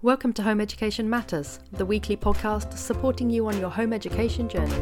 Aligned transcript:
Welcome 0.00 0.32
to 0.34 0.44
Home 0.44 0.60
Education 0.60 1.10
Matters, 1.10 1.58
the 1.72 1.84
weekly 1.84 2.16
podcast 2.16 2.72
supporting 2.78 3.30
you 3.30 3.48
on 3.48 3.58
your 3.58 3.68
home 3.68 3.92
education 3.92 4.48
journey. 4.48 4.72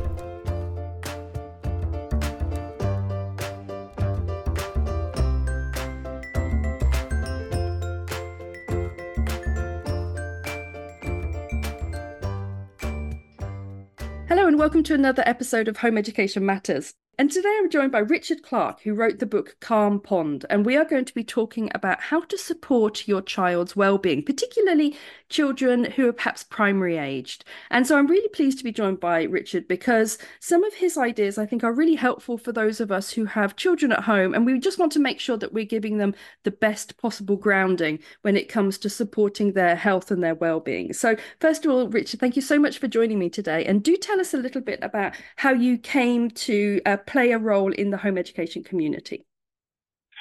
Hello, 14.29 14.47
and 14.47 14.59
welcome 14.59 14.83
to 14.83 14.93
another 14.93 15.23
episode 15.25 15.67
of 15.67 15.79
Home 15.79 15.97
Education 15.97 16.45
Matters. 16.45 16.93
And 17.19 17.31
today 17.31 17.49
I'm 17.59 17.71
joined 17.71 17.93
by 17.93 18.01
Richard 18.01 18.43
Clarke, 18.43 18.83
who 18.83 18.93
wrote 18.93 19.21
the 19.21 19.25
book 19.25 19.57
Calm 19.61 20.01
Pond. 20.01 20.45
And 20.51 20.67
we 20.67 20.77
are 20.77 20.85
going 20.85 21.07
to 21.07 21.15
be 21.15 21.25
talking 21.25 21.71
about 21.75 21.99
how 21.99 22.21
to 22.21 22.37
support 22.37 23.09
your 23.09 23.23
child's 23.23 23.75
well-being, 23.75 24.23
particularly 24.23 24.95
children 25.31 25.85
who 25.93 26.07
are 26.09 26.13
perhaps 26.13 26.45
primary 26.45 26.99
aged. 26.99 27.43
And 27.71 27.87
so 27.87 27.97
I'm 27.97 28.07
really 28.07 28.29
pleased 28.29 28.59
to 28.59 28.65
be 28.65 28.71
joined 28.71 29.01
by 29.01 29.23
Richard 29.23 29.67
because 29.67 30.19
some 30.41 30.63
of 30.63 30.75
his 30.75 30.99
ideas 30.99 31.39
I 31.39 31.47
think 31.47 31.65
are 31.65 31.73
really 31.73 31.95
helpful 31.95 32.37
for 32.37 32.53
those 32.53 32.83
of 32.83 32.93
us 32.93 33.13
who 33.13 33.25
have 33.25 33.57
children 33.57 33.93
at 33.93 34.05
home. 34.05 34.35
And 34.35 34.45
we 34.45 34.59
just 34.59 34.79
want 34.79 34.93
to 34.93 35.01
make 35.01 35.19
sure 35.19 35.39
that 35.39 35.55
we're 35.55 35.65
giving 35.65 35.97
them 35.97 36.15
the 36.43 36.51
best 36.51 36.99
possible 36.99 37.37
grounding 37.37 37.99
when 38.23 38.37
it 38.37 38.51
comes 38.51 38.77
to 38.77 38.91
supporting 38.91 39.55
their 39.55 39.75
health 39.75 40.11
and 40.11 40.23
their 40.23 40.35
well-being. 40.35 40.93
So 40.93 41.17
first 41.41 41.65
of 41.65 41.71
all, 41.73 41.89
Richard, 41.89 42.21
thank 42.21 42.37
you 42.37 42.43
so 42.43 42.59
much 42.59 42.77
for 42.77 42.89
joining 42.89 43.19
me 43.19 43.31
today. 43.31 43.65
And 43.65 43.83
do 43.83 43.97
tell 43.97 44.21
us 44.21 44.35
a 44.35 44.39
little 44.39 44.61
bit 44.61 44.81
about 44.83 45.15
how 45.37 45.55
you 45.55 45.79
came 45.79 46.31
to 46.33 46.83
uh, 46.85 46.99
play 47.07 47.33
a 47.33 47.39
role 47.39 47.73
in 47.73 47.91
the 47.91 47.97
home 47.97 48.19
education 48.19 48.63
community? 48.63 49.25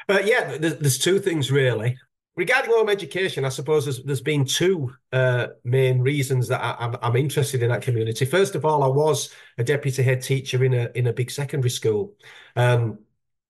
Uh, 0.07 0.21
yeah, 0.23 0.57
there's, 0.57 0.77
there's, 0.77 0.97
two 0.97 1.19
things 1.19 1.51
really. 1.51 1.97
Regarding 2.35 2.71
home 2.71 2.89
education, 2.89 3.45
I 3.45 3.49
suppose 3.49 3.85
there's, 3.85 4.03
there's 4.03 4.21
been 4.21 4.45
two 4.45 4.93
uh, 5.13 5.47
main 5.63 5.99
reasons 6.01 6.47
that 6.49 6.61
I, 6.61 6.95
am 7.01 7.15
interested 7.15 7.63
in 7.63 7.69
that 7.69 7.81
community. 7.81 8.25
First 8.25 8.55
of 8.55 8.65
all, 8.65 8.83
I 8.83 8.87
was 8.87 9.29
a 9.57 9.63
deputy 9.63 10.03
head 10.03 10.21
teacher 10.21 10.63
in 10.63 10.73
a 10.73 10.89
in 10.95 11.07
a 11.07 11.13
big 11.13 11.31
secondary 11.31 11.69
school. 11.69 12.13
Um, 12.55 12.99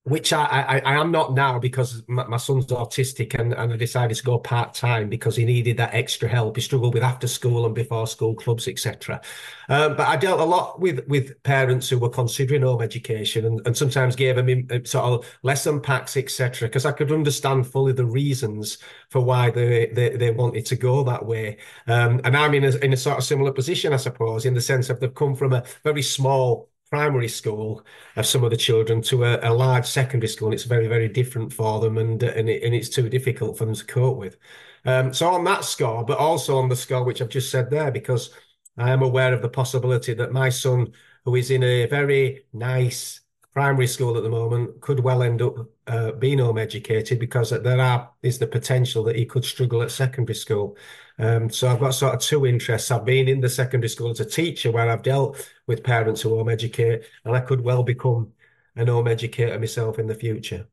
which 0.06 0.32
I, 0.32 0.46
I, 0.46 0.80
I 0.86 1.02
am 1.02 1.12
not 1.12 1.34
now 1.34 1.58
because 1.58 2.04
my, 2.08 2.28
my, 2.28 2.38
son's 2.38 2.68
autistic 2.68 3.34
and, 3.34 3.54
and 3.54 3.74
I 3.74 3.76
decided 3.76 4.16
to 4.16 4.24
go 4.24 4.38
part 4.38 4.76
time 4.76 5.10
because 5.10 5.36
he 5.36 5.46
needed 5.46 5.78
that 5.78 5.96
extra 5.96 6.30
help. 6.30 6.58
He 6.58 6.62
struggled 6.62 6.94
with 6.94 7.02
after 7.02 7.28
school 7.28 7.66
and 7.66 7.74
before 7.74 8.06
school 8.06 8.36
clubs, 8.36 8.68
etc. 8.68 9.20
Um, 9.68 9.98
but 9.98 10.08
I 10.08 10.16
dealt 10.16 10.42
a 10.42 10.44
lot 10.44 10.80
with 10.80 11.08
with 11.08 11.42
parents 11.42 11.90
who 11.90 11.98
were 11.98 12.10
considering 12.10 12.62
home 12.62 12.84
education 12.84 13.46
and, 13.46 13.66
and 13.66 13.76
sometimes 13.76 14.16
gave 14.16 14.36
them 14.36 14.68
uh, 14.70 14.78
sort 14.84 15.06
of 15.06 15.40
lesson 15.42 15.82
packs, 15.82 16.16
etc. 16.18 16.68
Because 16.68 16.86
I 16.86 16.92
could 16.92 17.12
understand 17.12 17.66
fully 17.66 17.94
the 17.94 18.06
reasons 18.06 18.78
for 19.10 19.22
why 19.22 19.50
they 19.50 19.88
they, 19.88 20.16
they 20.16 20.30
wanted 20.30 20.68
to 20.68 20.76
go 20.76 21.04
that 21.04 21.26
way. 21.26 21.58
Um, 21.88 22.22
and 22.24 22.38
I'm 22.38 22.54
in 22.54 22.64
a 22.64 22.76
in 22.78 22.94
a 22.94 22.98
sort 22.98 23.18
of 23.18 23.24
similar 23.24 23.52
position, 23.52 23.92
I 23.92 23.98
suppose, 23.98 24.46
in 24.46 24.54
the 24.54 24.62
sense 24.62 24.92
of 24.92 25.00
they've 25.00 25.12
come 25.16 25.36
from 25.36 25.54
a 25.54 25.64
very 25.84 26.04
small 26.04 26.70
primary 26.96 27.28
school 27.28 27.86
of 28.16 28.26
some 28.26 28.46
of 28.46 28.52
the 28.52 28.58
children 28.58 29.02
to 29.02 29.26
a, 29.26 29.40
a, 29.44 29.52
large 29.54 29.86
secondary 29.86 30.30
school, 30.30 30.48
and 30.48 30.54
it's 30.54 30.64
very, 30.64 30.88
very 30.88 31.10
different 31.10 31.52
for 31.52 31.82
them, 31.82 31.98
and 31.98 32.24
and, 32.24 32.48
it, 32.48 32.64
and 32.64 32.74
it's 32.74 32.88
too 32.88 33.10
difficult 33.10 33.58
for 33.58 33.66
them 33.66 33.76
to 33.76 33.86
cope 33.86 34.18
with. 34.18 34.38
Um, 34.86 35.14
so 35.14 35.28
on 35.28 35.44
that 35.44 35.66
score, 35.66 36.06
but 36.06 36.18
also 36.18 36.58
on 36.58 36.70
the 36.70 36.76
score 36.76 37.04
which 37.04 37.22
I've 37.22 37.38
just 37.38 37.52
said 37.52 37.70
there, 37.70 37.92
because 37.92 38.30
I 38.78 38.92
am 38.92 39.02
aware 39.02 39.34
of 39.34 39.42
the 39.42 39.50
possibility 39.50 40.14
that 40.14 40.32
my 40.32 40.50
son, 40.50 40.94
who 41.26 41.36
is 41.36 41.52
in 41.52 41.64
a 41.64 41.86
very 41.88 42.46
nice 42.54 43.20
primary 43.54 43.88
school 43.88 44.16
at 44.16 44.24
the 44.24 44.30
moment, 44.30 44.80
could 44.80 45.02
well 45.02 45.22
end 45.22 45.42
up 45.42 45.56
uh, 45.88 46.12
being 46.14 46.40
home 46.40 46.58
educated 46.58 47.20
because 47.20 47.50
there 47.50 47.82
are 47.82 48.10
is 48.22 48.40
the 48.40 48.48
potential 48.48 49.04
that 49.04 49.18
he 49.18 49.26
could 49.26 49.44
struggle 49.44 49.82
at 49.82 49.92
secondary 49.92 50.36
school. 50.36 50.78
Um, 51.20 51.50
so 51.50 51.68
I've 51.68 51.80
got 51.80 51.92
sort 51.92 52.16
of 52.16 52.22
two 52.22 52.46
interests. 52.46 52.92
I've 52.92 53.06
been 53.06 53.28
in 53.28 53.42
the 53.42 53.50
secondary 53.50 53.90
school 53.90 54.12
as 54.12 54.22
a 54.22 54.26
teacher 54.26 54.72
where 54.72 54.90
I've 54.90 55.04
dealt 55.04 55.50
with 55.68 55.84
parents 55.84 56.22
who 56.22 56.36
home 56.38 56.50
educate, 56.50 57.06
and 57.24 57.36
I 57.36 57.42
could 57.42 57.62
well 57.62 57.84
become 57.84 58.34
an 58.76 58.88
home 58.88 59.08
educator 59.08 59.58
myself 59.60 60.00
in 60.00 60.08
the 60.08 60.16
future. 60.16 60.68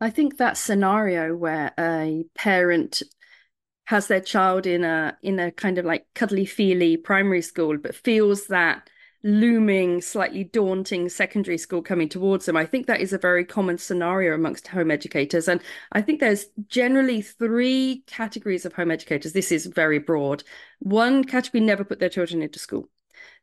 I 0.00 0.10
think 0.10 0.36
that 0.38 0.56
scenario 0.56 1.34
where 1.34 1.72
a 1.78 2.24
parent 2.34 3.02
has 3.86 4.06
their 4.08 4.20
child 4.20 4.66
in 4.66 4.84
a 4.84 5.16
in 5.22 5.38
a 5.40 5.50
kind 5.52 5.78
of 5.78 5.84
like 5.84 6.06
cuddly 6.14 6.46
feely 6.46 6.96
primary 6.96 7.42
school, 7.42 7.78
but 7.78 7.94
feels 7.96 8.46
that 8.48 8.90
looming, 9.24 10.00
slightly 10.00 10.44
daunting 10.44 11.08
secondary 11.08 11.58
school 11.58 11.82
coming 11.82 12.08
towards 12.08 12.46
them. 12.46 12.56
I 12.56 12.66
think 12.66 12.86
that 12.86 13.00
is 13.00 13.12
a 13.12 13.18
very 13.18 13.44
common 13.44 13.78
scenario 13.78 14.34
amongst 14.34 14.68
home 14.68 14.90
educators. 14.90 15.48
And 15.48 15.60
I 15.92 16.02
think 16.02 16.20
there's 16.20 16.46
generally 16.68 17.22
three 17.22 18.04
categories 18.06 18.64
of 18.64 18.74
home 18.74 18.90
educators. 18.92 19.32
This 19.32 19.50
is 19.52 19.66
very 19.66 19.98
broad. 19.98 20.44
One 20.80 21.24
category 21.24 21.62
never 21.62 21.84
put 21.84 21.98
their 21.98 22.08
children 22.08 22.42
into 22.42 22.58
school. 22.60 22.88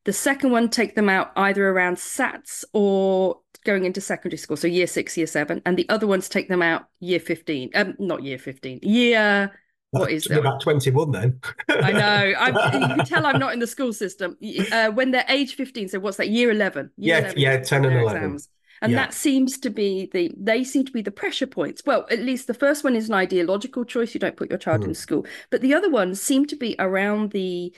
The 0.06 0.14
second 0.14 0.52
one 0.52 0.70
take 0.70 0.96
them 0.96 1.10
out 1.10 1.32
either 1.36 1.68
around 1.68 1.98
SATs 1.98 2.64
or 2.74 3.40
going 3.66 3.86
into 3.86 4.00
secondary 4.00 4.38
school, 4.38 4.56
so 4.56 4.68
year 4.68 4.88
six, 4.88 5.18
year 5.18 5.28
seven, 5.28 5.62
and 5.66 5.78
the 5.78 5.90
other 5.90 6.08
ones 6.08 6.30
take 6.30 6.48
them 6.48 6.62
out 6.62 6.86
year 7.00 7.20
15, 7.20 7.72
um, 7.76 7.96
not 8.00 8.24
year 8.24 8.38
15, 8.38 8.80
year 8.84 9.52
what 10.00 10.12
is 10.12 10.26
it? 10.28 10.38
About 10.38 10.62
21 10.62 11.12
then. 11.12 11.40
I 11.70 11.92
know. 11.92 12.34
I'm, 12.40 12.82
you 12.82 12.88
can 12.88 13.06
tell 13.06 13.26
I'm 13.26 13.40
not 13.40 13.54
in 13.54 13.60
the 13.60 13.68
school 13.68 13.94
system. 13.94 14.38
Uh, 14.72 14.90
when 14.92 15.12
they're 15.12 15.26
age 15.30 15.56
15, 15.56 15.90
so 15.90 16.00
what's 16.00 16.18
that, 16.18 16.30
year 16.30 16.52
11? 16.52 16.92
Year 16.98 17.16
yeah, 17.16 17.20
11, 17.20 17.40
yeah, 17.40 17.58
10 17.58 17.86
and 17.86 18.00
11. 18.00 18.18
Exams. 18.18 18.50
And 18.82 18.92
yeah. 18.92 18.98
that 18.98 19.14
seems 19.14 19.58
to 19.60 19.70
be 19.70 20.10
the, 20.12 20.34
they 20.38 20.64
seem 20.66 20.86
to 20.86 20.92
be 20.92 21.02
the 21.02 21.12
pressure 21.12 21.48
points. 21.48 21.82
Well, 21.86 22.06
at 22.12 22.20
least 22.20 22.48
the 22.48 22.54
first 22.54 22.84
one 22.84 22.96
is 22.96 23.08
an 23.08 23.16
ideological 23.16 23.86
choice. 23.86 24.14
You 24.14 24.20
don't 24.20 24.36
put 24.36 24.50
your 24.50 24.60
child 24.60 24.82
mm. 24.82 24.90
in 24.90 24.96
school. 24.96 25.26
But 25.50 25.62
the 25.62 25.74
other 25.74 25.90
ones 25.90 26.22
seem 26.22 26.46
to 26.48 26.58
be 26.58 26.76
around 26.78 27.32
the, 27.32 27.74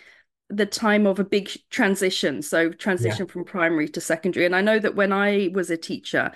the 0.50 0.66
time 0.66 1.06
of 1.06 1.19
a 1.19 1.24
big 1.24 1.50
transition 1.69 2.41
so 2.41 2.69
transition 2.69 3.25
yeah. 3.25 3.31
from 3.31 3.44
primary 3.44 3.88
to 3.88 4.00
secondary 4.00 4.46
and 4.46 4.56
i 4.56 4.62
know 4.62 4.80
that 4.80 4.96
when 4.96 5.12
i 5.12 5.50
was 5.53 5.69
a 5.69 5.78
teacher 5.78 6.31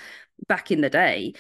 back 0.48 0.72
in 0.72 0.82
the 0.82 0.90
day 0.90 1.34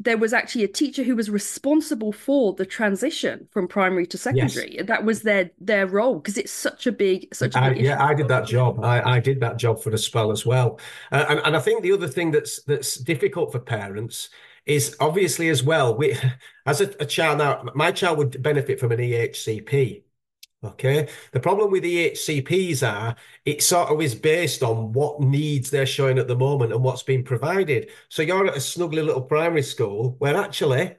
there 0.00 0.18
was 0.18 0.32
actually 0.32 0.64
a 0.64 0.68
teacher 0.68 1.02
who 1.02 1.14
was 1.14 1.30
responsible 1.30 2.12
for 2.12 2.52
the 2.52 2.66
transition 2.66 3.46
from 3.52 3.68
primary 3.68 4.06
to 4.06 4.18
secondary. 4.18 4.76
Yes. 4.76 4.86
That 4.86 5.04
was 5.04 5.22
their 5.22 5.50
their 5.58 5.86
role 5.86 6.16
because 6.16 6.36
it's 6.36 6.52
such 6.52 6.86
a 6.86 6.92
big 6.92 7.32
such 7.34 7.54
a 7.54 7.60
big 7.60 7.78
I, 7.78 7.80
yeah. 7.80 8.04
I 8.04 8.12
did 8.12 8.28
that 8.28 8.46
job. 8.46 8.82
I, 8.84 9.16
I 9.16 9.20
did 9.20 9.40
that 9.40 9.56
job 9.56 9.80
for 9.80 9.90
a 9.90 9.98
spell 9.98 10.32
as 10.32 10.44
well. 10.44 10.80
Uh, 11.12 11.24
and 11.28 11.40
and 11.44 11.56
I 11.56 11.60
think 11.60 11.82
the 11.82 11.92
other 11.92 12.08
thing 12.08 12.32
that's 12.32 12.62
that's 12.64 12.96
difficult 12.96 13.52
for 13.52 13.60
parents 13.60 14.30
is 14.66 14.96
obviously 14.98 15.48
as 15.48 15.62
well. 15.62 15.96
We 15.96 16.16
as 16.66 16.80
a, 16.80 16.92
a 16.98 17.06
child 17.06 17.38
now, 17.38 17.64
my 17.74 17.92
child 17.92 18.18
would 18.18 18.42
benefit 18.42 18.80
from 18.80 18.90
an 18.92 18.98
EHCP. 18.98 20.02
Okay. 20.64 21.08
The 21.32 21.40
problem 21.40 21.70
with 21.70 21.82
the 21.82 22.12
HCPs 22.12 22.82
are 22.88 23.16
it 23.44 23.62
sort 23.62 23.90
of 23.90 24.00
is 24.00 24.14
based 24.14 24.62
on 24.62 24.92
what 24.92 25.20
needs 25.20 25.70
they're 25.70 25.84
showing 25.84 26.18
at 26.18 26.26
the 26.26 26.36
moment 26.36 26.72
and 26.72 26.82
what's 26.82 27.02
being 27.02 27.22
provided. 27.22 27.90
So 28.08 28.22
you're 28.22 28.46
at 28.46 28.56
a 28.56 28.60
snuggly 28.60 29.04
little 29.04 29.20
primary 29.20 29.62
school 29.62 30.16
where 30.20 30.36
actually 30.36 30.96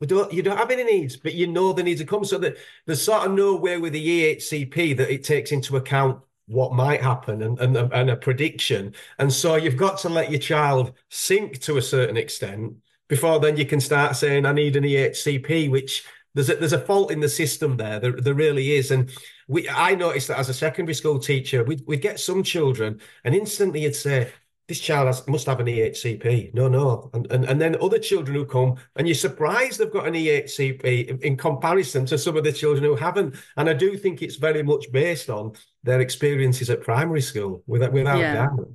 we 0.00 0.08
don't 0.08 0.32
you 0.32 0.42
don't 0.42 0.56
have 0.56 0.72
any 0.72 0.82
needs, 0.82 1.16
but 1.16 1.34
you 1.34 1.46
know 1.46 1.72
the 1.72 1.84
needs 1.84 2.00
are 2.00 2.06
coming. 2.06 2.24
So 2.24 2.38
that 2.38 2.56
there's 2.86 3.02
sort 3.02 3.26
of 3.26 3.32
no 3.32 3.54
way 3.54 3.78
with 3.78 3.92
the 3.92 4.36
EHCP 4.36 4.96
that 4.96 5.12
it 5.12 5.22
takes 5.22 5.52
into 5.52 5.76
account 5.76 6.20
what 6.46 6.74
might 6.74 7.00
happen 7.00 7.42
and, 7.42 7.58
and, 7.60 7.76
and 7.76 8.10
a 8.10 8.16
prediction. 8.16 8.94
And 9.18 9.32
so 9.32 9.54
you've 9.54 9.76
got 9.76 9.98
to 9.98 10.08
let 10.08 10.30
your 10.30 10.40
child 10.40 10.92
sink 11.08 11.60
to 11.60 11.78
a 11.78 11.82
certain 11.82 12.16
extent 12.16 12.74
before 13.08 13.38
then 13.38 13.56
you 13.56 13.66
can 13.66 13.80
start 13.80 14.16
saying, 14.16 14.46
I 14.46 14.52
need 14.52 14.76
an 14.76 14.84
EHCP, 14.84 15.70
which 15.70 16.04
there's 16.34 16.50
a, 16.50 16.56
there's 16.56 16.72
a 16.72 16.78
fault 16.78 17.10
in 17.10 17.20
the 17.20 17.28
system 17.28 17.76
there. 17.76 18.00
There, 18.00 18.12
there 18.12 18.34
really 18.34 18.72
is. 18.72 18.90
And 18.90 19.10
we, 19.48 19.68
I 19.68 19.94
noticed 19.94 20.28
that 20.28 20.38
as 20.38 20.48
a 20.48 20.54
secondary 20.54 20.94
school 20.94 21.18
teacher, 21.18 21.64
we'd, 21.64 21.82
we'd 21.86 22.02
get 22.02 22.20
some 22.20 22.42
children 22.42 23.00
and 23.24 23.34
instantly 23.34 23.82
you'd 23.82 23.96
say, 23.96 24.32
this 24.66 24.80
child 24.80 25.06
has, 25.06 25.26
must 25.28 25.46
have 25.46 25.60
an 25.60 25.66
EHCP. 25.66 26.54
No, 26.54 26.68
no. 26.68 27.10
And, 27.12 27.30
and 27.30 27.44
and 27.44 27.60
then 27.60 27.76
other 27.82 27.98
children 27.98 28.34
who 28.34 28.46
come 28.46 28.76
and 28.96 29.06
you're 29.06 29.14
surprised 29.14 29.78
they've 29.78 29.92
got 29.92 30.06
an 30.06 30.14
EHCP 30.14 31.06
in, 31.06 31.18
in 31.18 31.36
comparison 31.36 32.06
to 32.06 32.16
some 32.16 32.36
of 32.36 32.44
the 32.44 32.52
children 32.52 32.82
who 32.82 32.96
haven't. 32.96 33.36
And 33.58 33.68
I 33.68 33.74
do 33.74 33.96
think 33.98 34.22
it's 34.22 34.36
very 34.36 34.62
much 34.62 34.90
based 34.90 35.28
on 35.28 35.52
their 35.82 36.00
experiences 36.00 36.70
at 36.70 36.80
primary 36.80 37.20
school, 37.20 37.62
without, 37.66 37.92
without 37.92 38.18
yeah. 38.18 38.34
doubt. 38.34 38.70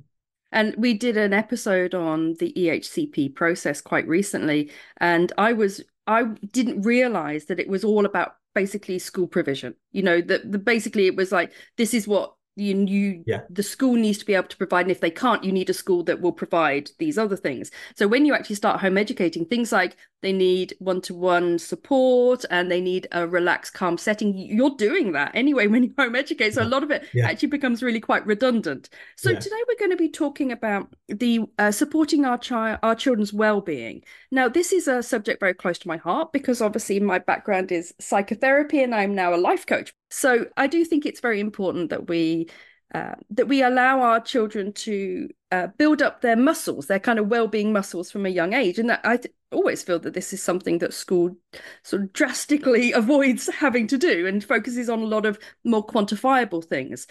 And 0.52 0.74
we 0.76 0.94
did 0.94 1.16
an 1.16 1.32
episode 1.32 1.94
on 1.94 2.34
the 2.34 2.52
EHCP 2.56 3.34
process 3.34 3.80
quite 3.80 4.06
recently. 4.06 4.70
And 4.98 5.32
I 5.38 5.52
was 5.52 5.82
I 6.10 6.24
didn't 6.24 6.82
realize 6.82 7.44
that 7.44 7.60
it 7.60 7.68
was 7.68 7.84
all 7.84 8.04
about 8.04 8.34
basically 8.52 8.98
school 8.98 9.28
provision. 9.28 9.76
You 9.92 10.02
know, 10.02 10.20
that 10.22 10.64
basically 10.64 11.06
it 11.06 11.14
was 11.14 11.30
like 11.30 11.52
this 11.76 11.94
is 11.94 12.08
what 12.08 12.34
You, 12.60 12.76
you 12.86 13.24
yeah. 13.26 13.40
the 13.48 13.62
school 13.62 13.94
needs 13.94 14.18
to 14.18 14.26
be 14.26 14.34
able 14.34 14.48
to 14.48 14.56
provide, 14.56 14.82
and 14.82 14.90
if 14.90 15.00
they 15.00 15.10
can't, 15.10 15.42
you 15.42 15.50
need 15.50 15.70
a 15.70 15.74
school 15.74 16.02
that 16.04 16.20
will 16.20 16.32
provide 16.32 16.90
these 16.98 17.16
other 17.16 17.36
things. 17.36 17.70
So 17.96 18.06
when 18.06 18.26
you 18.26 18.34
actually 18.34 18.56
start 18.56 18.80
home 18.80 18.98
educating, 18.98 19.46
things 19.46 19.72
like 19.72 19.96
they 20.22 20.32
need 20.32 20.74
one-to-one 20.78 21.58
support 21.58 22.44
and 22.50 22.70
they 22.70 22.80
need 22.80 23.08
a 23.12 23.26
relaxed, 23.26 23.72
calm 23.72 23.96
setting. 23.96 24.36
You're 24.36 24.76
doing 24.76 25.12
that 25.12 25.32
anyway 25.34 25.66
when 25.66 25.84
you 25.84 25.94
home 25.96 26.14
educate. 26.14 26.54
So 26.54 26.62
a 26.62 26.64
lot 26.64 26.82
of 26.82 26.90
it 26.90 27.08
yeah. 27.14 27.26
actually 27.26 27.48
becomes 27.48 27.82
really 27.82 28.00
quite 28.00 28.26
redundant. 28.26 28.90
So 29.16 29.30
yeah. 29.30 29.38
today 29.38 29.56
we're 29.66 29.78
going 29.78 29.92
to 29.92 29.96
be 29.96 30.10
talking 30.10 30.52
about 30.52 30.94
the 31.08 31.40
uh, 31.58 31.70
supporting 31.70 32.26
our 32.26 32.36
child, 32.36 32.80
our 32.82 32.94
children's 32.94 33.32
well-being. 33.32 34.02
Now, 34.30 34.48
this 34.48 34.72
is 34.72 34.86
a 34.88 35.02
subject 35.02 35.40
very 35.40 35.54
close 35.54 35.78
to 35.78 35.88
my 35.88 35.96
heart 35.96 36.32
because 36.32 36.60
obviously 36.60 37.00
my 37.00 37.18
background 37.18 37.72
is 37.72 37.94
psychotherapy 37.98 38.82
and 38.82 38.94
I'm 38.94 39.14
now 39.14 39.34
a 39.34 39.36
life 39.36 39.64
coach. 39.64 39.94
So 40.10 40.46
I 40.56 40.66
do 40.66 40.84
think 40.84 41.06
it's 41.06 41.20
very 41.20 41.40
important 41.40 41.90
that 41.90 42.08
we 42.08 42.48
uh, 42.92 43.14
that 43.30 43.46
we 43.46 43.62
allow 43.62 44.00
our 44.00 44.20
children 44.20 44.72
to 44.72 45.28
uh, 45.52 45.68
build 45.78 46.02
up 46.02 46.20
their 46.22 46.34
muscles, 46.34 46.86
their 46.88 46.98
kind 46.98 47.20
of 47.20 47.28
well-being 47.28 47.72
muscles 47.72 48.10
from 48.10 48.26
a 48.26 48.30
young 48.30 48.52
age. 48.52 48.80
And 48.80 48.90
that 48.90 49.00
I 49.04 49.16
th- 49.16 49.32
always 49.52 49.84
feel 49.84 50.00
that 50.00 50.12
this 50.14 50.32
is 50.32 50.42
something 50.42 50.78
that 50.78 50.92
school 50.92 51.36
sort 51.84 52.02
of 52.02 52.12
drastically 52.12 52.90
avoids 52.94 53.46
having 53.48 53.86
to 53.88 53.98
do 53.98 54.26
and 54.26 54.42
focuses 54.42 54.90
on 54.90 55.00
a 55.00 55.04
lot 55.06 55.24
of 55.24 55.38
more 55.64 55.86
quantifiable 55.86 56.64
things 56.64 57.06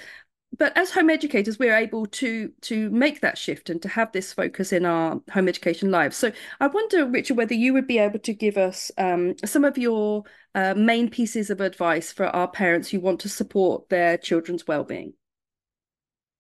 but 0.58 0.76
as 0.78 0.92
home 0.92 1.10
educators 1.10 1.60
we're 1.60 1.76
able 1.76 2.06
to 2.06 2.52
to 2.62 2.90
make 2.90 3.22
that 3.22 3.38
shift 3.38 3.70
and 3.70 3.82
to 3.82 3.88
have 3.88 4.12
this 4.12 4.34
focus 4.34 4.74
in 4.74 4.86
our 4.86 5.22
home 5.32 5.48
education 5.48 5.92
lives. 5.92 6.18
So 6.18 6.32
i 6.60 6.68
wonder 6.68 7.06
richard 7.06 7.38
whether 7.38 7.54
you 7.54 7.74
would 7.74 7.88
be 7.88 8.00
able 8.00 8.20
to 8.20 8.34
give 8.34 8.58
us 8.58 8.92
um, 8.98 9.36
some 9.46 9.66
of 9.66 9.78
your 9.78 10.24
uh, 10.56 10.74
main 10.76 11.10
pieces 11.10 11.50
of 11.50 11.62
advice 11.62 12.12
for 12.12 12.26
our 12.26 12.48
parents 12.48 12.90
who 12.90 13.00
want 13.00 13.20
to 13.22 13.30
support 13.30 13.90
their 13.90 14.18
children's 14.18 14.68
well-being. 14.68 15.14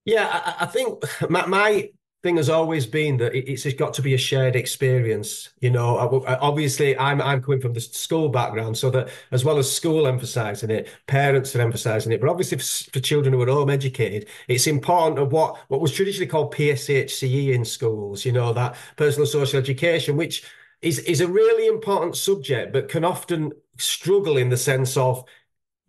Yeah 0.05 0.27
i, 0.31 0.63
I 0.63 0.65
think 0.65 1.03
my, 1.29 1.45
my 1.45 1.89
thing 2.21 2.37
has 2.37 2.49
always 2.49 2.85
been 2.85 3.17
that 3.17 3.33
it's 3.33 3.71
got 3.73 3.93
to 3.93 4.01
be 4.01 4.13
a 4.13 4.17
shared 4.17 4.55
experience. 4.55 5.49
You 5.61 5.71
know, 5.71 5.97
obviously, 6.27 6.97
I'm 6.97 7.21
I'm 7.21 7.41
coming 7.41 7.61
from 7.61 7.73
the 7.73 7.79
school 7.79 8.29
background, 8.29 8.77
so 8.77 8.89
that 8.89 9.09
as 9.31 9.45
well 9.45 9.57
as 9.57 9.71
school 9.71 10.07
emphasising 10.07 10.69
it, 10.69 10.89
parents 11.07 11.55
are 11.55 11.61
emphasising 11.61 12.11
it. 12.11 12.19
But 12.19 12.29
obviously, 12.29 12.57
for, 12.57 12.99
children 12.99 13.33
who 13.33 13.41
are 13.41 13.47
home 13.47 13.69
educated, 13.69 14.27
it's 14.47 14.67
important 14.67 15.19
of 15.19 15.31
what 15.31 15.57
what 15.69 15.81
was 15.81 15.93
traditionally 15.93 16.27
called 16.27 16.53
PSHCE 16.53 17.53
in 17.53 17.63
schools. 17.63 18.25
You 18.25 18.33
know, 18.33 18.53
that 18.53 18.75
personal 18.97 19.25
social 19.25 19.59
education, 19.59 20.17
which 20.17 20.43
is 20.81 20.99
is 20.99 21.21
a 21.21 21.27
really 21.27 21.67
important 21.67 22.17
subject, 22.17 22.73
but 22.73 22.89
can 22.89 23.05
often 23.05 23.53
struggle 23.77 24.37
in 24.37 24.49
the 24.49 24.57
sense 24.57 24.97
of 24.97 25.23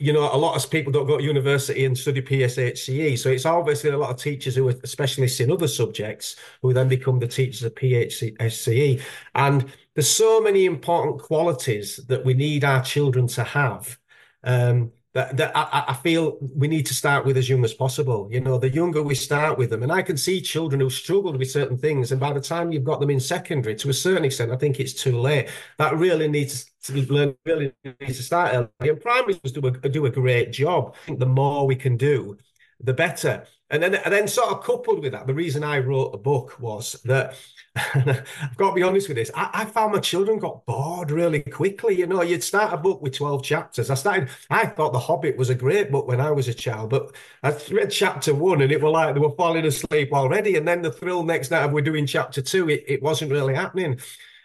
you 0.01 0.15
know, 0.15 0.35
a 0.35 0.37
lot 0.37 0.57
of 0.57 0.71
people 0.71 0.91
don't 0.91 1.07
go 1.07 1.19
to 1.19 1.23
university 1.23 1.85
and 1.85 1.97
study 1.97 2.23
PSHCE. 2.23 3.19
So 3.19 3.29
it's 3.29 3.45
obviously 3.45 3.91
a 3.91 3.99
lot 3.99 4.09
of 4.09 4.17
teachers 4.17 4.57
who 4.57 4.67
are 4.67 4.87
specialists 4.87 5.41
in 5.41 5.53
other 5.53 5.69
subjects 5.69 6.37
who 6.63 6.73
then 6.73 6.89
become 6.89 7.19
the 7.19 7.27
teachers 7.27 7.63
of 7.65 7.75
PSHCE. 7.75 9.03
And 9.35 9.71
there's 9.95 10.09
so 10.09 10.41
many 10.41 10.65
important 10.65 11.21
qualities 11.21 11.97
that 12.09 12.25
we 12.25 12.33
need 12.33 12.65
our 12.65 12.83
children 12.83 13.27
to 13.29 13.45
have. 13.45 13.99
Um, 14.43 14.93
that, 15.13 15.37
that 15.37 15.57
I, 15.57 15.85
I, 15.89 15.95
feel 15.95 16.39
we 16.55 16.69
need 16.69 16.87
to 16.87 16.95
start 16.95 17.25
with 17.25 17.37
as 17.37 17.49
young 17.49 17.65
as 17.65 17.75
possible. 17.75 18.29
You 18.31 18.41
know, 18.41 18.59
the 18.59 18.69
younger 18.69 19.03
we 19.03 19.17
start 19.17 19.59
with 19.59 19.71
them, 19.71 19.83
and 19.83 19.91
I 19.91 20.03
can 20.03 20.17
see 20.17 20.41
children 20.41 20.81
who 20.81 20.89
struggled 20.89 21.37
with 21.37 21.51
certain 21.51 21.77
things, 21.77 22.13
and 22.13 22.21
by 22.21 22.33
the 22.33 22.41
time 22.41 22.71
you've 22.71 22.85
got 22.85 23.01
them 23.01 23.11
in 23.11 23.19
secondary, 23.19 23.75
to 23.77 23.91
a 23.91 23.95
certain 23.95 24.25
extent, 24.25 24.53
I 24.53 24.57
think 24.57 24.79
it's 24.79 24.95
too 24.95 25.19
late. 25.19 25.49
That 25.79 25.97
really 25.97 26.29
needs 26.29 26.71
to 26.85 26.93
learn, 27.13 27.35
really 27.45 27.73
needs 28.01 28.19
to 28.19 28.23
start 28.23 28.55
early. 28.55 28.91
And 28.91 29.01
primary 29.01 29.35
schools 29.35 29.53
do 29.53 29.67
a, 29.67 29.89
do 29.89 30.07
a 30.07 30.11
great 30.11 30.53
job. 30.53 30.95
I 31.03 31.07
think 31.07 31.19
the 31.19 31.27
more 31.27 31.67
we 31.67 31.75
can 31.75 31.97
do, 31.97 32.39
the 32.83 32.95
better. 32.95 33.47
And 33.71 33.83
then, 33.83 33.95
and 33.95 34.13
then 34.13 34.27
sort 34.27 34.49
of 34.49 34.65
coupled 34.65 35.01
with 35.01 35.13
that, 35.13 35.29
the 35.29 35.35
reason 35.35 35.63
I 35.63 35.79
wrote 35.79 36.11
the 36.11 36.19
book 36.19 36.59
was 36.59 37.01
that 37.05 37.37
I've 37.95 38.57
got 38.57 38.71
to 38.71 38.75
be 38.75 38.83
honest 38.83 39.07
with 39.07 39.17
this. 39.17 39.31
I, 39.33 39.51
I, 39.53 39.65
found 39.65 39.93
my 39.93 40.01
children 40.01 40.41
got 40.41 40.67
bored 40.67 41.13
really 41.13 41.39
quickly. 41.39 41.97
You 41.97 42.09
know, 42.09 42.21
you'd 42.23 42.43
start 42.43 42.75
a 42.75 42.77
book 42.77 43.01
with 43.01 43.15
12 43.15 43.45
chapters. 43.45 43.91
I 43.91 43.95
started, 43.95 44.29
I 44.51 44.67
thought 44.67 44.93
The 44.93 44.99
Hobbit 44.99 45.37
was 45.37 45.51
a 45.51 45.55
great 45.55 45.93
book 45.93 46.09
when 46.09 46.21
I 46.21 46.33
was 46.33 46.49
a 46.49 46.55
child, 46.55 46.91
but 46.91 47.15
I 47.45 47.57
read 47.71 47.93
chapter 47.93 48.35
one 48.35 48.61
and 48.63 48.73
it 48.73 48.83
was 48.83 48.93
like 48.93 49.15
they 49.15 49.21
were 49.21 49.37
falling 49.37 49.67
asleep 49.67 50.13
already. 50.13 50.57
And 50.57 50.67
then 50.67 50.83
the 50.83 50.91
thrill 50.91 51.23
next 51.23 51.53
night 51.53 51.63
of 51.63 51.71
we're 51.71 51.83
doing 51.83 52.07
chapter 52.07 52.43
two, 52.43 52.69
it, 52.69 52.85
it 52.89 53.03
wasn't 53.03 53.31
really 53.31 53.55
happening. 53.55 54.01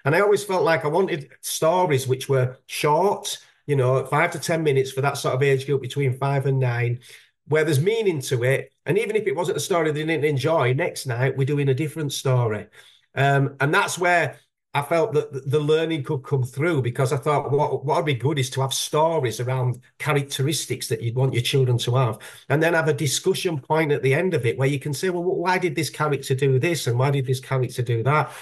And 0.06 0.16
I 0.16 0.20
always 0.20 0.44
felt 0.44 0.64
like 0.64 0.86
I 0.86 0.90
wanted 0.90 1.30
stories 1.42 2.08
which 2.08 2.30
were 2.30 2.58
short, 2.68 3.40
you 3.66 3.76
know, 3.76 4.06
five 4.06 4.30
to 4.32 4.40
10 4.40 4.62
minutes 4.62 4.92
for 4.92 5.02
that 5.02 5.18
sort 5.18 5.34
of 5.34 5.42
age 5.42 5.66
group 5.66 5.82
between 5.82 6.16
five 6.20 6.46
and 6.46 6.60
nine 6.60 7.00
where 7.48 7.64
there's 7.64 7.82
meaning 7.82 8.22
to 8.22 8.44
it. 8.44 8.72
And 8.86 8.98
even 8.98 9.16
if 9.16 9.28
it 9.28 9.36
wasn't 9.36 9.58
a 9.58 9.62
story 9.62 9.92
they 9.92 10.04
didn't 10.04 10.26
enjoy, 10.26 10.74
next 10.74 11.06
night 11.06 11.38
we're 11.38 11.46
doing 11.46 11.70
a 11.70 11.74
different 11.74 12.14
story. 12.14 12.68
Um, 13.16 13.56
and 13.60 13.74
that's 13.74 13.98
where 13.98 14.40
I 14.76 14.82
felt 14.82 15.14
that 15.14 15.50
the 15.50 15.60
learning 15.60 16.04
could 16.04 16.24
come 16.24 16.44
through 16.44 16.82
because 16.82 17.14
I 17.14 17.18
thought 17.18 17.50
what 17.50 17.86
what 17.86 17.96
would 17.96 18.06
be 18.06 18.14
good 18.14 18.38
is 18.38 18.50
to 18.52 18.62
have 18.62 18.74
stories 18.74 19.40
around 19.40 19.80
characteristics 20.00 20.90
that 20.90 21.02
you'd 21.02 21.16
want 21.16 21.34
your 21.34 21.44
children 21.44 21.78
to 21.78 21.96
have, 21.96 22.20
and 22.50 22.62
then 22.62 22.74
have 22.74 22.90
a 22.90 22.94
discussion 22.94 23.58
point 23.58 23.94
at 23.94 24.04
the 24.04 24.14
end 24.14 24.34
of 24.34 24.46
it 24.46 24.58
where 24.58 24.68
you 24.68 24.78
can 24.78 24.94
say, 24.94 25.10
well, 25.10 25.24
why 25.24 25.58
did 25.58 25.76
this 25.76 25.90
character 25.90 26.36
do 26.36 26.60
this 26.60 26.88
and 26.88 27.00
why 27.00 27.10
did 27.10 27.26
this 27.26 27.40
character 27.40 27.82
do 27.82 28.04
that? 28.04 28.34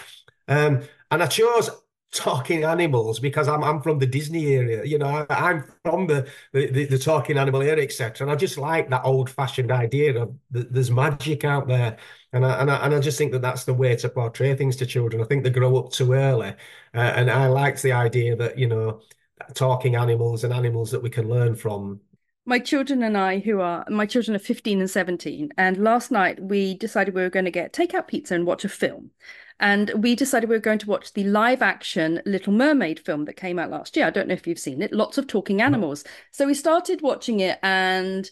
Um, 0.48 0.82
and 1.12 1.22
I 1.22 1.28
chose 1.28 1.70
talking 2.14 2.64
animals 2.64 3.20
because 3.20 3.48
I'm 3.48 3.64
I'm 3.64 3.82
from 3.82 4.00
the 4.00 4.06
Disney 4.06 4.54
area. 4.54 4.86
You 4.86 5.00
know, 5.00 5.26
I, 5.30 5.52
am 5.52 5.66
from 5.84 6.08
the, 6.08 6.30
the, 6.54 6.86
the 6.86 6.98
talking 6.98 7.38
animal 7.38 7.62
area, 7.62 7.84
etc. 7.84 8.26
And 8.26 8.32
I 8.32 8.36
just 8.36 8.58
like 8.58 8.90
that 8.90 9.04
old 9.04 9.30
fashioned 9.30 9.72
idea 9.72 10.22
of 10.22 10.36
the, 10.52 10.64
there's 10.64 10.92
magic 10.92 11.44
out 11.44 11.68
there, 11.68 11.98
and 12.32 12.46
I, 12.46 12.62
and 12.62 12.72
I 12.72 12.86
and 12.86 12.96
I 12.96 13.00
just 13.00 13.18
think 13.18 13.32
that 13.34 13.42
that's 13.42 13.66
the 13.66 13.74
way 13.74 13.96
to 13.98 14.10
portray 14.10 14.56
things 14.56 14.76
to 14.78 14.86
children. 14.86 15.22
I 15.22 15.26
think 15.26 15.44
they 15.44 15.50
grow 15.50 15.76
up 15.78 15.92
too 15.92 16.14
early, 16.14 16.50
uh, 16.94 16.98
and 16.98 17.30
I 17.30 17.48
liked 17.48 17.82
the 17.82 17.94
idea 17.94 18.36
that 18.36 18.58
you 18.58 18.68
know 18.68 19.02
talking 19.56 19.96
animals 19.96 20.44
and 20.44 20.54
animals 20.54 20.92
that 20.92 21.02
we 21.02 21.10
can 21.10 21.28
learn 21.28 21.56
from 21.56 22.00
my 22.46 22.60
children 22.60 23.04
and 23.04 23.18
I, 23.18 23.40
who 23.40 23.62
are 23.62 23.86
my 23.90 24.06
children 24.06 24.36
are 24.36 24.40
15 24.40 24.82
and 24.82 24.90
17, 24.90 25.52
and 25.58 25.78
last 25.78 26.12
night 26.12 26.42
we 26.42 26.76
decided 26.76 27.14
we 27.14 27.22
were 27.22 27.30
going 27.30 27.46
to 27.46 27.52
get 27.52 27.74
takeout 27.74 28.08
pizza 28.08 28.36
and 28.36 28.46
watch 28.46 28.66
a 28.66 28.70
film. 28.70 29.12
And 29.60 29.92
we 29.96 30.16
decided 30.16 30.50
we 30.50 30.56
were 30.56 30.62
going 30.62 30.80
to 30.80 30.90
watch 30.90 31.14
the 31.14 31.24
live 31.24 31.62
action 31.62 32.22
Little 32.26 32.52
Mermaid 32.52 33.00
film 33.00 33.26
that 33.26 33.38
came 33.38 33.60
out 33.60 33.70
last 33.70 33.96
year. 33.96 34.08
I 34.08 34.10
don't 34.10 34.28
know 34.28 34.34
if 34.34 34.46
you've 34.46 34.60
seen 34.60 34.82
it, 34.82 34.92
lots 34.92 35.18
of 35.18 35.28
talking 35.28 35.62
animals. 35.62 36.04
So 36.32 36.46
we 36.46 36.54
started 36.54 37.02
watching 37.02 37.40
it, 37.40 37.60
and 37.64 38.30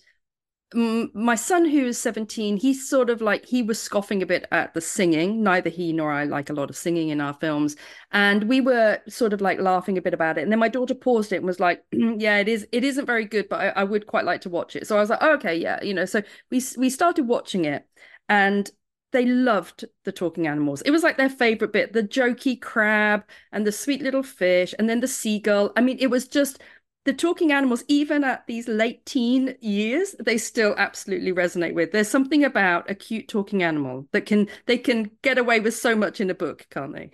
my 0.73 1.35
son 1.35 1.65
who 1.65 1.85
is 1.85 1.97
17 1.97 2.56
he's 2.56 2.88
sort 2.88 3.09
of 3.09 3.21
like 3.21 3.45
he 3.45 3.62
was 3.62 3.81
scoffing 3.81 4.23
a 4.23 4.25
bit 4.25 4.45
at 4.51 4.73
the 4.73 4.81
singing. 4.81 5.44
Neither 5.44 5.69
he 5.69 5.91
nor 5.91 6.12
i 6.12 6.23
like 6.23 6.50
a 6.50 6.53
lot 6.53 6.69
of 6.69 6.77
singing 6.77 7.09
in 7.09 7.19
our 7.19 7.33
films. 7.33 7.75
And 8.12 8.45
we 8.45 8.62
were 8.62 9.00
sort 9.09 9.33
of 9.33 9.41
like 9.41 9.59
laughing 9.59 9.97
a 9.97 10.01
bit 10.01 10.13
about 10.13 10.38
it. 10.38 10.44
And 10.44 10.51
then 10.51 10.59
my 10.59 10.69
daughter 10.69 10.94
paused 10.95 11.33
it 11.33 11.38
and 11.38 11.45
was 11.45 11.59
like 11.59 11.83
yeah 11.91 12.38
it 12.38 12.47
is 12.47 12.68
it 12.71 12.83
isn't 12.83 13.06
very 13.06 13.25
good 13.25 13.50
but 13.50 13.59
I, 13.59 13.68
I 13.69 13.83
would 13.83 14.07
quite 14.07 14.25
like 14.25 14.41
to 14.41 14.50
watch 14.50 14.75
it. 14.75 14.88
So 14.88 14.97
i 14.97 15.00
was 15.00 15.09
like 15.09 15.19
oh, 15.21 15.33
okay 15.33 15.56
yeah 15.56 15.81
you 15.83 15.94
know. 15.94 16.06
So 16.06 16.21
we 16.50 16.62
we 16.77 16.89
started 16.89 17.27
watching 17.27 17.65
it 17.65 17.85
and 18.29 18.69
they 19.12 19.25
loved 19.25 19.85
the 20.06 20.12
talking 20.12 20.47
animals. 20.47 20.81
It 20.83 20.91
was 20.91 21.03
like 21.03 21.17
their 21.17 21.29
favorite 21.29 21.74
bit 21.74 21.94
the 21.94 22.03
jokey 22.03 22.59
crab 22.62 23.24
and 23.51 23.67
the 23.67 23.71
sweet 23.71 24.01
little 24.01 24.24
fish, 24.24 24.74
and 24.79 24.89
then 24.89 25.01
the 25.01 25.07
seagull. 25.07 25.71
I 25.75 25.81
mean, 25.81 25.97
it 26.00 26.07
was 26.09 26.27
just 26.27 26.62
the 27.03 27.13
talking 27.13 27.51
animals, 27.51 27.83
even 27.88 28.24
at 28.24 28.45
these 28.45 28.68
late 28.68 29.06
teen 29.06 29.56
years, 29.59 30.15
they 30.19 30.38
still 30.38 30.75
absolutely 30.77 31.31
resonate 31.34 31.74
with. 31.74 31.91
There's 31.91 32.10
something 32.10 32.43
about 32.43 32.89
a 32.89 32.96
cute 32.96 33.27
talking 33.27 33.63
animal 33.63 34.08
that 34.12 34.25
can 34.25 34.48
they 34.67 34.77
can 34.77 35.12
get 35.22 35.38
away 35.38 35.60
with 35.60 35.75
so 35.75 35.96
much 35.96 36.22
in 36.22 36.29
a 36.29 36.36
book, 36.36 36.67
can't 36.70 36.93
they? 36.93 37.12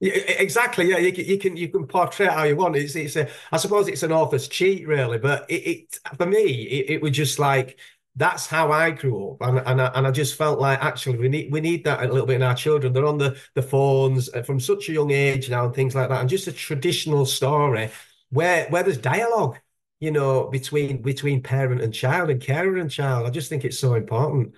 Yeah, 0.00 0.12
exactly. 0.12 0.90
Yeah, 0.90 0.98
you, 0.98 1.12
you, 1.12 1.38
can 1.38 1.56
you 1.56 1.68
can 1.68 1.86
portray 1.86 2.26
it 2.26 2.32
how 2.32 2.42
you 2.44 2.56
want. 2.56 2.76
It's 2.76 2.94
it's 2.94 3.16
a, 3.16 3.28
I 3.50 3.56
suppose 3.56 3.88
it's 3.88 4.02
an 4.02 4.12
author's 4.12 4.48
cheat, 4.48 4.86
really. 4.86 5.18
But 5.18 5.48
it, 5.48 5.54
it 5.54 5.98
for 6.18 6.26
me, 6.26 6.44
it, 6.44 6.90
it 6.94 7.02
was 7.02 7.12
just 7.12 7.38
like 7.38 7.78
that's 8.16 8.46
how 8.46 8.70
I 8.70 8.90
grew 8.90 9.30
up, 9.30 9.40
and 9.40 9.58
and 9.66 9.80
I, 9.80 9.86
and 9.94 10.06
I 10.06 10.10
just 10.10 10.36
felt 10.36 10.60
like 10.60 10.84
actually 10.84 11.16
we 11.16 11.28
need 11.30 11.50
we 11.50 11.62
need 11.62 11.84
that 11.84 12.02
a 12.02 12.08
little 12.12 12.26
bit 12.26 12.36
in 12.36 12.42
our 12.42 12.54
children. 12.54 12.92
They're 12.92 13.06
on 13.06 13.18
the 13.18 13.38
the 13.54 13.62
phones 13.62 14.28
uh, 14.34 14.42
from 14.42 14.60
such 14.60 14.90
a 14.90 14.92
young 14.92 15.12
age 15.12 15.48
now, 15.48 15.64
and 15.64 15.74
things 15.74 15.94
like 15.94 16.10
that, 16.10 16.20
and 16.20 16.28
just 16.28 16.48
a 16.48 16.52
traditional 16.52 17.24
story 17.24 17.90
where 18.34 18.66
where 18.68 18.82
there's 18.82 18.98
dialogue, 18.98 19.58
you 20.00 20.10
know, 20.10 20.48
between 20.48 21.00
between 21.00 21.42
parent 21.42 21.80
and 21.80 21.94
child 21.94 22.30
and 22.30 22.40
carer 22.40 22.76
and 22.76 22.90
child. 22.90 23.26
I 23.26 23.30
just 23.30 23.48
think 23.48 23.64
it's 23.64 23.78
so 23.78 23.94
important. 23.94 24.54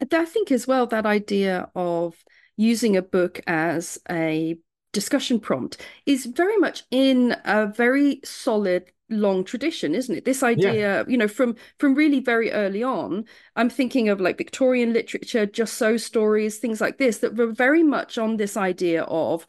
I 0.00 0.24
think 0.24 0.52
as 0.52 0.66
well 0.66 0.86
that 0.86 1.06
idea 1.06 1.70
of 1.74 2.24
using 2.56 2.96
a 2.96 3.02
book 3.02 3.40
as 3.46 3.98
a 4.08 4.56
discussion 4.92 5.38
prompt 5.38 5.84
is 6.06 6.26
very 6.26 6.56
much 6.56 6.84
in 6.90 7.36
a 7.44 7.66
very 7.66 8.20
solid 8.24 8.90
long 9.10 9.42
tradition 9.42 9.94
isn't 9.94 10.16
it 10.16 10.24
this 10.26 10.42
idea 10.42 10.98
yeah. 10.98 11.04
you 11.08 11.16
know 11.16 11.28
from 11.28 11.56
from 11.78 11.94
really 11.94 12.20
very 12.20 12.50
early 12.52 12.82
on 12.82 13.24
i'm 13.56 13.70
thinking 13.70 14.10
of 14.10 14.20
like 14.20 14.36
victorian 14.36 14.92
literature 14.92 15.46
just 15.46 15.74
so 15.74 15.96
stories 15.96 16.58
things 16.58 16.80
like 16.80 16.98
this 16.98 17.18
that 17.18 17.34
were 17.34 17.46
very 17.46 17.82
much 17.82 18.18
on 18.18 18.36
this 18.36 18.54
idea 18.56 19.04
of 19.04 19.46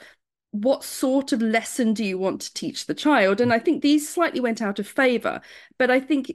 what 0.51 0.83
sort 0.83 1.31
of 1.31 1.41
lesson 1.41 1.93
do 1.93 2.03
you 2.03 2.17
want 2.17 2.41
to 2.41 2.53
teach 2.53 2.87
the 2.87 2.93
child 2.93 3.39
and 3.39 3.53
i 3.53 3.59
think 3.59 3.81
these 3.81 4.09
slightly 4.09 4.39
went 4.39 4.61
out 4.61 4.79
of 4.79 4.87
favor 4.87 5.39
but 5.77 5.91
i 5.91 5.99
think 5.99 6.31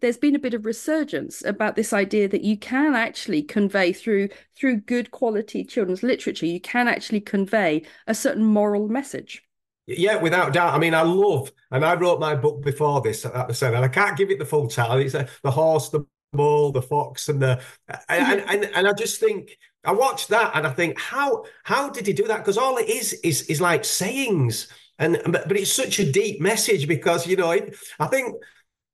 there's 0.00 0.16
been 0.18 0.36
a 0.36 0.40
bit 0.40 0.54
of 0.54 0.64
resurgence 0.64 1.44
about 1.44 1.74
this 1.74 1.92
idea 1.92 2.28
that 2.28 2.42
you 2.42 2.56
can 2.56 2.94
actually 2.94 3.42
convey 3.42 3.92
through 3.92 4.28
through 4.56 4.76
good 4.76 5.10
quality 5.10 5.64
children's 5.64 6.04
literature 6.04 6.46
you 6.46 6.60
can 6.60 6.86
actually 6.86 7.20
convey 7.20 7.82
a 8.06 8.14
certain 8.14 8.44
moral 8.44 8.88
message 8.88 9.42
yeah, 9.88 10.16
without 10.16 10.52
doubt. 10.52 10.74
I 10.74 10.78
mean, 10.78 10.94
I 10.94 11.02
love, 11.02 11.52
and 11.70 11.84
I 11.84 11.94
wrote 11.94 12.18
my 12.18 12.34
book 12.34 12.60
before 12.62 13.00
this, 13.00 13.24
I 13.24 13.52
said, 13.52 13.72
and 13.72 13.84
I 13.84 13.88
can't 13.88 14.16
give 14.16 14.30
it 14.32 14.38
the 14.40 14.44
full 14.44 14.66
title. 14.66 14.96
It's 14.98 15.14
uh, 15.14 15.28
the 15.44 15.50
horse, 15.52 15.90
the 15.90 16.04
bull, 16.36 16.72
the 16.72 16.82
fox, 16.82 17.28
and 17.28 17.40
the, 17.40 17.60
and, 18.08 18.40
and, 18.48 18.64
and 18.64 18.86
I 18.86 18.92
just 18.92 19.20
think 19.20 19.56
I 19.86 19.92
watched 19.92 20.28
that 20.28 20.52
and 20.54 20.66
I 20.66 20.70
think 20.70 20.98
how 20.98 21.44
how 21.62 21.88
did 21.88 22.06
he 22.06 22.12
do 22.12 22.26
that? 22.26 22.38
Because 22.38 22.58
all 22.58 22.76
it 22.76 22.88
is 22.88 23.12
is 23.24 23.42
is 23.42 23.60
like 23.60 23.84
sayings, 23.84 24.68
and 24.98 25.20
but, 25.26 25.46
but 25.48 25.56
it's 25.56 25.72
such 25.72 26.00
a 26.00 26.10
deep 26.10 26.40
message 26.40 26.88
because 26.88 27.26
you 27.26 27.36
know 27.36 27.52
I 27.52 28.06
think 28.08 28.34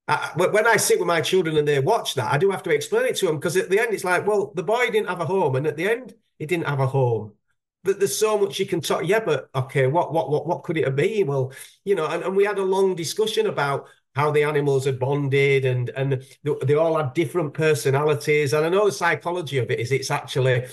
uh, 0.09 0.31
when 0.37 0.67
I 0.67 0.77
sit 0.77 0.99
with 0.99 1.09
my 1.09 1.21
children 1.21 1.57
and 1.57 1.67
they 1.67 1.81
watch 1.81 2.15
that, 2.15 2.33
I 2.33 2.37
do 2.37 2.51
have 2.51 2.63
to 2.65 2.71
explain 2.71 3.07
it 3.07 3.17
to 3.17 3.27
them 3.27 3.37
because 3.37 3.57
at 3.57 3.71
the 3.71 3.81
end 3.81 3.95
it's 3.95 4.05
like, 4.05 4.27
well, 4.27 4.53
the 4.55 4.63
boy 4.63 4.91
didn't 4.91 5.09
have 5.09 5.21
a 5.21 5.27
home, 5.27 5.57
and 5.57 5.67
at 5.67 5.77
the 5.77 5.89
end 5.89 6.15
he 6.39 6.47
didn't 6.47 6.67
have 6.67 6.81
a 6.81 6.87
home. 6.87 7.33
But 7.85 7.99
there's 7.99 8.17
so 8.17 8.39
much 8.39 8.61
you 8.61 8.67
can 8.67 8.81
talk. 8.81 9.03
Yeah, 9.05 9.21
but 9.21 9.49
okay, 9.55 9.87
what 9.87 10.13
what 10.13 10.31
what 10.31 10.47
what 10.47 10.63
could 10.63 10.77
it 10.77 10.85
have 10.85 10.97
been? 10.97 11.27
Well, 11.27 11.53
you 11.85 11.95
know, 11.95 12.07
and, 12.07 12.23
and 12.23 12.37
we 12.37 12.45
had 12.45 12.59
a 12.59 12.63
long 12.63 12.95
discussion 12.95 13.47
about 13.47 13.89
how 14.15 14.31
the 14.31 14.43
animals 14.43 14.85
had 14.85 14.99
bonded 14.99 15.65
and 15.65 15.91
and 15.91 16.23
they 16.45 16.75
all 16.75 16.97
had 16.97 17.15
different 17.15 17.55
personalities. 17.55 18.53
And 18.53 18.65
I 18.65 18.69
know 18.69 18.87
the 18.87 18.93
psychology 18.93 19.59
of 19.59 19.71
it 19.71 19.81
is 19.81 19.93
it's 19.93 20.11
actually 20.11 20.67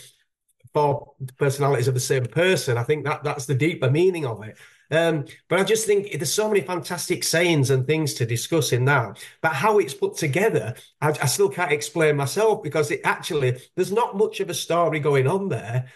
four 0.74 1.14
personalities 1.38 1.88
of 1.88 1.94
the 1.94 2.00
same 2.00 2.26
person. 2.26 2.78
I 2.78 2.84
think 2.84 3.06
that 3.06 3.24
that's 3.24 3.46
the 3.46 3.56
deeper 3.56 3.90
meaning 3.90 4.26
of 4.26 4.44
it. 4.44 4.58
Um, 4.92 5.26
but 5.48 5.60
I 5.60 5.64
just 5.64 5.86
think 5.86 6.12
there's 6.12 6.34
so 6.34 6.48
many 6.48 6.62
fantastic 6.62 7.24
sayings 7.24 7.70
and 7.70 7.86
things 7.86 8.16
to 8.16 8.26
discuss 8.26 8.72
in 8.74 8.86
that. 8.86 9.24
But 9.42 9.54
how 9.54 9.78
it's 9.78 9.94
put 9.94 10.18
together, 10.18 10.76
I, 11.00 11.10
I 11.10 11.26
still 11.28 11.50
can't 11.50 11.72
explain 11.72 12.16
myself 12.16 12.64
because 12.64 12.90
it 12.92 13.02
actually 13.04 13.60
there's 13.76 13.92
not 13.92 14.18
much 14.18 14.40
of 14.40 14.50
a 14.50 14.54
story 14.54 15.00
going 15.00 15.28
on 15.28 15.50
there. 15.50 15.90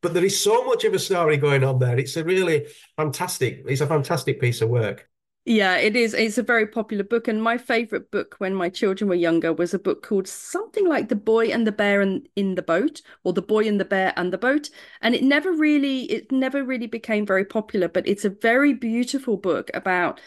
But 0.00 0.14
there 0.14 0.24
is 0.24 0.40
so 0.40 0.64
much 0.64 0.84
of 0.84 0.94
a 0.94 0.98
story 0.98 1.36
going 1.36 1.62
on 1.62 1.78
there. 1.78 1.96
It's 1.96 2.16
a 2.16 2.24
really 2.24 2.66
fantastic, 2.96 3.62
it's 3.68 3.80
a 3.80 3.86
fantastic 3.86 4.40
piece 4.40 4.60
of 4.60 4.68
work. 4.68 5.08
Yeah, 5.44 5.76
it 5.76 5.96
is. 5.96 6.14
It's 6.14 6.38
a 6.38 6.42
very 6.42 6.68
popular 6.68 7.02
book. 7.02 7.26
And 7.26 7.42
my 7.42 7.58
favorite 7.58 8.12
book 8.12 8.36
when 8.38 8.54
my 8.54 8.68
children 8.68 9.08
were 9.08 9.16
younger 9.16 9.52
was 9.52 9.74
a 9.74 9.78
book 9.78 10.02
called 10.02 10.28
something 10.28 10.88
like 10.88 11.08
The 11.08 11.16
Boy 11.16 11.46
and 11.46 11.66
the 11.66 11.72
Bear 11.72 12.00
and 12.00 12.28
in 12.36 12.54
the 12.54 12.62
Boat 12.62 13.02
or 13.24 13.32
The 13.32 13.42
Boy 13.42 13.66
and 13.66 13.80
the 13.80 13.84
Bear 13.84 14.12
and 14.16 14.32
the 14.32 14.38
Boat. 14.38 14.70
And 15.00 15.16
it 15.16 15.24
never 15.24 15.52
really, 15.52 16.04
it 16.04 16.30
never 16.30 16.62
really 16.62 16.86
became 16.86 17.26
very 17.26 17.44
popular, 17.44 17.88
but 17.88 18.06
it's 18.06 18.24
a 18.24 18.30
very 18.30 18.72
beautiful 18.72 19.36
book 19.36 19.70
about 19.74 20.20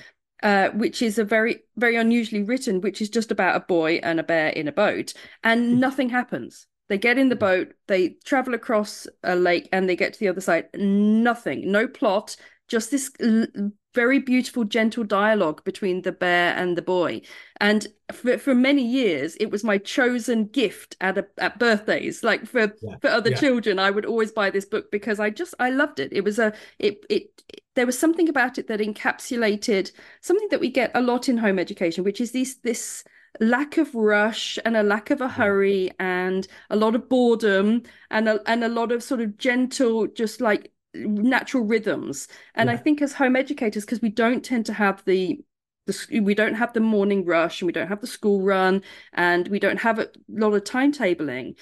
uh, 0.44 0.70
which 0.72 1.02
is 1.02 1.18
a 1.18 1.24
very, 1.24 1.64
very 1.78 1.96
unusually 1.96 2.44
written, 2.44 2.82
which 2.82 3.02
is 3.02 3.10
just 3.10 3.32
about 3.32 3.56
a 3.56 3.62
boy 3.62 4.00
and 4.04 4.20
a 4.20 4.24
bear 4.24 4.50
in 4.50 4.68
a 4.68 4.72
boat, 4.72 5.14
and 5.44 5.72
hmm. 5.72 5.80
nothing 5.80 6.10
happens. 6.10 6.68
They 6.88 6.98
get 7.00 7.18
in 7.18 7.30
the 7.30 7.36
boat, 7.36 7.74
they 7.88 8.10
travel 8.26 8.54
across 8.54 9.08
a 9.24 9.36
lake, 9.36 9.68
and 9.72 9.90
they 9.90 9.96
get 9.96 10.14
to 10.14 10.20
the 10.20 10.28
other 10.28 10.42
side. 10.42 10.68
Nothing, 10.76 11.72
no 11.72 11.88
plot, 11.88 12.36
just 12.68 12.92
this 12.92 13.12
very 13.96 14.20
beautiful, 14.20 14.66
gentle 14.66 15.04
dialogue 15.04 15.64
between 15.64 16.02
the 16.02 16.12
bear 16.12 16.54
and 16.56 16.78
the 16.78 16.82
boy. 16.82 17.22
And 17.62 17.88
for, 18.12 18.38
for 18.38 18.54
many 18.54 18.86
years, 18.86 19.36
it 19.38 19.50
was 19.50 19.64
my 19.64 19.78
chosen 19.78 20.46
gift 20.48 20.98
at 21.00 21.18
a, 21.18 21.26
at 21.38 21.58
birthdays. 21.58 22.24
Like 22.24 22.46
for 22.46 22.74
yeah. 22.82 22.98
for 23.02 23.08
other 23.08 23.32
yeah. 23.32 23.38
children, 23.38 23.80
I 23.80 23.90
would 23.90 24.06
always 24.06 24.32
buy 24.32 24.50
this 24.50 24.66
book 24.66 24.92
because 24.92 25.20
I 25.20 25.30
just 25.30 25.56
I 25.60 25.70
loved 25.70 26.00
it. 26.00 26.12
It 26.12 26.24
was 26.24 26.38
a 26.38 26.54
it, 26.78 27.06
it 27.10 27.42
it 27.50 27.62
there 27.76 27.86
was 27.86 27.98
something 27.98 28.30
about 28.30 28.58
it 28.58 28.68
that 28.68 28.80
encapsulated 28.80 29.92
something 30.22 30.50
that 30.50 30.60
we 30.60 30.70
get 30.70 30.92
a 30.94 31.02
lot 31.02 31.30
in 31.30 31.38
home 31.38 31.58
education, 31.58 32.04
which 32.04 32.22
is 32.22 32.32
these 32.32 32.58
this 32.58 33.04
lack 33.40 33.78
of 33.78 33.94
rush 33.96 34.58
and 34.64 34.78
a 34.78 34.84
lack 34.84 35.10
of 35.10 35.22
a 35.22 35.28
hurry 35.28 35.92
and 36.00 36.48
a 36.70 36.76
lot 36.76 36.96
of 36.96 37.10
boredom 37.10 37.84
and 38.10 38.30
a, 38.30 38.40
and 38.50 38.64
a 38.64 38.70
lot 38.70 38.92
of 38.92 39.04
sort 39.04 39.20
of 39.20 39.38
gentle 39.38 40.08
just 40.08 40.40
like 40.40 40.72
natural 40.96 41.64
rhythms. 41.64 42.28
And 42.56 42.68
yeah. 42.68 42.74
I 42.74 42.78
think 42.78 43.02
as 43.02 43.14
home 43.14 43.36
educators, 43.36 43.86
because 43.86 44.02
we 44.02 44.10
don't 44.10 44.44
tend 44.44 44.66
to 44.68 44.74
have 44.74 45.04
the 45.06 45.40
the, 45.86 46.20
we 46.20 46.34
don't 46.34 46.56
have 46.56 46.74
the 46.74 46.80
morning 46.80 47.26
rush 47.26 47.62
and 47.62 47.68
we 47.68 47.74
don't 47.74 47.88
have 47.88 48.02
the 48.02 48.08
school 48.08 48.42
run 48.42 48.82
and 49.14 49.48
we 49.48 49.60
don't 49.60 49.80
have 49.80 50.00
a 50.00 50.10
lot 50.28 50.54
of 50.54 50.64
timetabling 50.64 51.56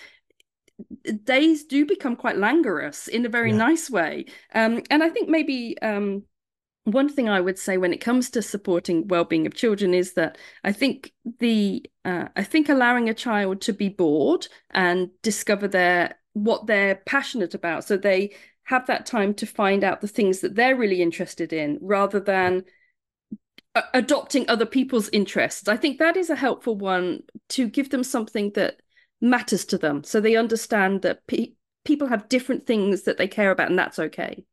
days 1.23 1.65
do 1.65 1.85
become 1.85 2.15
quite 2.15 2.37
languorous 2.37 3.07
in 3.07 3.25
a 3.25 3.29
very 3.29 3.51
yeah. 3.51 3.57
nice 3.57 3.89
way 3.89 4.25
um, 4.55 4.81
and 4.89 5.03
i 5.03 5.09
think 5.09 5.29
maybe 5.29 5.77
um, 5.81 6.23
one 6.85 7.07
thing 7.07 7.29
i 7.29 7.39
would 7.39 7.59
say 7.59 7.77
when 7.77 7.93
it 7.93 8.01
comes 8.01 8.29
to 8.29 8.41
supporting 8.41 9.07
well-being 9.07 9.45
of 9.45 9.53
children 9.53 9.93
is 9.93 10.13
that 10.13 10.37
i 10.63 10.71
think 10.71 11.11
the 11.39 11.85
uh, 12.05 12.27
i 12.35 12.43
think 12.43 12.69
allowing 12.69 13.07
a 13.07 13.13
child 13.13 13.61
to 13.61 13.73
be 13.73 13.89
bored 13.89 14.47
and 14.71 15.09
discover 15.21 15.67
their 15.67 16.15
what 16.33 16.65
they're 16.65 16.95
passionate 17.05 17.53
about 17.53 17.83
so 17.83 17.95
they 17.95 18.33
have 18.65 18.87
that 18.87 19.05
time 19.05 19.33
to 19.35 19.45
find 19.45 19.83
out 19.83 20.01
the 20.01 20.07
things 20.07 20.39
that 20.39 20.55
they're 20.55 20.75
really 20.75 21.01
interested 21.01 21.51
in 21.51 21.79
rather 21.81 22.19
than 22.19 22.63
adopting 23.93 24.45
other 24.47 24.65
people's 24.65 25.09
interests. 25.09 25.67
I 25.67 25.77
think 25.77 25.97
that 25.97 26.15
is 26.15 26.29
a 26.29 26.35
helpful 26.35 26.77
one 26.77 27.23
to 27.49 27.67
give 27.67 27.89
them 27.89 28.03
something 28.03 28.51
that 28.51 28.81
matters 29.19 29.65
to 29.65 29.77
them 29.77 30.03
so 30.03 30.19
they 30.19 30.35
understand 30.35 31.01
that 31.01 31.25
pe- 31.27 31.53
people 31.85 32.07
have 32.07 32.29
different 32.29 32.65
things 32.67 33.03
that 33.03 33.17
they 33.17 33.27
care 33.27 33.51
about 33.51 33.69
and 33.69 33.79
that's 33.79 33.99
okay. 33.99 34.43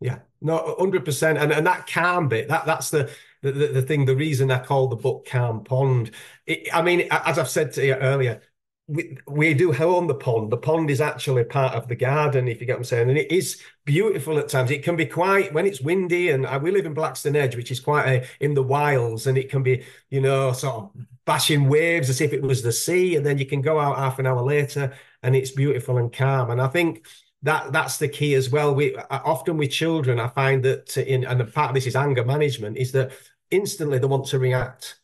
Yeah, 0.00 0.18
no, 0.42 0.76
100%. 0.78 1.40
And, 1.40 1.52
and 1.52 1.66
that 1.66 1.86
calm 1.86 2.28
bit, 2.28 2.48
that 2.48 2.66
that's 2.66 2.90
the, 2.90 3.10
the, 3.40 3.52
the 3.52 3.82
thing, 3.82 4.04
the 4.04 4.16
reason 4.16 4.50
I 4.50 4.58
call 4.58 4.88
the 4.88 4.96
book 4.96 5.26
Calm 5.26 5.64
Pond. 5.64 6.10
It, 6.46 6.68
I 6.74 6.82
mean, 6.82 7.08
as 7.10 7.38
I've 7.38 7.48
said 7.48 7.72
to 7.72 7.86
you 7.86 7.94
earlier, 7.94 8.42
we, 8.88 9.18
we 9.26 9.52
do 9.54 9.74
own 9.74 10.06
the 10.06 10.14
pond. 10.14 10.50
The 10.50 10.56
pond 10.56 10.90
is 10.90 11.00
actually 11.00 11.44
part 11.44 11.74
of 11.74 11.88
the 11.88 11.96
garden, 11.96 12.46
if 12.46 12.60
you 12.60 12.66
get 12.66 12.74
what 12.74 12.80
I'm 12.80 12.84
saying. 12.84 13.08
And 13.08 13.18
it 13.18 13.32
is 13.32 13.60
beautiful 13.84 14.38
at 14.38 14.48
times. 14.48 14.70
It 14.70 14.84
can 14.84 14.96
be 14.96 15.06
quite, 15.06 15.52
when 15.52 15.66
it's 15.66 15.80
windy, 15.80 16.30
and 16.30 16.46
I, 16.46 16.58
we 16.58 16.70
live 16.70 16.86
in 16.86 16.94
Blackstone 16.94 17.36
Edge, 17.36 17.56
which 17.56 17.70
is 17.70 17.80
quite 17.80 18.06
a, 18.06 18.26
in 18.40 18.54
the 18.54 18.62
wilds, 18.62 19.26
and 19.26 19.36
it 19.36 19.50
can 19.50 19.62
be, 19.62 19.84
you 20.10 20.20
know, 20.20 20.52
sort 20.52 20.76
of 20.76 20.90
bashing 21.24 21.68
waves 21.68 22.08
as 22.08 22.20
if 22.20 22.32
it 22.32 22.42
was 22.42 22.62
the 22.62 22.72
sea. 22.72 23.16
And 23.16 23.26
then 23.26 23.38
you 23.38 23.46
can 23.46 23.60
go 23.60 23.80
out 23.80 23.98
half 23.98 24.18
an 24.20 24.26
hour 24.26 24.42
later 24.42 24.94
and 25.22 25.34
it's 25.34 25.50
beautiful 25.50 25.98
and 25.98 26.12
calm. 26.12 26.50
And 26.50 26.62
I 26.62 26.68
think 26.68 27.04
that 27.42 27.72
that's 27.72 27.98
the 27.98 28.08
key 28.08 28.34
as 28.34 28.50
well. 28.50 28.74
We 28.74 28.94
uh, 28.94 29.20
often 29.24 29.56
with 29.56 29.70
children, 29.70 30.20
I 30.20 30.28
find 30.28 30.64
that 30.64 30.96
in, 30.96 31.24
and 31.24 31.40
the 31.40 31.44
part 31.44 31.70
of 31.70 31.74
this 31.74 31.86
is 31.86 31.96
anger 31.96 32.24
management, 32.24 32.76
is 32.76 32.92
that 32.92 33.10
instantly 33.50 33.98
they 33.98 34.06
want 34.06 34.26
to 34.26 34.38
react 34.38 35.00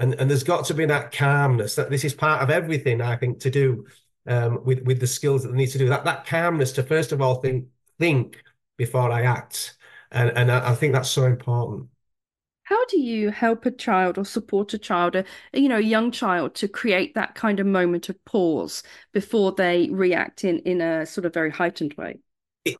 and 0.00 0.14
and 0.14 0.30
there's 0.30 0.42
got 0.44 0.64
to 0.66 0.74
be 0.74 0.86
that 0.86 1.12
calmness 1.12 1.76
that 1.76 1.90
this 1.90 2.04
is 2.04 2.14
part 2.14 2.42
of 2.42 2.50
everything 2.50 3.00
I 3.00 3.16
think 3.16 3.40
to 3.40 3.50
do 3.50 3.86
um, 4.26 4.64
with 4.64 4.80
with 4.84 5.00
the 5.00 5.06
skills 5.06 5.42
that 5.42 5.50
they 5.50 5.58
need 5.58 5.68
to 5.68 5.78
do 5.78 5.88
that 5.90 6.04
that 6.04 6.26
calmness 6.26 6.72
to 6.72 6.82
first 6.82 7.12
of 7.12 7.20
all 7.22 7.36
think 7.36 7.66
think 7.98 8.42
before 8.76 9.10
I 9.12 9.22
act, 9.22 9.76
and 10.10 10.30
and 10.30 10.50
I, 10.50 10.70
I 10.72 10.74
think 10.74 10.94
that's 10.94 11.10
so 11.10 11.24
important. 11.26 11.88
How 12.62 12.84
do 12.86 12.98
you 12.98 13.30
help 13.30 13.66
a 13.66 13.70
child 13.70 14.16
or 14.16 14.24
support 14.24 14.72
a 14.72 14.78
child, 14.78 15.14
a, 15.16 15.24
you 15.52 15.68
know, 15.68 15.76
a 15.78 15.80
young 15.80 16.10
child, 16.10 16.54
to 16.56 16.68
create 16.68 17.14
that 17.14 17.34
kind 17.34 17.60
of 17.60 17.66
moment 17.66 18.08
of 18.08 18.24
pause 18.24 18.82
before 19.12 19.52
they 19.52 19.90
react 19.90 20.44
in 20.44 20.60
in 20.60 20.80
a 20.80 21.04
sort 21.04 21.26
of 21.26 21.34
very 21.34 21.50
heightened 21.50 21.94
way? 21.94 22.20
It, 22.64 22.76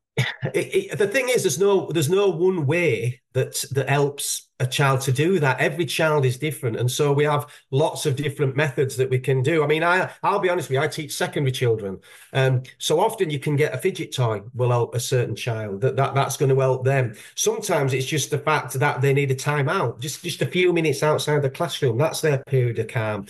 it, 0.54 0.98
the 0.98 1.06
thing 1.06 1.28
is, 1.30 1.42
there's 1.42 1.58
no 1.58 1.90
there's 1.92 2.10
no 2.10 2.28
one 2.28 2.66
way 2.66 3.22
that 3.32 3.64
that 3.72 3.88
helps 3.88 4.48
a 4.58 4.66
child 4.66 5.00
to 5.02 5.12
do 5.12 5.38
that. 5.38 5.60
Every 5.60 5.86
child 5.86 6.26
is 6.26 6.36
different, 6.36 6.76
and 6.76 6.90
so 6.90 7.12
we 7.12 7.24
have 7.24 7.50
lots 7.70 8.04
of 8.04 8.16
different 8.16 8.56
methods 8.56 8.96
that 8.96 9.08
we 9.08 9.18
can 9.18 9.42
do. 9.42 9.64
I 9.64 9.66
mean, 9.66 9.82
I 9.82 10.10
I'll 10.22 10.38
be 10.38 10.50
honest 10.50 10.68
with 10.68 10.76
you, 10.76 10.82
I 10.82 10.88
teach 10.88 11.14
secondary 11.14 11.52
children, 11.52 12.00
um, 12.34 12.62
so 12.78 13.00
often 13.00 13.30
you 13.30 13.38
can 13.38 13.56
get 13.56 13.72
a 13.74 13.78
fidget 13.78 14.14
toy 14.14 14.42
will 14.54 14.70
help 14.70 14.94
a 14.94 15.00
certain 15.00 15.36
child. 15.36 15.80
That, 15.80 15.96
that 15.96 16.14
that's 16.14 16.36
going 16.36 16.50
to 16.54 16.60
help 16.60 16.84
them. 16.84 17.14
Sometimes 17.34 17.94
it's 17.94 18.06
just 18.06 18.30
the 18.30 18.38
fact 18.38 18.74
that 18.74 19.00
they 19.00 19.14
need 19.14 19.30
a 19.30 19.36
timeout, 19.36 20.00
just 20.00 20.22
just 20.22 20.42
a 20.42 20.46
few 20.46 20.72
minutes 20.72 21.02
outside 21.02 21.40
the 21.42 21.50
classroom. 21.50 21.96
That's 21.96 22.20
their 22.20 22.38
period 22.44 22.78
of 22.78 22.88
calm. 22.88 23.26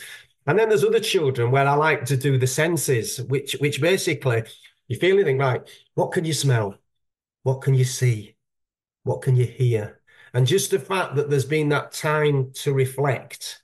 And 0.47 0.59
then 0.59 0.69
there's 0.69 0.85
other 0.85 1.01
children 1.01 1.51
where 1.51 1.69
I 1.69 1.75
like 1.75 2.07
to 2.07 2.17
do 2.17 2.39
the 2.39 2.47
senses, 2.47 3.21
which 3.23 3.53
which 3.61 3.81
basically 3.81 4.45
you 4.91 4.97
feel 4.97 5.15
anything 5.15 5.39
right? 5.39 5.63
What 5.95 6.11
can 6.11 6.25
you 6.25 6.33
smell? 6.33 6.75
What 7.45 7.63
can 7.63 7.75
you 7.75 7.85
see? 7.85 8.35
What 9.05 9.23
can 9.23 9.37
you 9.37 9.47
hear? 9.47 10.01
And 10.35 10.47
just 10.47 10.73
the 10.73 10.81
fact 10.81 11.15
that 11.15 11.31
there's 11.31 11.45
been 11.45 11.69
that 11.69 11.93
time 11.93 12.51
to 12.55 12.73
reflect, 12.73 13.63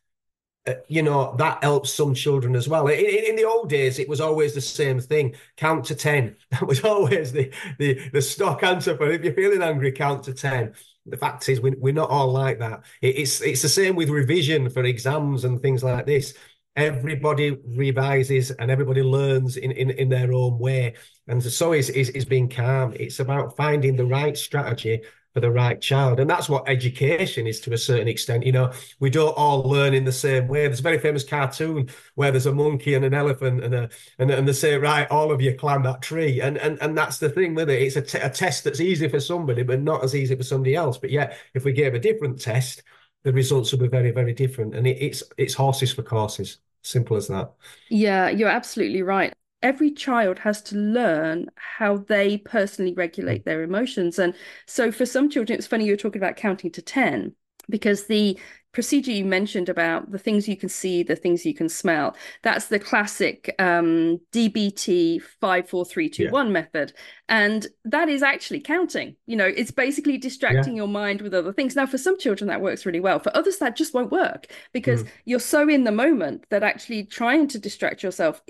uh, 0.69 0.75
you 0.87 1.03
know, 1.03 1.35
that 1.37 1.65
helps 1.65 1.93
some 1.93 2.15
children 2.15 2.55
as 2.55 2.69
well. 2.69 2.87
In, 2.87 3.05
in, 3.05 3.35
the 3.35 3.45
old 3.45 3.69
days, 3.69 3.99
it 3.99 4.09
was 4.09 4.21
always 4.21 4.55
the 4.55 4.61
same 4.61 5.01
thing: 5.01 5.35
count 5.57 5.85
to 5.87 5.97
ten. 5.97 6.37
That 6.53 6.67
was 6.67 6.85
always 6.85 7.33
the 7.33 7.53
the, 7.81 8.09
the 8.11 8.23
stock 8.23 8.63
answer 8.63 8.97
for 8.97 9.11
if 9.11 9.25
you're 9.25 9.35
feeling 9.35 9.63
angry, 9.63 9.91
count 9.91 10.25
to 10.25 10.33
ten. 10.33 10.75
The 11.07 11.17
fact 11.17 11.49
is, 11.49 11.61
we, 11.61 11.73
we're 11.73 11.93
not 11.93 12.11
all 12.11 12.31
like 12.33 12.61
that. 12.61 12.85
It, 13.03 13.19
it's 13.19 13.41
it's 13.41 13.63
the 13.63 13.69
same 13.69 13.97
with 13.97 14.11
revision 14.11 14.71
for 14.71 14.85
exams 14.85 15.45
and 15.45 15.61
things 15.61 15.83
like 15.83 16.07
this 16.07 16.35
everybody 16.77 17.59
revises 17.67 18.51
and 18.51 18.71
everybody 18.71 19.03
learns 19.03 19.57
in, 19.57 19.73
in, 19.73 19.91
in 19.91 20.09
their 20.09 20.33
own 20.33 20.59
way. 20.59 20.95
And 21.29 21.43
so 21.43 21.73
is, 21.73 21.91
is, 21.91 22.11
is 22.11 22.25
being 22.25 22.49
calm. 22.49 22.95
It's 22.99 23.21
about 23.21 23.57
finding 23.57 23.97
the 23.97 24.07
right 24.07 24.37
strategy 24.37 25.03
for 25.37 25.41
the 25.41 25.51
right 25.51 25.79
child. 25.83 26.19
And 26.19 26.31
that's 26.31 26.49
what 26.49 26.67
education 26.67 27.47
is 27.47 27.61
to 27.61 27.75
a 27.75 27.77
certain 27.77 28.09
extent. 28.09 28.47
You 28.47 28.53
know, 28.53 28.73
we 29.01 29.11
don't 29.11 29.37
all 29.37 29.63
learn 29.65 29.93
in 29.93 30.05
the 30.05 30.11
same 30.11 30.49
way. 30.49 30.67
There's 30.67 30.81
a 30.81 30.83
very 30.83 30.99
famous 30.99 31.25
cartoon 31.25 31.91
where 32.15 32.31
there's 32.31 32.47
a 32.47 32.55
monkey 32.55 32.95
and 32.95 33.05
an 33.05 33.13
elephant 33.13 33.63
and 33.63 33.75
a 33.75 33.91
and, 34.19 34.31
and 34.31 34.49
they 34.49 34.55
say, 34.55 34.79
right, 34.79 35.07
all 35.11 35.31
of 35.31 35.43
you 35.43 35.55
climb 35.55 35.83
that 35.83 36.01
tree. 36.01 36.41
And 36.41 36.57
and 36.57 36.81
and 36.81 36.97
that's 36.97 37.19
the 37.19 37.29
thing 37.29 37.55
with 37.55 37.69
it. 37.69 37.83
It's 37.83 37.97
a, 37.97 38.01
t- 38.01 38.17
a 38.17 38.31
test 38.31 38.65
that's 38.65 38.81
easy 38.81 39.09
for 39.09 39.21
somebody, 39.21 39.63
but 39.63 39.83
not 39.83 40.03
as 40.03 40.15
easy 40.15 40.35
for 40.35 40.43
somebody 40.43 40.75
else. 40.75 40.97
But 40.97 41.11
yet, 41.11 41.37
if 41.53 41.67
we 41.67 41.73
gave 41.73 41.93
a 41.93 41.99
different 41.99 42.41
test, 42.41 42.83
the 43.25 43.33
results 43.35 43.73
will 43.73 43.81
be 43.81 43.89
very, 43.89 44.13
very 44.13 44.33
different. 44.33 44.75
And 44.75 44.87
it, 44.87 44.97
it's 45.03 45.23
it's 45.37 45.53
horses 45.53 45.93
for 45.93 46.03
courses. 46.03 46.59
Simple 46.81 47.19
as 47.19 47.27
that. 47.29 47.53
Yeah, 47.91 48.31
you're 48.31 48.49
absolutely 48.49 49.03
right 49.03 49.35
every 49.67 49.91
child 49.91 50.39
has 50.39 50.63
to 50.63 50.77
learn 50.77 51.51
how 51.57 51.97
they 51.97 52.39
personally 52.39 52.95
regulate 52.95 53.45
their 53.45 53.65
emotions. 53.65 54.17
And 54.17 54.33
so 54.67 54.93
for 54.93 55.05
some 55.05 55.29
children, 55.29 55.59
it's 55.59 55.67
funny 55.67 55.87
you 55.87 55.93
were 55.93 55.97
talking 55.97 56.23
about 56.23 56.37
counting 56.37 56.71
to 56.71 56.81
10 56.81 57.35
because 57.69 58.07
the 58.07 58.39
procedure 58.71 59.11
you 59.11 59.25
mentioned 59.25 59.69
about 59.69 60.13
the 60.13 60.19
things 60.19 60.47
you 60.47 60.57
can 60.57 60.69
see, 60.69 61.03
the 61.03 61.17
things 61.17 61.45
you 61.45 61.53
can 61.55 61.69
smell, 61.69 62.15
that's 62.43 62.67
the 62.67 62.79
classic 62.79 63.53
um, 63.59 64.21
DBT 64.33 65.21
54321 65.41 66.47
yeah. 66.47 66.53
method. 66.53 66.93
And 67.29 67.67
that 67.87 68.09
is 68.09 68.23
actually 68.23 68.61
counting. 68.61 69.17
You 69.27 69.35
know, 69.35 69.47
it's 69.47 69.73
basically 69.73 70.17
distracting 70.17 70.75
yeah. 70.75 70.83
your 70.83 70.89
mind 70.89 71.23
with 71.23 71.35
other 71.35 71.53
things. 71.53 71.75
Now, 71.75 71.87
for 71.87 71.99
some 71.99 72.19
children, 72.19 72.47
that 72.49 72.61
works 72.61 72.87
really 72.87 73.01
well. 73.01 73.19
For 73.19 73.37
others, 73.37 73.59
that 73.59 73.75
just 73.75 73.95
won't 73.95 74.13
work 74.13 74.47
because 74.73 75.03
mm. 75.03 75.09
you're 75.25 75.41
so 75.41 75.69
in 75.69 75.83
the 75.83 75.91
moment 75.91 76.45
that 76.51 76.63
actually 76.63 77.05
trying 77.05 77.49
to 77.49 77.59
distract 77.59 78.05
yourself 78.05 78.43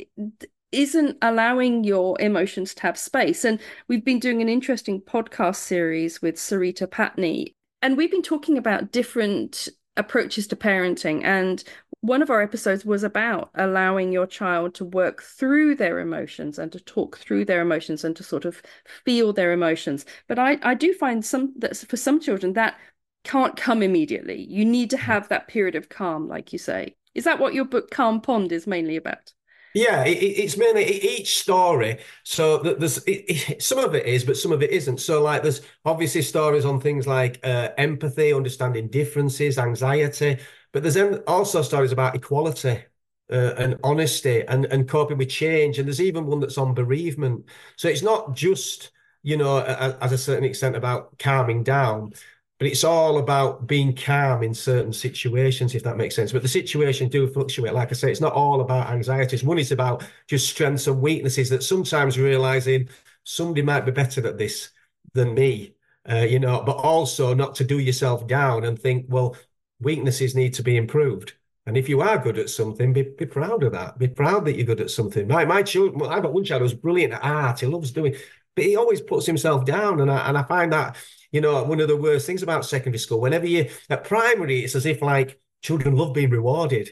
isn't 0.77 1.17
allowing 1.23 1.85
your 1.85 2.21
emotions 2.21 2.75
to 2.75 2.83
have 2.83 2.99
space. 2.99 3.45
And 3.45 3.59
we've 3.89 4.05
been 4.05 4.21
doing 4.21 4.43
an 4.43 4.49
interesting 4.49 5.01
podcast 5.01 5.57
series 5.57 6.21
with 6.21 6.37
Sarita 6.37 6.87
Patney, 6.87 7.55
and 7.83 7.97
we've 7.97 8.11
been 8.11 8.23
talking 8.23 8.59
about 8.59 8.93
different 8.93 9.69
approaches 9.97 10.47
to 10.49 10.57
parenting. 10.57 11.25
And 11.25 11.65
one 12.03 12.21
of 12.21 12.29
our 12.29 12.43
episodes 12.43 12.85
was 12.85 13.03
about 13.03 13.51
allowing 13.55 14.13
your 14.13 14.27
child 14.27 14.75
to 14.75 14.85
work 14.85 15.23
through 15.23 15.77
their 15.77 15.99
emotions 15.99 16.59
and 16.59 16.71
to 16.73 16.81
talk 16.81 17.17
through 17.17 17.47
their 17.47 17.63
emotions 17.63 18.05
and 18.05 18.15
to 18.17 18.23
sort 18.23 18.45
of 18.45 18.61
feel 19.05 19.33
their 19.33 19.53
emotions. 19.53 20.05
But 20.29 20.39
I, 20.39 20.59
I 20.63 20.75
do 20.75 20.93
find 20.93 21.25
some 21.25 21.55
that 21.59 21.77
for 21.77 21.97
some 21.97 22.21
children 22.21 22.53
that 22.53 22.77
can't 23.25 23.57
come 23.57 23.83
immediately. 23.83 24.47
You 24.49 24.65
need 24.65 24.91
to 24.91 24.97
mm-hmm. 24.97 25.07
have 25.07 25.29
that 25.31 25.49
period 25.49 25.75
of 25.75 25.89
calm, 25.89 26.29
like 26.29 26.53
you 26.53 26.59
say. 26.59 26.95
Is 27.15 27.25
that 27.25 27.39
what 27.39 27.55
your 27.55 27.65
book 27.65 27.91
Calm 27.91 28.21
Pond 28.21 28.53
is 28.53 28.67
mainly 28.67 28.97
about? 28.97 29.33
Yeah, 29.77 30.05
it, 30.05 30.15
it's 30.15 30.57
mainly 30.57 30.85
each 30.87 31.39
story. 31.39 31.99
So 32.25 32.59
there's 32.59 32.99
it, 33.07 33.63
some 33.63 33.79
of 33.79 33.95
it 33.95 34.07
is, 34.07 34.25
but 34.25 34.37
some 34.39 34.51
of 34.53 34.63
it 34.63 34.71
isn't. 34.71 34.99
So 35.01 35.23
like 35.23 35.43
there's 35.43 35.61
obviously 35.85 36.23
stories 36.23 36.65
on 36.65 36.81
things 36.81 37.07
like 37.07 37.41
uh, 37.45 37.71
empathy, 37.77 38.33
understanding 38.33 38.89
differences, 38.89 39.59
anxiety, 39.59 40.39
but 40.73 40.83
there's 40.83 40.97
also 41.27 41.61
stories 41.63 41.93
about 41.93 42.15
equality. 42.15 42.85
Uh, 43.29 43.55
and 43.59 43.77
honesty 43.83 44.45
and, 44.47 44.67
and 44.67 44.89
coping 44.89 45.19
with 45.19 45.29
change. 45.29 45.81
And 45.81 45.89
there's 45.89 46.01
even 46.01 46.27
one 46.27 46.39
that's 46.39 46.59
on 46.59 46.75
bereavement. 46.75 47.45
So 47.75 47.89
it's 47.89 48.03
not 48.05 48.37
just, 48.37 48.93
you 49.25 49.37
know, 49.37 49.59
as 49.65 50.13
a 50.13 50.19
certain 50.19 50.45
extent 50.45 50.77
about 50.77 51.19
calming 51.19 51.65
down, 51.65 52.13
but 52.59 52.69
it's 52.69 52.85
all 52.85 53.19
about 53.19 53.67
being 53.67 53.95
calm 53.95 54.43
in 54.43 54.55
certain 54.55 54.93
situations, 54.93 55.75
if 55.75 55.83
that 55.83 55.99
makes 55.99 56.17
sense. 56.17 56.33
But 56.33 56.43
the 56.43 56.49
situation 56.49 57.09
do 57.09 57.29
fluctuate. 57.29 57.75
Like 57.75 57.91
I 57.91 57.95
say, 57.95 58.11
it's 58.11 58.21
not 58.21 58.33
all 58.33 58.63
about 58.63 58.89
anxieties. 58.91 59.45
One 59.45 59.59
is 59.59 59.73
about 59.73 60.05
just 60.27 60.49
strengths 60.49 60.87
and 60.87 61.01
weaknesses 61.01 61.51
that 61.51 61.63
sometimes 61.63 62.19
realizing 62.19 62.89
somebody 63.25 63.63
might 63.63 63.85
be 63.85 63.93
better 63.93 64.27
at 64.27 64.39
this 64.39 64.71
than 65.13 65.35
me, 65.35 65.75
uh, 66.11 66.27
you 66.29 66.39
know, 66.39 66.63
but 66.63 66.77
also 66.77 67.35
not 67.35 67.55
to 67.57 67.65
do 67.65 67.79
yourself 67.79 68.27
down 68.27 68.65
and 68.65 68.79
think, 68.79 69.05
well, 69.09 69.37
weaknesses 69.81 70.35
need 70.35 70.55
to 70.55 70.63
be 70.63 70.77
improved. 70.77 71.35
And 71.67 71.77
if 71.77 71.89
you 71.89 72.01
are 72.01 72.17
good 72.17 72.39
at 72.39 72.49
something, 72.49 72.93
be, 72.93 73.03
be 73.03 73.27
proud 73.27 73.65
of 73.65 73.73
that. 73.73 73.99
Be 73.99 74.09
proud 74.09 74.45
that 74.45 74.55
you're 74.55 74.65
good 74.65 74.81
at 74.81 74.91
something. 74.91 75.27
My, 75.27 75.45
my 75.45 75.63
children, 75.63 75.99
well, 75.99 76.11
I've 76.11 76.23
got 76.23 76.33
one 76.33 76.45
child 76.45 76.63
who's 76.63 76.73
brilliant 76.73 77.13
at 77.13 77.25
art. 77.25 77.61
He 77.61 77.67
loves 77.67 77.91
doing, 77.91 78.15
but 78.55 78.65
he 78.65 78.77
always 78.77 79.01
puts 79.01 79.27
himself 79.27 79.65
down. 79.65 80.01
And 80.01 80.11
I, 80.11 80.29
and 80.29 80.39
I 80.39 80.45
find 80.45 80.73
that 80.73 80.97
you 81.33 81.41
know, 81.41 81.63
one 81.65 81.81
of 81.81 81.89
the 81.89 81.97
worst 81.97 82.27
things 82.27 82.43
about 82.43 82.65
secondary 82.65 82.99
school, 82.99 83.21
whenever 83.21 83.47
you 83.47 83.69
at 83.91 84.05
primary, 84.05 84.61
it's 84.61 84.75
as 84.75 84.87
if 84.87 85.03
like 85.03 85.41
children 85.63 85.97
love 85.97 86.15
being 86.15 86.31
rewarded. 86.31 86.91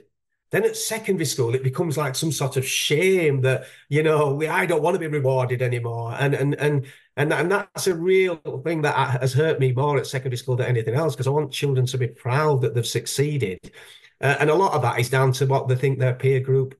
Then 0.50 0.64
at 0.64 0.76
secondary 0.76 1.24
school, 1.24 1.54
it 1.54 1.64
becomes 1.64 1.96
like 1.96 2.14
some 2.14 2.30
sort 2.30 2.56
of 2.56 2.66
shame 2.66 3.40
that 3.40 3.64
you 3.88 4.02
know 4.02 4.34
we, 4.34 4.46
I 4.46 4.66
don't 4.66 4.82
want 4.82 4.94
to 4.94 5.00
be 5.00 5.08
rewarded 5.08 5.62
anymore, 5.62 6.14
and 6.18 6.34
and 6.34 6.54
and 6.54 6.86
and 7.16 7.32
and 7.32 7.50
that's 7.50 7.86
a 7.88 7.94
real 7.94 8.36
thing 8.64 8.82
that 8.82 9.20
has 9.20 9.32
hurt 9.32 9.58
me 9.58 9.72
more 9.72 9.98
at 9.98 10.06
secondary 10.06 10.36
school 10.36 10.56
than 10.56 10.66
anything 10.66 10.94
else 10.94 11.14
because 11.14 11.26
I 11.26 11.30
want 11.30 11.52
children 11.52 11.86
to 11.86 11.98
be 11.98 12.06
proud 12.06 12.60
that 12.60 12.74
they've 12.74 12.86
succeeded, 12.86 13.72
uh, 14.20 14.36
and 14.38 14.48
a 14.48 14.54
lot 14.54 14.74
of 14.74 14.82
that 14.82 15.00
is 15.00 15.10
down 15.10 15.32
to 15.32 15.46
what 15.46 15.66
they 15.66 15.74
think 15.74 15.98
their 15.98 16.14
peer 16.14 16.38
group 16.38 16.78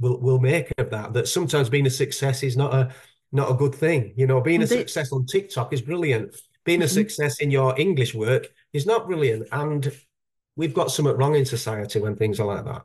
will 0.00 0.20
will 0.20 0.40
make 0.40 0.72
of 0.78 0.90
that. 0.90 1.12
That 1.12 1.28
sometimes 1.28 1.68
being 1.68 1.86
a 1.86 1.90
success 1.90 2.42
is 2.42 2.56
not 2.56 2.74
a 2.74 2.94
not 3.30 3.50
a 3.50 3.54
good 3.54 3.74
thing. 3.74 4.14
You 4.16 4.26
know, 4.26 4.40
being 4.40 4.62
a 4.62 4.66
success 4.66 5.12
on 5.12 5.26
TikTok 5.26 5.72
is 5.72 5.82
brilliant 5.82 6.34
being 6.64 6.82
a 6.82 6.84
mm-hmm. 6.84 6.94
success 6.94 7.40
in 7.40 7.50
your 7.50 7.78
English 7.78 8.14
work 8.14 8.48
is 8.72 8.86
not 8.86 9.06
brilliant. 9.06 9.48
And 9.52 9.92
we've 10.56 10.74
got 10.74 10.90
something 10.90 11.16
wrong 11.16 11.34
in 11.34 11.44
society 11.46 12.00
when 12.00 12.16
things 12.16 12.40
are 12.40 12.46
like 12.46 12.64
that. 12.64 12.84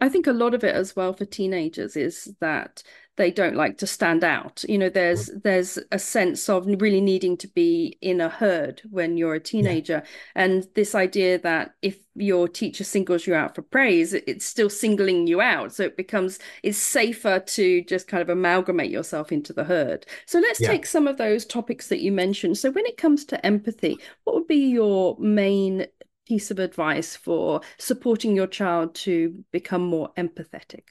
I 0.00 0.08
think 0.08 0.26
a 0.26 0.32
lot 0.32 0.54
of 0.54 0.64
it 0.64 0.74
as 0.74 0.94
well 0.94 1.12
for 1.12 1.24
teenagers 1.24 1.96
is 1.96 2.32
that 2.40 2.82
they 3.18 3.30
don't 3.32 3.56
like 3.56 3.76
to 3.76 3.86
stand 3.86 4.24
out 4.24 4.64
you 4.66 4.78
know 4.78 4.88
there's 4.88 5.28
mm. 5.28 5.42
there's 5.42 5.78
a 5.92 5.98
sense 5.98 6.48
of 6.48 6.66
really 6.80 7.00
needing 7.00 7.36
to 7.36 7.48
be 7.48 7.98
in 8.00 8.20
a 8.20 8.28
herd 8.28 8.80
when 8.90 9.18
you're 9.18 9.34
a 9.34 9.40
teenager 9.40 10.02
yeah. 10.04 10.42
and 10.42 10.66
this 10.74 10.94
idea 10.94 11.38
that 11.38 11.72
if 11.82 11.98
your 12.14 12.48
teacher 12.48 12.84
singles 12.84 13.26
you 13.26 13.34
out 13.34 13.54
for 13.54 13.62
praise 13.62 14.14
it's 14.14 14.46
still 14.46 14.70
singling 14.70 15.26
you 15.26 15.40
out 15.40 15.74
so 15.74 15.82
it 15.82 15.96
becomes 15.96 16.38
it's 16.62 16.78
safer 16.78 17.40
to 17.40 17.82
just 17.84 18.08
kind 18.08 18.22
of 18.22 18.28
amalgamate 18.28 18.90
yourself 18.90 19.30
into 19.30 19.52
the 19.52 19.64
herd 19.64 20.06
so 20.24 20.38
let's 20.38 20.60
yeah. 20.60 20.68
take 20.68 20.86
some 20.86 21.06
of 21.06 21.18
those 21.18 21.44
topics 21.44 21.88
that 21.88 22.00
you 22.00 22.12
mentioned 22.12 22.56
so 22.56 22.70
when 22.70 22.86
it 22.86 22.96
comes 22.96 23.24
to 23.24 23.44
empathy 23.44 23.98
what 24.24 24.36
would 24.36 24.46
be 24.46 24.68
your 24.70 25.16
main 25.18 25.86
piece 26.28 26.50
of 26.50 26.58
advice 26.58 27.16
for 27.16 27.62
supporting 27.78 28.36
your 28.36 28.46
child 28.46 28.94
to 28.94 29.44
become 29.50 29.82
more 29.82 30.12
empathetic 30.18 30.82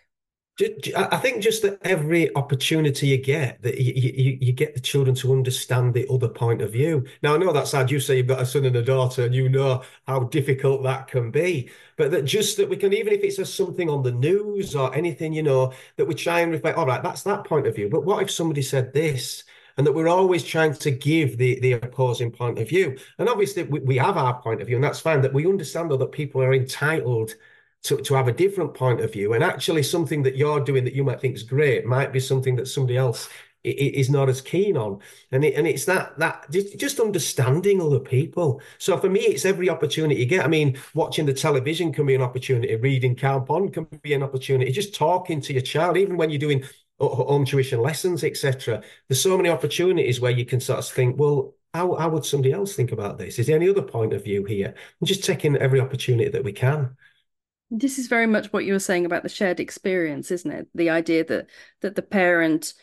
I 0.96 1.18
think 1.18 1.44
just 1.44 1.62
that 1.62 1.78
every 1.84 2.36
opportunity 2.36 3.10
you 3.10 3.18
get, 3.18 3.62
that 3.62 3.80
you, 3.80 3.94
you, 3.94 4.38
you, 4.42 4.52
get 4.54 4.74
the 4.74 4.80
children 4.80 5.16
to 5.18 5.32
understand 5.32 5.94
the 5.94 6.08
other 6.12 6.28
point 6.28 6.64
of 6.64 6.72
view. 6.72 7.06
Now, 7.22 7.36
I 7.36 7.38
know 7.38 7.54
that's 7.54 7.70
sad. 7.70 7.92
You 7.92 8.00
say 8.00 8.18
you've 8.18 8.28
got 8.28 8.42
a 8.42 8.46
son 8.46 8.66
and 8.66 8.76
a 8.76 8.82
daughter, 8.82 9.26
and 9.26 9.36
you 9.36 9.50
know 9.50 9.84
how 10.08 10.22
difficult 10.22 10.82
that 10.82 11.10
can 11.10 11.30
be. 11.30 11.70
But 11.96 12.10
that 12.10 12.26
just 12.26 12.58
that 12.58 12.70
we 12.70 12.76
can, 12.76 12.92
even 12.92 13.14
if 13.14 13.24
it's 13.24 13.54
something 13.54 13.88
on 13.88 14.02
the 14.02 14.12
news 14.12 14.76
or 14.76 14.94
anything, 14.96 15.32
you 15.32 15.44
know, 15.44 15.74
that 15.98 16.08
we 16.08 16.16
try 16.16 16.40
and 16.40 16.52
reflect. 16.52 16.76
All 16.76 16.88
right, 16.88 17.04
that's 17.04 17.22
that 17.24 17.44
point 17.44 17.68
of 17.68 17.76
view. 17.76 17.88
But 17.88 18.04
what 18.04 18.24
if 18.24 18.32
somebody 18.32 18.64
said 18.64 18.94
this? 18.94 19.44
And 19.78 19.86
that 19.86 19.94
we're 19.94 20.08
always 20.08 20.44
trying 20.44 20.74
to 20.74 20.92
give 20.92 21.38
the 21.38 21.60
the 21.60 21.74
opposing 21.74 22.32
point 22.32 22.60
of 22.60 22.70
view. 22.70 22.98
And 23.20 23.30
obviously, 23.30 23.64
we, 23.64 23.80
we 23.80 23.98
have 23.98 24.18
our 24.18 24.42
point 24.42 24.62
of 24.62 24.68
view, 24.68 24.76
and 24.78 24.84
that's 24.84 25.00
fine. 25.00 25.22
That 25.22 25.34
we 25.34 25.48
understand 25.48 25.92
though 25.92 25.98
that 25.98 26.12
people 26.12 26.42
are 26.42 26.54
entitled 26.54 27.36
to, 27.84 27.98
to 27.98 28.16
have 28.16 28.28
a 28.28 28.34
different 28.34 28.74
point 28.74 29.02
of 29.02 29.14
view. 29.14 29.34
And 29.34 29.44
actually, 29.44 29.84
something 29.84 30.24
that 30.24 30.36
you're 30.36 30.60
doing 30.60 30.84
that 30.86 30.94
you 30.94 31.04
might 31.04 31.22
think 31.22 31.36
is 31.36 31.44
great 31.44 31.86
might 31.86 32.12
be 32.12 32.20
something 32.20 32.56
that 32.56 32.68
somebody 32.68 32.98
else 32.98 33.30
is 33.64 34.10
not 34.10 34.30
as 34.30 34.40
keen 34.40 34.78
on 34.78 35.00
and 35.32 35.44
it, 35.44 35.56
and 35.56 35.68
it's 35.68 35.86
that 35.86 36.18
that 36.18 36.50
just, 36.52 37.00
understanding 37.00 37.82
other 37.82 38.00
people 38.00 38.62
so 38.78 38.98
for 38.98 39.10
me 39.10 39.20
it's 39.20 39.46
every 39.46 39.70
opportunity 39.70 40.20
you 40.20 40.26
get 40.26 40.46
i 40.46 40.48
mean 40.48 40.78
watching 40.94 41.26
the 41.26 41.34
television 41.34 41.92
can 41.92 42.06
be 42.06 42.16
an 42.16 42.22
opportunity 42.22 42.76
reading 42.76 43.16
Calm 43.16 43.46
Pond 43.46 43.74
can 43.74 43.86
be 44.02 44.14
an 44.14 44.24
opportunity 44.24 44.72
just 44.72 44.96
talking 44.96 45.42
to 45.42 45.54
your 45.54 45.62
child 45.62 45.98
even 45.98 46.18
when 46.18 46.30
you're 46.30 46.40
doing 46.40 46.64
home 47.00 47.46
tuition 47.46 47.80
lessons 47.80 48.24
etc 48.24 48.82
there's 49.08 49.22
so 49.22 49.38
many 49.38 49.50
opportunities 49.50 50.20
where 50.20 50.32
you 50.32 50.46
can 50.46 50.60
sort 50.60 50.80
of 50.80 50.88
think 50.88 51.20
well 51.20 51.54
how, 51.74 51.96
how 51.96 52.10
would 52.10 52.26
somebody 52.26 52.54
else 52.54 52.76
think 52.76 52.92
about 52.92 53.18
this? 53.18 53.40
Is 53.40 53.48
there 53.48 53.56
any 53.56 53.70
other 53.70 53.82
point 53.82 54.14
of 54.14 54.24
view 54.24 54.44
here? 54.46 54.74
And 55.00 55.08
just 55.08 55.24
taking 55.24 55.56
every 55.58 55.80
opportunity 55.80 56.30
that 56.30 56.44
we 56.44 56.52
can. 56.52 56.96
This 57.70 58.00
is 58.00 58.08
very 58.08 58.28
much 58.28 58.52
what 58.52 58.66
you 58.66 58.74
were 58.74 58.80
saying 58.80 59.06
about 59.06 59.24
the 59.24 59.30
shared 59.30 59.60
experience 59.60 60.32
isn't 60.32 60.52
it? 60.52 60.68
The 60.74 60.90
idea 60.90 61.26
that 61.26 61.48
that 61.82 61.96
the 61.96 62.02
parent 62.02 62.74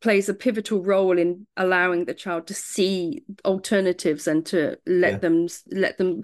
plays 0.00 0.28
a 0.28 0.34
pivotal 0.34 0.82
role 0.82 1.16
in 1.16 1.46
allowing 1.56 2.04
the 2.04 2.14
child 2.14 2.46
to 2.48 2.54
see 2.54 3.24
alternatives 3.44 4.26
and 4.26 4.44
to 4.46 4.78
let 4.86 5.12
yeah. 5.12 5.18
them 5.18 5.48
let 5.70 5.96
them 5.96 6.22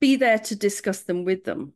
be 0.00 0.16
there 0.16 0.38
to 0.38 0.54
discuss 0.54 1.02
them 1.02 1.24
with 1.24 1.44
them 1.44 1.72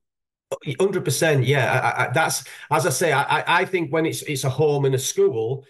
Hundred 0.80 1.04
percent, 1.04 1.44
yeah. 1.44 1.80
I, 1.80 2.04
I, 2.04 2.12
that's 2.12 2.44
as 2.70 2.86
I 2.86 2.90
say. 2.90 3.12
I, 3.12 3.60
I 3.60 3.64
think 3.66 3.92
when 3.92 4.06
it's 4.06 4.22
it's 4.22 4.44
a 4.44 4.48
home 4.50 4.86
and 4.86 4.94
a 4.94 4.98
school, 4.98 5.66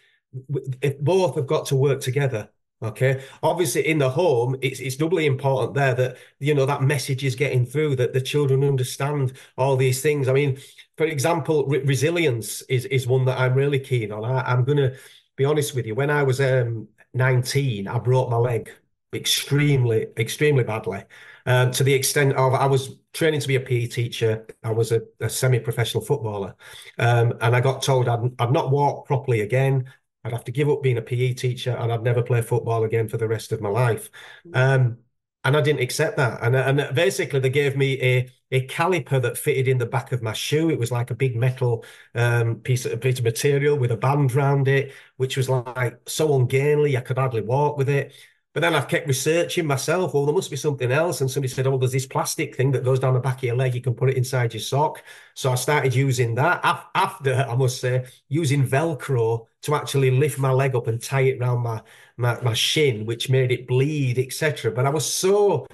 both 1.00 1.34
have 1.34 1.46
got 1.46 1.66
to 1.66 1.76
work 1.76 2.00
together. 2.00 2.48
Okay. 2.80 3.24
Obviously, 3.42 3.88
in 3.88 3.98
the 3.98 4.08
home, 4.08 4.56
it's 4.62 4.78
it's 4.78 4.94
doubly 4.94 5.26
important 5.26 5.74
there 5.74 5.94
that 5.94 6.16
you 6.38 6.54
know 6.54 6.64
that 6.64 6.82
message 6.82 7.24
is 7.24 7.34
getting 7.34 7.66
through, 7.66 7.96
that 7.96 8.12
the 8.12 8.20
children 8.20 8.62
understand 8.62 9.32
all 9.56 9.76
these 9.76 10.00
things. 10.00 10.28
I 10.28 10.32
mean, 10.32 10.58
for 10.96 11.06
example, 11.06 11.66
re- 11.66 11.82
resilience 11.82 12.62
is 12.62 12.84
is 12.86 13.06
one 13.08 13.24
that 13.24 13.40
I'm 13.40 13.54
really 13.54 13.80
keen 13.80 14.12
on. 14.12 14.24
I, 14.24 14.52
am 14.52 14.64
to 14.66 14.96
be 15.36 15.44
honest 15.44 15.74
with 15.74 15.86
you. 15.86 15.96
When 15.96 16.10
I 16.10 16.22
was 16.22 16.40
um, 16.40 16.86
19, 17.14 17.88
I 17.88 17.98
broke 17.98 18.30
my 18.30 18.36
leg. 18.36 18.70
extremely, 19.12 20.08
extremely 20.18 20.64
badly. 20.64 21.04
Um, 21.48 21.70
to 21.72 21.82
the 21.82 21.94
extent 21.94 22.34
of 22.34 22.52
I 22.52 22.66
was 22.66 22.96
training 23.14 23.40
to 23.40 23.48
be 23.48 23.56
a 23.56 23.60
PE 23.60 23.86
teacher. 23.86 24.46
I 24.62 24.70
was 24.70 24.92
a, 24.92 25.00
a 25.18 25.30
semi-professional 25.30 26.04
footballer, 26.04 26.54
um, 26.98 27.32
and 27.40 27.56
I 27.56 27.60
got 27.62 27.82
told 27.82 28.06
I'd, 28.06 28.20
I'd 28.38 28.52
not 28.52 28.70
walk 28.70 29.06
properly 29.06 29.40
again. 29.40 29.90
I'd 30.24 30.32
have 30.32 30.44
to 30.44 30.52
give 30.52 30.68
up 30.68 30.82
being 30.82 30.98
a 30.98 31.02
PE 31.02 31.32
teacher, 31.32 31.74
and 31.74 31.90
I'd 31.90 32.02
never 32.02 32.22
play 32.22 32.42
football 32.42 32.84
again 32.84 33.08
for 33.08 33.16
the 33.16 33.26
rest 33.26 33.52
of 33.52 33.62
my 33.62 33.70
life. 33.70 34.10
Um, 34.52 34.98
and 35.42 35.56
I 35.56 35.62
didn't 35.62 35.80
accept 35.80 36.18
that. 36.18 36.42
And 36.42 36.54
and 36.54 36.94
basically, 36.94 37.40
they 37.40 37.48
gave 37.48 37.78
me 37.78 37.98
a 38.02 38.30
a 38.50 38.66
caliper 38.66 39.20
that 39.22 39.38
fitted 39.38 39.68
in 39.68 39.78
the 39.78 39.86
back 39.86 40.12
of 40.12 40.22
my 40.22 40.34
shoe. 40.34 40.68
It 40.68 40.78
was 40.78 40.92
like 40.92 41.10
a 41.10 41.14
big 41.14 41.34
metal 41.34 41.82
um, 42.14 42.56
piece 42.56 42.84
of 42.84 43.00
piece 43.00 43.20
of 43.20 43.24
material 43.24 43.78
with 43.78 43.90
a 43.90 43.96
band 43.96 44.34
around 44.34 44.68
it, 44.68 44.92
which 45.16 45.38
was 45.38 45.48
like 45.48 45.98
so 46.06 46.34
ungainly 46.34 46.98
I 46.98 47.00
could 47.00 47.16
hardly 47.16 47.40
walk 47.40 47.78
with 47.78 47.88
it. 47.88 48.12
But 48.58 48.72
then 48.72 48.74
I 48.74 48.80
kept 48.80 49.06
researching 49.06 49.68
myself. 49.68 50.12
Well, 50.12 50.26
there 50.26 50.34
must 50.34 50.50
be 50.50 50.56
something 50.56 50.90
else. 50.90 51.20
And 51.20 51.30
somebody 51.30 51.48
said, 51.54 51.68
Oh, 51.68 51.78
there's 51.78 51.92
this 51.92 52.08
plastic 52.08 52.56
thing 52.56 52.72
that 52.72 52.82
goes 52.82 52.98
down 52.98 53.14
the 53.14 53.20
back 53.20 53.36
of 53.36 53.44
your 53.44 53.54
leg. 53.54 53.72
You 53.72 53.80
can 53.80 53.94
put 53.94 54.10
it 54.10 54.16
inside 54.16 54.52
your 54.52 54.60
sock. 54.60 55.04
So 55.34 55.52
I 55.52 55.54
started 55.54 55.94
using 55.94 56.34
that. 56.34 56.60
After, 56.92 57.34
I 57.48 57.54
must 57.54 57.80
say, 57.80 58.06
using 58.28 58.66
Velcro 58.66 59.46
to 59.62 59.74
actually 59.76 60.10
lift 60.10 60.40
my 60.40 60.50
leg 60.50 60.74
up 60.74 60.88
and 60.88 61.00
tie 61.00 61.20
it 61.20 61.40
around 61.40 61.60
my, 61.60 61.82
my, 62.16 62.40
my 62.40 62.52
shin, 62.52 63.06
which 63.06 63.30
made 63.30 63.52
it 63.52 63.68
bleed, 63.68 64.18
etc. 64.18 64.72
But 64.72 64.86
I 64.86 64.90
was 64.90 65.06
so 65.06 65.68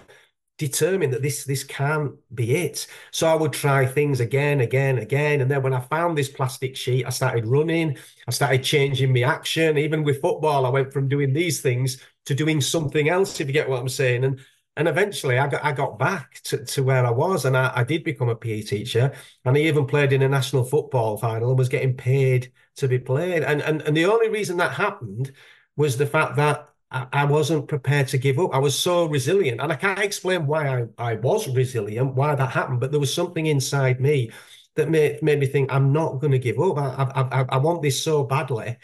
determined 0.59 1.13
that 1.13 1.23
this 1.23 1.45
this 1.45 1.65
can't 1.65 2.13
be 2.35 2.55
it. 2.55 2.87
So 3.13 3.27
I 3.27 3.35
would 3.35 3.55
try 3.55 3.87
things 3.87 4.21
again, 4.21 4.61
again, 4.61 4.99
again. 4.99 5.41
And 5.41 5.51
then 5.51 5.63
when 5.63 5.73
I 5.73 5.81
found 5.81 6.19
this 6.19 6.29
plastic 6.29 6.77
sheet, 6.77 7.07
I 7.07 7.11
started 7.11 7.47
running. 7.47 7.97
I 8.29 8.31
started 8.31 8.63
changing 8.63 9.11
my 9.11 9.23
action. 9.23 9.79
Even 9.79 10.05
with 10.05 10.21
football, 10.21 10.67
I 10.67 10.69
went 10.69 10.93
from 10.93 11.09
doing 11.09 11.33
these 11.33 11.63
things 11.63 11.99
to 12.27 12.35
doing 12.35 12.61
something 12.61 13.09
else, 13.09 13.41
if 13.41 13.47
you 13.47 13.53
get 13.53 13.69
what 13.69 13.81
I'm 13.81 13.89
saying. 13.89 14.25
And 14.25 14.41
and 14.77 14.89
eventually 14.89 15.39
I 15.39 15.47
got 15.47 15.65
I 15.65 15.73
got 15.73 15.99
back 15.99 16.41
to, 16.45 16.65
to 16.65 16.83
where 16.83 17.07
I 17.07 17.11
was 17.11 17.45
and 17.45 17.57
I, 17.57 17.73
I 17.77 17.85
did 17.85 18.05
become 18.05 18.29
a 18.29 18.37
PE 18.37 18.63
teacher. 18.63 19.13
And 19.45 19.57
I 19.57 19.61
even 19.61 19.87
played 19.87 20.13
in 20.13 20.23
a 20.23 20.29
national 20.29 20.65
football 20.65 21.17
final 21.17 21.51
and 21.51 21.59
was 21.59 21.69
getting 21.69 21.97
paid 21.97 22.53
to 22.77 22.89
be 22.89 22.99
played. 22.99 23.43
And 23.45 23.63
and, 23.63 23.83
and 23.83 23.97
the 23.97 24.07
only 24.07 24.29
reason 24.29 24.57
that 24.59 24.73
happened 24.73 25.33
was 25.77 25.97
the 25.97 26.07
fact 26.07 26.37
that 26.37 26.69
I, 27.13 27.25
wasn't 27.25 27.69
prepared 27.69 28.09
to 28.09 28.19
give 28.19 28.39
up. 28.39 28.55
I 28.55 28.59
was 28.59 28.79
so 28.79 29.07
resilient, 29.07 29.61
and 29.61 29.73
I 29.73 29.77
can't 29.77 29.99
explain 29.99 30.47
why 30.47 30.83
I, 30.83 30.87
I 30.97 31.15
was 31.17 31.49
resilient, 31.49 32.15
why 32.15 32.35
that 32.35 32.51
happened, 32.51 32.81
but 32.81 32.93
there 32.93 33.01
was 33.01 33.13
something 33.13 33.47
inside 33.47 34.01
me 34.01 34.31
that 34.77 34.91
made 34.91 35.23
made 35.23 35.41
me 35.41 35.47
think 35.47 35.73
I'm 35.73 35.93
not 35.93 36.21
going 36.21 36.33
to 36.33 36.39
give 36.39 36.61
up. 36.61 36.79
I, 36.79 37.21
I, 37.21 37.41
I, 37.41 37.45
I 37.51 37.57
want 37.59 37.83
this 37.83 38.03
so 38.03 38.25
badly 38.25 38.77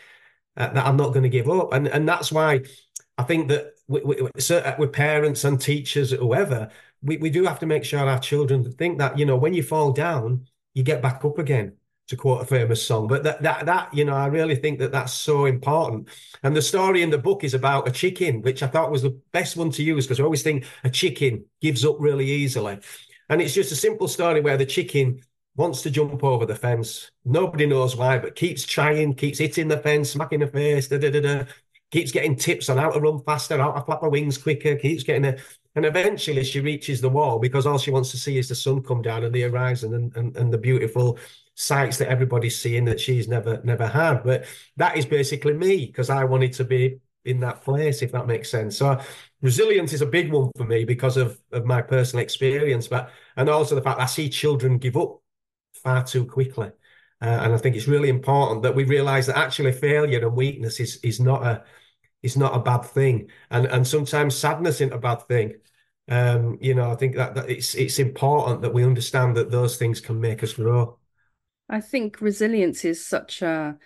uh, 0.57 0.73
that 0.73 0.87
I'm 0.87 0.97
not 0.97 1.11
going 1.13 1.23
to 1.23 1.29
give 1.29 1.49
up, 1.49 1.73
and 1.73 1.87
and 1.87 2.09
that's 2.09 2.33
why 2.33 2.63
I 3.21 3.23
think 3.23 3.49
that 3.49 3.75
with, 3.87 4.05
with, 4.05 4.51
uh, 4.51 4.75
with 4.79 4.95
parents 4.95 5.45
and 5.45 5.61
teachers, 5.61 6.11
whoever, 6.11 6.71
we, 7.03 7.19
we 7.19 7.29
do 7.29 7.45
have 7.45 7.59
to 7.59 7.67
make 7.67 7.85
sure 7.85 8.01
our 8.01 8.19
children 8.19 8.73
think 8.73 8.97
that 8.97 9.19
you 9.19 9.27
know 9.27 9.37
when 9.37 9.53
you 9.53 9.63
fall 9.63 9.93
down, 9.93 10.47
you 10.73 10.83
get 10.83 11.03
back 11.03 11.23
up 11.23 11.39
again 11.39 11.77
to 12.09 12.17
quote 12.17 12.41
a 12.41 12.47
famous 12.47 12.83
song. 12.83 13.09
But 13.09 13.23
that 13.25 13.43
that 13.43 13.67
that 13.67 13.93
you 13.93 14.07
know, 14.07 14.15
I 14.15 14.29
really 14.29 14.57
think 14.57 14.79
that 14.79 14.91
that's 14.91 15.13
so 15.13 15.45
important. 15.45 16.09
And 16.43 16.57
the 16.57 16.63
story 16.63 17.03
in 17.03 17.11
the 17.11 17.19
book 17.19 17.45
is 17.45 17.53
about 17.53 17.87
a 17.87 17.91
chicken, 17.91 18.41
which 18.41 18.63
I 18.63 18.69
thought 18.69 18.91
was 18.91 19.03
the 19.03 19.21
best 19.33 19.55
one 19.55 19.71
to 19.73 19.83
use 19.83 20.07
because 20.07 20.19
I 20.19 20.25
always 20.25 20.43
think 20.43 20.65
a 20.83 20.89
chicken 20.89 21.45
gives 21.61 21.85
up 21.85 21.97
really 21.99 22.25
easily, 22.31 22.79
and 23.29 23.43
it's 23.43 23.55
just 23.55 23.71
a 23.71 23.77
simple 23.77 24.09
story 24.09 24.41
where 24.41 24.57
the 24.57 24.65
chicken 24.65 25.21
wants 25.57 25.83
to 25.83 25.91
jump 25.91 26.25
over 26.25 26.47
the 26.47 26.57
fence. 26.57 27.11
Nobody 27.27 27.67
knows 27.67 27.97
why, 27.97 28.17
but 28.19 28.35
keeps 28.35 28.65
trying, 28.65 29.13
keeps 29.15 29.39
hitting 29.39 29.69
the 29.69 29.77
fence, 29.77 30.11
smacking 30.11 30.41
the 30.41 30.47
face, 30.47 30.89
da, 30.89 30.97
da, 30.97 31.11
da, 31.11 31.21
da, 31.21 31.45
keeps 31.91 32.13
getting 32.13 32.37
tips 32.37 32.69
on 32.69 32.79
how 32.79 32.91
to 32.91 33.01
run 33.01 33.21
faster, 33.25 33.59
how 33.59 33.73
to 33.73 33.81
flap 33.83 34.03
her 34.03 34.09
wings 34.09 34.39
quicker, 34.39 34.77
keeps 34.77 35.03
getting 35.03 35.25
a 35.25 35.37
and 35.77 35.87
eventually 35.87 36.43
she 36.43 36.61
reaches 36.61 37.01
the 37.01 37.09
wall 37.09 37.39
because 37.39 37.65
all 37.65 37.79
she 37.79 37.93
wants 37.93 38.11
to 38.11 38.17
see 38.17 38.39
is 38.39 38.49
the 38.49 38.55
sun 38.55 38.83
come 38.83 39.03
down 39.03 39.23
and 39.23 39.33
the 39.33 39.43
horizon 39.43 39.95
and, 39.95 40.15
and, 40.17 40.37
and 40.37 40.53
the 40.53 40.59
beautiful 40.59 41.17
sights 41.55 41.97
that 41.99 42.09
everybody's 42.09 42.61
seeing 42.61 42.85
that 42.87 42.99
she's 42.99 43.29
never 43.29 43.61
never 43.63 43.87
had. 43.87 44.25
But 44.25 44.47
that 44.77 44.97
is 44.97 45.07
basically 45.07 45.53
me 45.53 45.87
because 45.87 46.11
I 46.11 46.25
wanted 46.25 46.53
to 46.55 46.65
be 46.65 46.99
in 47.25 47.41
that 47.41 47.63
place, 47.63 48.03
if 48.03 48.13
that 48.13 48.27
makes 48.27 48.51
sense. 48.51 48.77
So 48.79 48.99
resilience 49.43 49.93
is 49.93 50.03
a 50.03 50.07
big 50.07 50.33
one 50.33 50.51
for 50.57 50.65
me 50.65 50.85
because 50.85 51.17
of, 51.17 51.39
of 51.53 51.65
my 51.67 51.83
personal 51.83 52.23
experience, 52.23 52.89
but 52.89 53.11
and 53.37 53.49
also 53.49 53.75
the 53.75 53.83
fact 53.83 54.01
I 54.01 54.07
see 54.07 54.29
children 54.29 54.79
give 54.79 54.97
up 54.97 55.21
far 55.75 56.03
too 56.03 56.27
quickly. 56.27 56.71
Uh, 57.23 57.41
and 57.43 57.53
I 57.55 57.59
think 57.59 57.77
it's 57.77 57.89
really 57.89 58.09
important 58.09 58.63
that 58.63 58.75
we 58.75 58.85
realize 58.85 59.27
that 59.27 59.37
actually 59.37 59.73
failure 59.73 60.21
and 60.27 60.35
weakness 60.37 60.81
is 60.81 60.97
is 61.03 61.21
not 61.21 61.45
a 61.45 61.65
is 62.23 62.37
not 62.37 62.55
a 62.55 62.61
bad 62.61 62.83
thing. 62.83 63.31
And 63.51 63.67
and 63.67 63.87
sometimes 63.87 64.37
sadness 64.37 64.77
isn't 64.77 64.93
a 64.93 64.99
bad 64.99 65.23
thing. 65.23 65.55
Um, 66.09 66.59
you 66.61 66.75
know, 66.75 66.91
I 66.91 66.97
think 66.97 67.17
that, 67.17 67.35
that 67.35 67.51
it's 67.51 67.75
it's 67.75 67.99
important 67.99 68.63
that 68.63 68.75
we 68.75 68.85
understand 68.85 69.37
that 69.37 69.51
those 69.51 69.77
things 69.77 70.01
can 70.01 70.21
make 70.21 70.43
us 70.43 70.55
grow. 70.55 70.99
I 71.69 71.81
think 71.81 72.21
resilience 72.21 72.85
is 72.85 73.05
such 73.05 73.43
a 73.43 73.79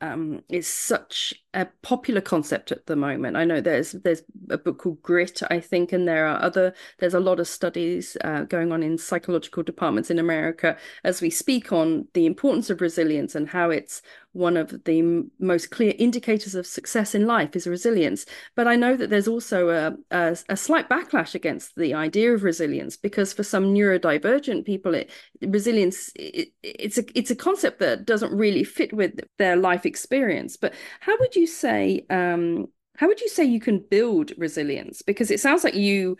um, 0.00 0.42
is 0.48 0.68
such 0.68 1.34
a 1.54 1.66
popular 1.82 2.20
concept 2.20 2.70
at 2.70 2.86
the 2.86 2.96
moment. 2.96 3.36
I 3.36 3.44
know 3.44 3.60
there's 3.60 3.92
there's 3.92 4.22
a 4.50 4.58
book 4.58 4.78
called 4.78 5.02
Grit, 5.02 5.42
I 5.50 5.58
think, 5.60 5.92
and 5.92 6.06
there 6.06 6.26
are 6.26 6.42
other 6.42 6.74
there's 6.98 7.14
a 7.14 7.20
lot 7.20 7.40
of 7.40 7.48
studies 7.48 8.16
uh, 8.22 8.42
going 8.42 8.72
on 8.72 8.82
in 8.82 8.98
psychological 8.98 9.62
departments 9.62 10.10
in 10.10 10.18
America 10.18 10.76
as 11.04 11.22
we 11.22 11.30
speak 11.30 11.72
on 11.72 12.08
the 12.12 12.26
importance 12.26 12.68
of 12.68 12.80
resilience 12.80 13.34
and 13.34 13.48
how 13.48 13.70
it's 13.70 14.02
one 14.36 14.56
of 14.56 14.84
the 14.84 15.24
most 15.38 15.70
clear 15.70 15.94
indicators 15.98 16.54
of 16.54 16.66
success 16.66 17.14
in 17.14 17.26
life 17.26 17.56
is 17.56 17.66
resilience. 17.66 18.26
But 18.54 18.68
I 18.68 18.76
know 18.76 18.96
that 18.96 19.08
there's 19.08 19.28
also 19.28 19.70
a, 19.70 19.96
a, 20.10 20.36
a 20.50 20.56
slight 20.56 20.88
backlash 20.88 21.34
against 21.34 21.74
the 21.76 21.94
idea 21.94 22.34
of 22.34 22.44
resilience 22.44 22.96
because 22.96 23.32
for 23.32 23.42
some 23.42 23.74
neurodivergent 23.74 24.66
people, 24.66 24.94
it, 24.94 25.10
resilience 25.40 26.12
it, 26.14 26.48
it's 26.62 26.98
a 26.98 27.04
it's 27.18 27.30
a 27.30 27.36
concept 27.36 27.80
that 27.80 28.04
doesn't 28.04 28.36
really 28.36 28.62
fit 28.64 28.92
with 28.92 29.20
their 29.38 29.56
life 29.56 29.86
experience. 29.86 30.56
But 30.56 30.74
how 31.00 31.16
would 31.18 31.34
you 31.34 31.46
say 31.46 32.04
um, 32.10 32.66
how 32.96 33.06
would 33.08 33.20
you 33.20 33.28
say 33.28 33.44
you 33.44 33.60
can 33.60 33.84
build 33.90 34.32
resilience? 34.36 35.02
Because 35.02 35.30
it 35.30 35.40
sounds 35.40 35.64
like 35.64 35.74
you 35.74 36.16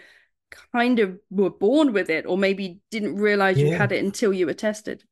kind 0.72 1.00
of 1.00 1.18
were 1.30 1.50
born 1.50 1.92
with 1.92 2.08
it, 2.08 2.24
or 2.26 2.38
maybe 2.38 2.80
didn't 2.90 3.16
realize 3.16 3.58
yeah. 3.58 3.66
you 3.66 3.74
had 3.74 3.92
it 3.92 4.04
until 4.04 4.32
you 4.32 4.46
were 4.46 4.54
tested. 4.54 5.04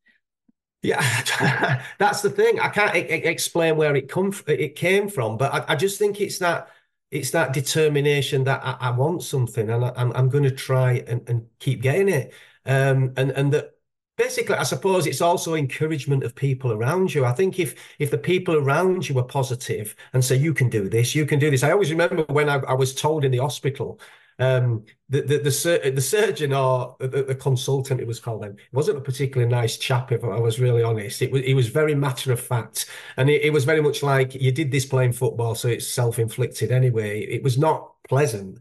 Yeah, 0.84 1.82
that's 1.98 2.20
the 2.20 2.28
thing. 2.28 2.60
I 2.60 2.68
can't 2.68 2.94
explain 2.94 3.76
where 3.78 3.96
it 3.96 4.06
come 4.06 4.34
it 4.46 4.76
came 4.76 5.08
from, 5.08 5.38
but 5.38 5.52
I, 5.54 5.72
I, 5.72 5.76
just 5.76 5.98
think 5.98 6.20
it's 6.20 6.38
that 6.40 6.68
it's 7.10 7.30
that 7.30 7.54
determination 7.54 8.44
that 8.44 8.60
I, 8.62 8.76
I 8.78 8.90
want 8.90 9.22
something 9.22 9.70
and 9.70 9.82
I, 9.82 9.88
am 9.88 9.94
I'm, 9.96 10.12
I'm 10.12 10.28
going 10.28 10.44
to 10.44 10.50
try 10.50 11.02
and, 11.06 11.26
and 11.26 11.48
keep 11.58 11.80
getting 11.80 12.10
it. 12.10 12.34
Um, 12.66 13.14
and 13.16 13.30
and 13.30 13.50
that 13.54 13.78
basically, 14.18 14.56
I 14.56 14.62
suppose 14.64 15.06
it's 15.06 15.22
also 15.22 15.54
encouragement 15.54 16.22
of 16.22 16.34
people 16.34 16.70
around 16.70 17.14
you. 17.14 17.24
I 17.24 17.32
think 17.32 17.58
if 17.58 17.74
if 17.98 18.10
the 18.10 18.18
people 18.18 18.54
around 18.56 19.08
you 19.08 19.18
are 19.18 19.24
positive 19.24 19.96
and 20.12 20.22
say 20.22 20.36
you 20.36 20.52
can 20.52 20.68
do 20.68 20.90
this, 20.90 21.14
you 21.14 21.24
can 21.24 21.38
do 21.38 21.50
this. 21.50 21.62
I 21.62 21.72
always 21.72 21.90
remember 21.90 22.24
when 22.24 22.50
I, 22.50 22.56
I 22.56 22.74
was 22.74 22.94
told 22.94 23.24
in 23.24 23.32
the 23.32 23.38
hospital, 23.38 23.98
um, 24.38 24.84
the, 25.08 25.20
the 25.22 25.38
the, 25.38 25.92
the 25.94 26.00
surgeon 26.00 26.52
or 26.52 26.96
the, 26.98 27.22
the, 27.22 27.34
consultant, 27.34 28.00
it 28.00 28.06
was 28.06 28.20
called 28.20 28.42
then, 28.42 28.56
wasn't 28.72 28.98
a 28.98 29.00
particularly 29.00 29.50
nice 29.50 29.76
chap. 29.76 30.10
If 30.12 30.24
I 30.24 30.38
was 30.38 30.58
really 30.58 30.82
honest, 30.82 31.22
it 31.22 31.30
was 31.30 31.42
he 31.42 31.54
was 31.54 31.68
very 31.68 31.94
matter 31.94 32.32
of 32.32 32.40
fact, 32.40 32.86
and 33.16 33.30
it, 33.30 33.42
it 33.42 33.52
was 33.52 33.64
very 33.64 33.80
much 33.80 34.02
like 34.02 34.34
you 34.34 34.52
did 34.52 34.70
this 34.70 34.86
playing 34.86 35.12
football, 35.12 35.54
so 35.54 35.68
it's 35.68 35.86
self 35.86 36.18
inflicted 36.18 36.72
anyway. 36.72 37.20
It 37.20 37.42
was 37.42 37.58
not 37.58 37.92
pleasant. 38.08 38.58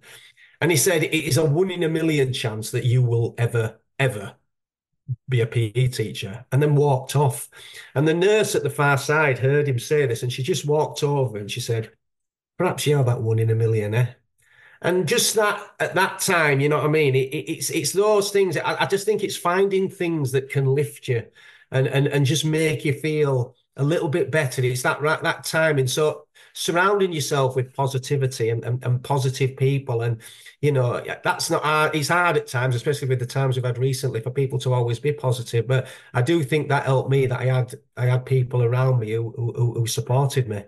And 0.61 0.71
he 0.71 0.77
said, 0.77 1.03
it 1.03 1.13
is 1.13 1.37
a 1.37 1.43
one 1.43 1.71
in 1.71 1.83
a 1.83 1.89
million 1.89 2.31
chance 2.31 2.71
that 2.71 2.85
you 2.85 3.01
will 3.01 3.35
ever, 3.37 3.81
ever 3.99 4.35
be 5.27 5.41
a 5.41 5.45
PE 5.45 5.89
teacher, 5.89 6.45
and 6.51 6.61
then 6.61 6.75
walked 6.75 7.15
off. 7.15 7.49
And 7.95 8.07
the 8.07 8.13
nurse 8.13 8.55
at 8.55 8.63
the 8.63 8.69
far 8.69 8.97
side 8.97 9.39
heard 9.39 9.67
him 9.67 9.79
say 9.79 10.05
this, 10.05 10.23
and 10.23 10.31
she 10.31 10.43
just 10.43 10.65
walked 10.65 11.03
over 11.03 11.37
and 11.37 11.51
she 11.51 11.59
said, 11.59 11.91
"Perhaps 12.57 12.87
you're 12.87 13.03
that 13.03 13.21
one 13.21 13.39
in 13.39 13.49
a 13.49 13.55
million, 13.55 13.93
eh?" 13.93 14.13
And 14.83 15.07
just 15.07 15.35
that 15.35 15.65
at 15.79 15.95
that 15.95 16.19
time, 16.19 16.59
you 16.59 16.69
know 16.69 16.77
what 16.77 16.85
I 16.85 16.89
mean? 16.89 17.15
It, 17.15 17.29
it, 17.33 17.51
it's 17.51 17.69
it's 17.69 17.93
those 17.93 18.31
things. 18.31 18.57
I, 18.57 18.83
I 18.83 18.85
just 18.85 19.05
think 19.05 19.23
it's 19.23 19.37
finding 19.37 19.89
things 19.89 20.31
that 20.33 20.49
can 20.49 20.65
lift 20.65 21.07
you, 21.07 21.25
and 21.71 21.87
and 21.87 22.07
and 22.07 22.25
just 22.25 22.45
make 22.45 22.85
you 22.85 22.93
feel 22.93 23.55
a 23.77 23.83
little 23.83 24.09
bit 24.09 24.29
better. 24.29 24.61
It's 24.61 24.83
that 24.83 25.01
right 25.01 25.21
that 25.23 25.45
timing. 25.45 25.87
So 25.87 26.27
surrounding 26.53 27.11
yourself 27.11 27.55
with 27.55 27.73
positivity 27.73 28.49
and, 28.49 28.63
and, 28.63 28.83
and 28.85 29.03
positive 29.03 29.57
people. 29.57 30.01
And, 30.03 30.21
you 30.61 30.71
know, 30.71 31.03
that's 31.23 31.49
not 31.49 31.63
hard. 31.63 31.95
It's 31.95 32.09
hard 32.09 32.37
at 32.37 32.47
times, 32.47 32.75
especially 32.75 33.09
with 33.09 33.19
the 33.19 33.25
times 33.25 33.55
we've 33.55 33.65
had 33.65 33.79
recently 33.79 34.21
for 34.21 34.29
people 34.29 34.59
to 34.59 34.73
always 34.73 34.99
be 34.99 35.13
positive. 35.13 35.67
But 35.67 35.87
I 36.13 36.21
do 36.21 36.43
think 36.43 36.69
that 36.69 36.85
helped 36.85 37.09
me 37.09 37.25
that 37.25 37.39
I 37.39 37.45
had, 37.45 37.73
I 37.97 38.05
had 38.05 38.25
people 38.25 38.63
around 38.63 38.99
me 38.99 39.11
who, 39.13 39.31
who, 39.35 39.73
who 39.73 39.87
supported 39.87 40.47
me. 40.47 40.63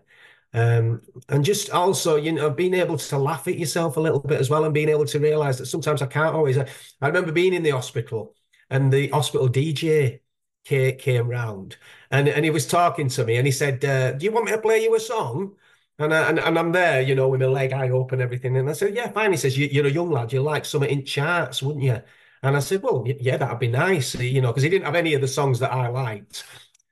Um, 0.55 1.01
and 1.27 1.43
just 1.43 1.69
also, 1.69 2.15
you 2.15 2.31
know, 2.31 2.49
being 2.49 2.73
able 2.73 2.97
to 2.97 3.17
laugh 3.17 3.45
at 3.49 3.59
yourself 3.59 3.97
a 3.97 3.99
little 3.99 4.21
bit 4.21 4.39
as 4.39 4.49
well 4.49 4.63
and 4.63 4.73
being 4.73 4.87
able 4.87 5.05
to 5.05 5.19
realize 5.19 5.57
that 5.57 5.65
sometimes 5.65 6.01
I 6.01 6.05
can't 6.05 6.33
always. 6.33 6.57
I, 6.57 6.65
I 7.01 7.07
remember 7.07 7.33
being 7.33 7.53
in 7.53 7.61
the 7.61 7.71
hospital 7.71 8.35
and 8.69 8.91
the 8.91 9.09
hospital 9.09 9.49
DJ 9.49 10.21
came, 10.63 10.97
came 10.97 11.27
round 11.27 11.75
and, 12.09 12.29
and 12.29 12.45
he 12.45 12.51
was 12.51 12.65
talking 12.67 13.09
to 13.09 13.25
me 13.25 13.35
and 13.35 13.45
he 13.45 13.51
said, 13.51 13.83
uh, 13.83 14.13
Do 14.13 14.23
you 14.23 14.31
want 14.31 14.45
me 14.45 14.53
to 14.53 14.57
play 14.57 14.81
you 14.81 14.95
a 14.95 14.99
song? 14.99 15.55
And, 15.99 16.13
I, 16.13 16.29
and 16.29 16.39
and 16.39 16.57
I'm 16.57 16.71
there, 16.71 17.01
you 17.01 17.15
know, 17.15 17.27
with 17.29 17.41
my 17.41 17.47
leg 17.47 17.73
high 17.73 17.89
up 17.89 18.11
and 18.13 18.21
everything. 18.21 18.55
And 18.57 18.69
I 18.69 18.73
said, 18.73 18.95
yeah, 18.95 19.11
fine. 19.11 19.31
He 19.31 19.37
says, 19.37 19.57
you, 19.57 19.83
are 19.83 19.87
a 19.87 19.89
young 19.89 20.11
lad. 20.11 20.33
You 20.33 20.41
like 20.41 20.65
something 20.65 20.89
in 20.89 21.05
charts, 21.05 21.61
wouldn't 21.63 21.83
you? 21.85 22.01
And 22.43 22.55
I 22.55 22.59
said, 22.59 22.81
well, 22.83 23.03
yeah, 23.05 23.37
that'd 23.37 23.59
be 23.59 23.69
nice, 23.69 24.13
you 24.15 24.41
know, 24.41 24.49
because 24.49 24.63
he 24.63 24.69
didn't 24.69 24.85
have 24.85 24.95
any 24.95 25.13
of 25.13 25.21
the 25.21 25.27
songs 25.27 25.59
that 25.59 25.71
I 25.71 25.87
liked. 25.87 26.43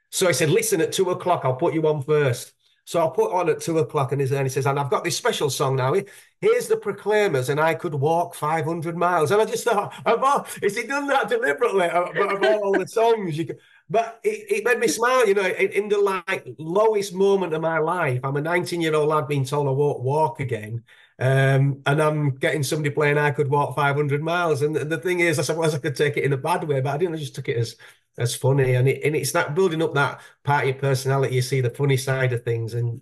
So 0.09 0.27
he 0.27 0.33
said, 0.33 0.49
listen, 0.49 0.81
at 0.81 0.93
two 0.93 1.09
o'clock, 1.11 1.41
I'll 1.43 1.55
put 1.55 1.73
you 1.73 1.87
on 1.87 2.01
first. 2.01 2.53
So 2.85 2.99
I'll 2.99 3.11
put 3.11 3.31
on 3.31 3.49
at 3.49 3.61
two 3.61 3.79
o'clock, 3.79 4.11
and 4.11 4.19
he 4.19 4.27
says, 4.27 4.65
and 4.65 4.77
I've 4.77 4.89
got 4.89 5.05
this 5.05 5.15
special 5.15 5.49
song 5.49 5.77
now. 5.77 5.93
Here's 6.41 6.67
the 6.67 6.75
Proclaimers, 6.75 7.49
and 7.49 7.59
I 7.59 7.75
could 7.75 7.93
walk 7.93 8.35
500 8.35 8.97
miles. 8.97 9.31
And 9.31 9.41
I 9.41 9.45
just 9.45 9.63
thought, 9.63 9.93
all, 10.05 10.45
is 10.61 10.75
he 10.75 10.85
done 10.85 11.07
that 11.07 11.29
deliberately? 11.29 11.87
Of, 11.87 12.15
of 12.17 12.43
all 12.43 12.77
the 12.77 12.87
songs 12.87 13.37
you 13.37 13.45
could, 13.45 13.59
but 13.89 14.19
it, 14.23 14.51
it, 14.51 14.65
made 14.65 14.79
me 14.79 14.87
smile, 14.87 15.25
you 15.27 15.33
know, 15.33 15.45
in, 15.45 15.69
in, 15.71 15.89
the 15.89 15.97
like 15.97 16.45
lowest 16.57 17.13
moment 17.13 17.53
of 17.53 17.61
my 17.61 17.77
life. 17.79 18.19
I'm 18.23 18.35
a 18.35 18.41
19 18.41 18.81
year 18.81 18.95
old 18.95 19.07
lad 19.07 19.27
being 19.27 19.45
told 19.45 19.67
I 19.67 19.71
won't 19.71 20.01
walk 20.01 20.39
again. 20.39 20.83
Um, 21.19 21.81
and 21.85 22.01
I'm 22.01 22.31
getting 22.31 22.63
somebody 22.63 22.89
playing 22.89 23.17
I 23.17 23.31
could 23.31 23.49
walk 23.49 23.75
500 23.75 24.21
miles. 24.21 24.61
And 24.61 24.75
the, 24.75 24.83
the 24.83 24.97
thing 24.97 25.19
is, 25.19 25.39
I 25.39 25.43
suppose 25.43 25.75
I 25.75 25.77
could 25.77 25.95
take 25.95 26.17
it 26.17 26.23
in 26.23 26.33
a 26.33 26.37
bad 26.37 26.63
way, 26.65 26.81
but 26.81 26.93
I 26.93 26.97
didn't 26.97 27.15
I 27.15 27.19
just 27.19 27.35
took 27.35 27.49
it 27.49 27.57
as 27.57 27.75
as 28.17 28.35
funny. 28.35 28.75
And 28.75 28.87
it, 28.87 29.03
and 29.03 29.15
it's 29.15 29.31
that 29.33 29.55
building 29.55 29.81
up 29.81 29.93
that 29.93 30.21
part 30.43 30.63
of 30.63 30.69
your 30.69 30.79
personality. 30.79 31.35
You 31.35 31.41
see 31.41 31.61
the 31.61 31.69
funny 31.69 31.97
side 31.97 32.33
of 32.33 32.43
things 32.43 32.73
and, 32.73 33.01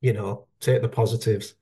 you 0.00 0.12
know, 0.12 0.46
take 0.60 0.82
the 0.82 0.88
positives. 0.88 1.54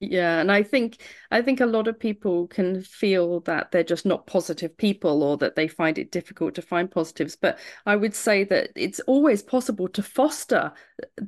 Yeah, 0.00 0.40
and 0.40 0.52
I 0.52 0.62
think 0.62 1.02
I 1.34 1.42
think 1.42 1.60
a 1.60 1.66
lot 1.66 1.88
of 1.88 1.98
people 1.98 2.46
can 2.46 2.80
feel 2.80 3.40
that 3.40 3.72
they're 3.72 3.82
just 3.82 4.06
not 4.06 4.28
positive 4.28 4.76
people 4.76 5.24
or 5.24 5.36
that 5.38 5.56
they 5.56 5.66
find 5.66 5.98
it 5.98 6.12
difficult 6.12 6.54
to 6.54 6.62
find 6.62 6.88
positives. 6.88 7.34
But 7.34 7.58
I 7.86 7.96
would 7.96 8.14
say 8.14 8.44
that 8.44 8.70
it's 8.76 9.00
always 9.00 9.42
possible 9.42 9.88
to 9.88 10.00
foster 10.00 10.72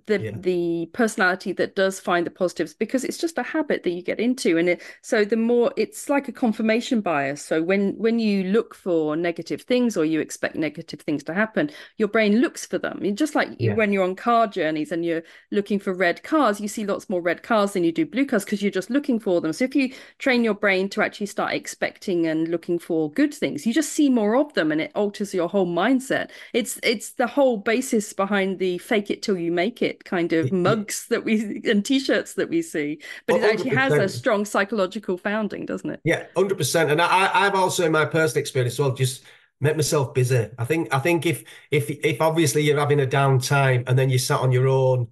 the 0.07 0.21
yeah. 0.21 0.31
the 0.39 0.89
personality 0.93 1.51
that 1.55 1.75
does 1.75 1.99
find 1.99 2.25
the 2.25 2.31
positives 2.31 2.73
because 2.73 3.03
it's 3.03 3.19
just 3.19 3.37
a 3.37 3.43
habit 3.43 3.83
that 3.83 3.91
you 3.91 4.01
get 4.01 4.21
into. 4.21 4.59
And 4.59 4.69
it, 4.69 4.83
so 5.03 5.25
the 5.25 5.37
more 5.37 5.73
it's 5.77 6.09
like 6.09 6.29
a 6.29 6.33
confirmation 6.33 7.01
bias. 7.01 7.43
So 7.43 7.61
when 7.61 7.99
when 7.99 8.21
you 8.21 8.45
look 8.45 8.77
for 8.77 9.17
negative 9.17 9.63
things 9.63 9.97
or 9.97 10.05
you 10.05 10.21
expect 10.21 10.55
negative 10.55 11.01
things 11.01 11.25
to 11.25 11.35
happen, 11.35 11.69
your 11.97 12.07
brain 12.07 12.41
looks 12.41 12.65
for 12.65 12.79
them. 12.79 13.03
Just 13.17 13.35
like 13.35 13.49
yeah. 13.59 13.75
when 13.75 13.93
you're 13.93 14.05
on 14.05 14.15
car 14.15 14.47
journeys 14.47 14.93
and 14.93 15.05
you're 15.05 15.25
looking 15.51 15.81
for 15.81 15.93
red 15.93 16.23
cars, 16.23 16.61
you 16.61 16.69
see 16.69 16.87
lots 16.87 17.11
more 17.11 17.21
red 17.21 17.43
cars 17.43 17.73
than 17.73 17.83
you 17.83 17.91
do 17.91 18.07
blue 18.07 18.25
cars 18.25 18.45
because 18.45 18.63
you're 18.63 18.71
just 18.71 18.89
looking 18.89 19.19
for 19.19 19.41
them. 19.41 19.53
So 19.53 19.65
if 19.65 19.75
you 19.75 19.96
train 20.19 20.45
your 20.45 20.55
brain 20.55 20.89
to 20.91 21.03
actually 21.03 21.27
start 21.27 21.53
expecting 21.53 22.27
and 22.27 22.49
looking 22.49 22.79
for 22.79 23.11
good 23.11 23.33
things, 23.33 23.67
you 23.67 23.73
just 23.73 23.93
see 23.93 24.09
more 24.09 24.37
of 24.37 24.53
them 24.55 24.73
and 24.73 24.81
it 24.81 24.93
alters 24.95 25.35
your 25.35 25.49
whole 25.49 25.67
mindset. 25.67 26.31
It's 26.53 26.79
it's 26.83 27.11
the 27.13 27.27
whole 27.27 27.57
basis 27.57 28.13
behind 28.13 28.59
the 28.59 28.79
fake 28.79 29.11
it 29.11 29.23
till 29.23 29.39
you 29.39 29.53
make 29.53 29.83
it 29.83 30.05
kind 30.05 30.33
of 30.33 30.53
mugs 30.53 31.07
that 31.09 31.25
we 31.25 31.63
and 31.65 31.85
t-shirts 31.85 32.35
that 32.35 32.49
we 32.49 32.63
see. 32.63 33.01
But 33.27 33.37
it 33.37 33.45
actually 33.45 33.71
100%. 33.71 33.77
has 33.77 33.93
a 33.93 34.03
oh, 34.03 34.07
strong 34.07 34.45
psychological 34.45 35.19
founding, 35.19 35.67
doesn't 35.67 35.91
it? 35.91 36.01
Yeah, 36.05 36.27
hundred 36.37 36.59
percent. 36.59 36.91
And 36.91 37.01
I, 37.01 37.31
I've 37.33 37.55
also 37.55 37.85
in 37.85 37.93
my 37.93 38.05
personal 38.05 38.41
experience 38.41 38.75
as 38.75 38.81
well, 38.81 38.93
just 38.93 39.25
make 39.61 39.77
myself 39.77 40.15
busy. 40.15 40.49
I 40.59 40.65
think 40.65 40.93
I 40.93 40.99
think 40.99 41.27
if 41.27 41.45
if 41.71 41.91
if 41.91 42.21
obviously 42.21 42.63
you're 42.63 42.79
having 42.79 43.01
a 43.01 43.07
downtime 43.07 43.85
and 43.87 43.99
then 43.99 44.11
you 44.11 44.19
sat 44.19 44.41
on 44.41 44.53
your 44.53 44.69
own 44.69 45.09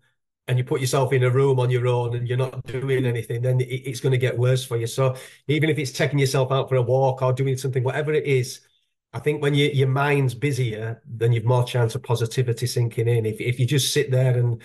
and 0.46 0.58
you 0.58 0.64
put 0.64 0.80
yourself 0.80 1.12
in 1.12 1.24
a 1.24 1.30
room 1.30 1.58
on 1.58 1.70
your 1.70 1.86
own 1.86 2.14
and 2.16 2.28
you're 2.28 2.36
not 2.38 2.64
doing 2.66 3.06
anything, 3.06 3.42
then 3.42 3.60
it's 3.60 4.00
going 4.00 4.12
to 4.12 4.18
get 4.18 4.36
worse 4.36 4.64
for 4.64 4.76
you. 4.76 4.86
So 4.86 5.16
even 5.48 5.70
if 5.70 5.78
it's 5.78 5.92
taking 5.92 6.18
yourself 6.18 6.52
out 6.52 6.68
for 6.68 6.76
a 6.76 6.82
walk 6.82 7.22
or 7.22 7.32
doing 7.32 7.56
something, 7.56 7.82
whatever 7.82 8.12
it 8.12 8.26
is, 8.26 8.60
I 9.14 9.20
think 9.20 9.40
when 9.40 9.54
you, 9.54 9.68
your 9.68 9.88
mind's 9.88 10.34
busier, 10.34 11.00
then 11.06 11.32
you've 11.32 11.44
more 11.44 11.64
chance 11.64 11.94
of 11.94 12.02
positivity 12.02 12.66
sinking 12.66 13.08
in. 13.08 13.24
If 13.24 13.40
if 13.40 13.60
you 13.60 13.66
just 13.66 13.92
sit 13.92 14.10
there 14.10 14.36
and 14.36 14.60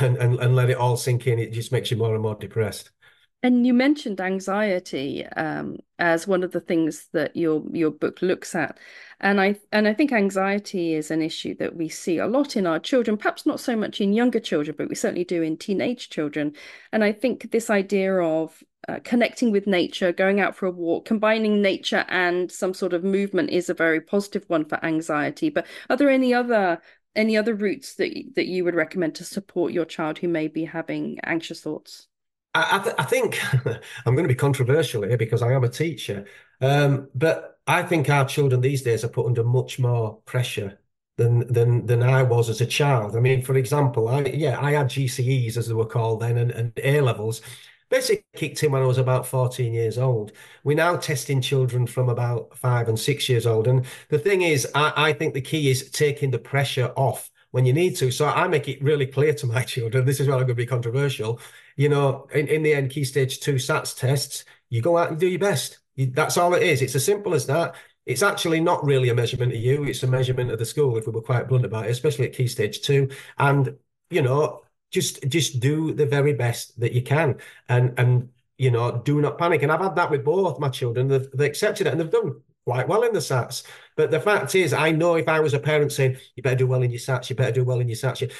and, 0.00 0.16
and, 0.16 0.40
and 0.40 0.56
let 0.56 0.70
it 0.70 0.76
all 0.78 0.96
sink 0.96 1.26
in, 1.26 1.38
it 1.38 1.52
just 1.52 1.72
makes 1.72 1.90
you 1.90 1.96
more 1.96 2.14
and 2.14 2.22
more 2.22 2.34
depressed. 2.34 2.90
And 3.40 3.64
you 3.64 3.72
mentioned 3.72 4.20
anxiety 4.20 5.24
um, 5.24 5.78
as 6.00 6.26
one 6.26 6.42
of 6.42 6.50
the 6.50 6.60
things 6.60 7.06
that 7.12 7.36
your 7.36 7.62
your 7.72 7.92
book 7.92 8.20
looks 8.20 8.56
at, 8.56 8.78
and 9.20 9.40
I 9.40 9.60
and 9.70 9.86
I 9.86 9.94
think 9.94 10.10
anxiety 10.10 10.94
is 10.94 11.12
an 11.12 11.22
issue 11.22 11.54
that 11.58 11.76
we 11.76 11.88
see 11.88 12.18
a 12.18 12.26
lot 12.26 12.56
in 12.56 12.66
our 12.66 12.80
children, 12.80 13.16
perhaps 13.16 13.46
not 13.46 13.60
so 13.60 13.76
much 13.76 14.00
in 14.00 14.12
younger 14.12 14.40
children, 14.40 14.74
but 14.76 14.88
we 14.88 14.96
certainly 14.96 15.24
do 15.24 15.40
in 15.42 15.56
teenage 15.56 16.08
children. 16.10 16.56
And 16.92 17.04
I 17.04 17.12
think 17.12 17.52
this 17.52 17.70
idea 17.70 18.16
of 18.16 18.60
uh, 18.88 18.98
connecting 19.04 19.52
with 19.52 19.68
nature, 19.68 20.12
going 20.12 20.40
out 20.40 20.56
for 20.56 20.66
a 20.66 20.72
walk, 20.72 21.04
combining 21.04 21.62
nature 21.62 22.04
and 22.08 22.50
some 22.50 22.74
sort 22.74 22.92
of 22.92 23.04
movement 23.04 23.50
is 23.50 23.70
a 23.70 23.74
very 23.74 24.00
positive 24.00 24.44
one 24.48 24.64
for 24.64 24.84
anxiety. 24.84 25.48
But 25.48 25.66
are 25.88 25.96
there 25.96 26.10
any 26.10 26.34
other 26.34 26.82
any 27.14 27.36
other 27.36 27.54
routes 27.54 27.94
that 27.96 28.12
that 28.34 28.46
you 28.46 28.64
would 28.64 28.74
recommend 28.74 29.14
to 29.16 29.24
support 29.24 29.72
your 29.72 29.84
child 29.84 30.18
who 30.18 30.28
may 30.28 30.48
be 30.48 30.64
having 30.64 31.20
anxious 31.22 31.60
thoughts? 31.60 32.07
I, 32.54 32.78
th- 32.82 32.94
I 32.98 33.04
think 33.04 33.38
I'm 34.06 34.14
going 34.14 34.24
to 34.24 34.28
be 34.28 34.34
controversial 34.34 35.02
here 35.02 35.16
because 35.18 35.42
I 35.42 35.52
am 35.52 35.64
a 35.64 35.68
teacher, 35.68 36.26
um, 36.60 37.08
but 37.14 37.58
I 37.66 37.82
think 37.82 38.08
our 38.08 38.26
children 38.26 38.60
these 38.60 38.82
days 38.82 39.04
are 39.04 39.08
put 39.08 39.26
under 39.26 39.44
much 39.44 39.78
more 39.78 40.20
pressure 40.24 40.78
than 41.16 41.52
than 41.52 41.86
than 41.86 42.02
I 42.02 42.22
was 42.22 42.48
as 42.48 42.60
a 42.60 42.66
child. 42.66 43.16
I 43.16 43.20
mean, 43.20 43.42
for 43.42 43.56
example, 43.56 44.08
I 44.08 44.22
yeah, 44.22 44.58
I 44.60 44.72
had 44.72 44.88
GCEs 44.88 45.56
as 45.56 45.68
they 45.68 45.74
were 45.74 45.86
called 45.86 46.20
then, 46.20 46.38
and, 46.38 46.50
and 46.50 46.72
A 46.82 47.00
levels. 47.00 47.42
Basically, 47.90 48.24
kicked 48.36 48.62
in 48.62 48.72
when 48.72 48.82
I 48.82 48.86
was 48.86 48.98
about 48.98 49.26
14 49.26 49.72
years 49.72 49.96
old. 49.98 50.32
We're 50.62 50.76
now 50.76 50.96
testing 50.96 51.40
children 51.40 51.86
from 51.86 52.08
about 52.10 52.56
five 52.56 52.88
and 52.88 52.98
six 52.98 53.28
years 53.28 53.46
old. 53.46 53.66
And 53.66 53.86
the 54.10 54.18
thing 54.18 54.42
is, 54.42 54.66
I, 54.74 54.92
I 55.08 55.12
think 55.14 55.32
the 55.32 55.40
key 55.40 55.70
is 55.70 55.90
taking 55.90 56.30
the 56.30 56.38
pressure 56.38 56.92
off 56.96 57.30
when 57.50 57.64
you 57.64 57.72
need 57.72 57.96
to. 57.96 58.10
So 58.10 58.26
I 58.26 58.46
make 58.46 58.68
it 58.68 58.82
really 58.82 59.06
clear 59.06 59.32
to 59.34 59.46
my 59.46 59.62
children. 59.74 60.04
This 60.04 60.20
is 60.20 60.26
where 60.26 60.36
I'm 60.36 60.40
going 60.40 60.48
to 60.48 60.54
be 60.54 60.66
controversial 60.66 61.40
you 61.78 61.88
know, 61.88 62.26
in, 62.34 62.48
in 62.48 62.62
the 62.64 62.74
end, 62.74 62.90
key 62.90 63.04
stage 63.04 63.38
two 63.38 63.54
SATs 63.54 63.96
tests, 63.96 64.44
you 64.68 64.82
go 64.82 64.98
out 64.98 65.10
and 65.10 65.18
do 65.18 65.28
your 65.28 65.38
best. 65.38 65.78
You, 65.94 66.06
that's 66.06 66.36
all 66.36 66.52
it 66.54 66.62
is. 66.62 66.82
It's 66.82 66.96
as 66.96 67.04
simple 67.04 67.34
as 67.34 67.46
that. 67.46 67.76
It's 68.04 68.22
actually 68.22 68.60
not 68.60 68.84
really 68.84 69.10
a 69.10 69.14
measurement 69.14 69.52
of 69.52 69.60
you. 69.60 69.84
It's 69.84 70.02
a 70.02 70.08
measurement 70.08 70.50
of 70.50 70.58
the 70.58 70.64
school, 70.64 70.98
if 70.98 71.06
we 71.06 71.12
were 71.12 71.22
quite 71.22 71.46
blunt 71.46 71.64
about 71.64 71.86
it, 71.86 71.90
especially 71.90 72.26
at 72.26 72.32
key 72.34 72.48
stage 72.48 72.80
two. 72.82 73.10
And, 73.38 73.76
you 74.10 74.22
know, 74.22 74.62
just 74.90 75.28
just 75.28 75.60
do 75.60 75.92
the 75.94 76.06
very 76.06 76.32
best 76.32 76.80
that 76.80 76.92
you 76.92 77.02
can. 77.02 77.36
And 77.68 77.96
and 77.96 78.30
you 78.56 78.72
know, 78.72 79.00
do 79.04 79.20
not 79.20 79.38
panic. 79.38 79.62
And 79.62 79.70
I've 79.70 79.80
had 79.80 79.94
that 79.94 80.10
with 80.10 80.24
both 80.24 80.58
my 80.58 80.70
children. 80.70 81.06
They've, 81.06 81.30
they 81.32 81.46
accepted 81.46 81.86
it 81.86 81.90
and 81.90 82.00
they've 82.00 82.10
done 82.10 82.40
quite 82.66 82.88
well 82.88 83.02
in 83.02 83.12
the 83.12 83.20
SATs. 83.20 83.62
But 83.96 84.10
the 84.10 84.20
fact 84.20 84.54
is, 84.54 84.72
I 84.72 84.90
know 84.90 85.14
if 85.14 85.28
I 85.28 85.40
was 85.40 85.54
a 85.54 85.60
parent 85.60 85.92
saying, 85.92 86.18
you 86.34 86.42
better 86.42 86.56
do 86.56 86.66
well 86.66 86.82
in 86.82 86.90
your 86.90 86.98
SATs, 86.98 87.30
you 87.30 87.36
better 87.36 87.52
do 87.52 87.64
well 87.64 87.80
in 87.80 87.88
your 87.88 87.96
SATs, 87.96 88.32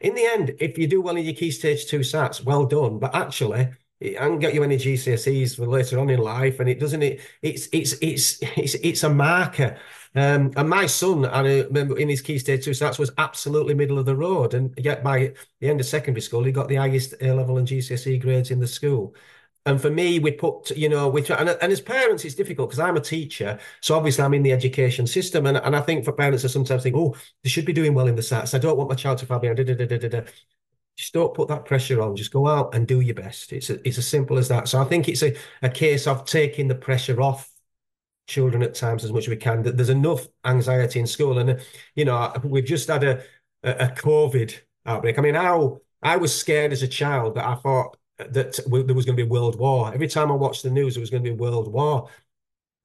in 0.00 0.14
the 0.14 0.24
end, 0.24 0.54
if 0.60 0.78
you 0.78 0.86
do 0.86 1.00
well 1.00 1.16
in 1.16 1.24
your 1.24 1.34
key 1.34 1.50
stage 1.50 1.86
two 1.86 2.00
SATs, 2.00 2.44
well 2.44 2.66
done. 2.66 2.98
But 2.98 3.14
actually, 3.14 3.68
it 4.00 4.16
can 4.16 4.38
get 4.38 4.54
you 4.54 4.62
any 4.62 4.76
GCSEs 4.76 5.56
for 5.56 5.66
later 5.66 5.98
on 5.98 6.10
in 6.10 6.20
life, 6.20 6.60
and 6.60 6.68
it 6.68 6.78
doesn't. 6.78 7.02
It 7.02 7.20
it's 7.42 7.68
it's 7.72 7.94
it's 8.00 8.38
it's 8.56 8.74
it's 8.74 9.02
a 9.02 9.10
marker. 9.10 9.78
Um, 10.14 10.52
and 10.56 10.68
my 10.68 10.86
son, 10.86 11.22
remember 11.22 11.98
in 11.98 12.08
his 12.08 12.22
key 12.22 12.38
stage 12.38 12.64
two 12.64 12.70
SATs, 12.70 12.98
was 12.98 13.10
absolutely 13.18 13.74
middle 13.74 13.98
of 13.98 14.06
the 14.06 14.16
road, 14.16 14.54
and 14.54 14.72
yet 14.78 15.02
by 15.04 15.34
the 15.60 15.68
end 15.68 15.80
of 15.80 15.86
secondary 15.86 16.22
school, 16.22 16.44
he 16.44 16.52
got 16.52 16.68
the 16.68 16.76
highest 16.76 17.14
A 17.20 17.32
level 17.32 17.58
and 17.58 17.68
GCSE 17.68 18.20
grades 18.20 18.50
in 18.50 18.60
the 18.60 18.66
school. 18.66 19.14
And 19.66 19.80
for 19.80 19.90
me, 19.90 20.18
we 20.18 20.32
put, 20.32 20.70
you 20.70 20.88
know, 20.88 21.08
we 21.08 21.22
try, 21.22 21.36
and, 21.36 21.50
and 21.50 21.72
as 21.72 21.80
parents, 21.80 22.24
it's 22.24 22.34
difficult 22.34 22.70
because 22.70 22.80
I'm 22.80 22.96
a 22.96 23.00
teacher. 23.00 23.58
So 23.80 23.96
obviously 23.96 24.24
I'm 24.24 24.34
in 24.34 24.42
the 24.42 24.52
education 24.52 25.06
system. 25.06 25.46
And, 25.46 25.58
and 25.58 25.76
I 25.76 25.80
think 25.80 26.04
for 26.04 26.12
parents 26.12 26.42
to 26.42 26.48
sometimes 26.48 26.82
think, 26.82 26.96
oh, 26.96 27.14
they 27.42 27.50
should 27.50 27.66
be 27.66 27.72
doing 27.72 27.92
well 27.92 28.06
in 28.06 28.16
the 28.16 28.22
SATs. 28.22 28.54
I 28.54 28.58
don't 28.58 28.78
want 28.78 28.88
my 28.88 28.96
child 28.96 29.18
to 29.18 29.26
fall 29.26 29.38
behind. 29.38 29.58
Da, 29.58 29.74
da, 29.74 30.08
da, 30.08 30.22
Just 30.96 31.12
don't 31.12 31.34
put 31.34 31.48
that 31.48 31.66
pressure 31.66 32.00
on. 32.00 32.16
Just 32.16 32.32
go 32.32 32.46
out 32.46 32.74
and 32.74 32.86
do 32.86 33.00
your 33.00 33.14
best. 33.14 33.52
It's 33.52 33.68
a, 33.68 33.86
it's 33.86 33.98
as 33.98 34.08
simple 34.08 34.38
as 34.38 34.48
that. 34.48 34.68
So 34.68 34.80
I 34.80 34.84
think 34.84 35.08
it's 35.08 35.22
a, 35.22 35.36
a 35.62 35.68
case 35.68 36.06
of 36.06 36.24
taking 36.24 36.68
the 36.68 36.74
pressure 36.74 37.20
off 37.20 37.50
children 38.26 38.62
at 38.62 38.74
times 38.74 39.04
as 39.04 39.12
much 39.12 39.24
as 39.24 39.28
we 39.28 39.36
can. 39.36 39.62
That 39.62 39.76
there's 39.76 39.90
enough 39.90 40.26
anxiety 40.44 41.00
in 41.00 41.06
school. 41.06 41.38
And, 41.38 41.60
you 41.94 42.04
know, 42.04 42.32
we've 42.42 42.64
just 42.64 42.88
had 42.88 43.04
a, 43.04 43.22
a, 43.62 43.70
a 43.70 43.88
COVID 43.88 44.58
outbreak. 44.86 45.18
I 45.18 45.22
mean, 45.22 45.34
how 45.34 45.80
I 46.02 46.16
was 46.16 46.34
scared 46.34 46.72
as 46.72 46.82
a 46.82 46.88
child 46.88 47.34
that 47.34 47.44
I 47.44 47.56
thought 47.56 47.96
that 48.18 48.58
there 48.66 48.94
was 48.94 49.04
going 49.04 49.16
to 49.16 49.24
be 49.24 49.28
a 49.28 49.32
world 49.32 49.58
war. 49.58 49.92
Every 49.94 50.08
time 50.08 50.30
I 50.30 50.34
watched 50.34 50.62
the 50.62 50.70
news, 50.70 50.94
there 50.94 51.00
was 51.00 51.10
going 51.10 51.22
to 51.22 51.30
be 51.30 51.34
a 51.34 51.38
world 51.38 51.72
war. 51.72 52.10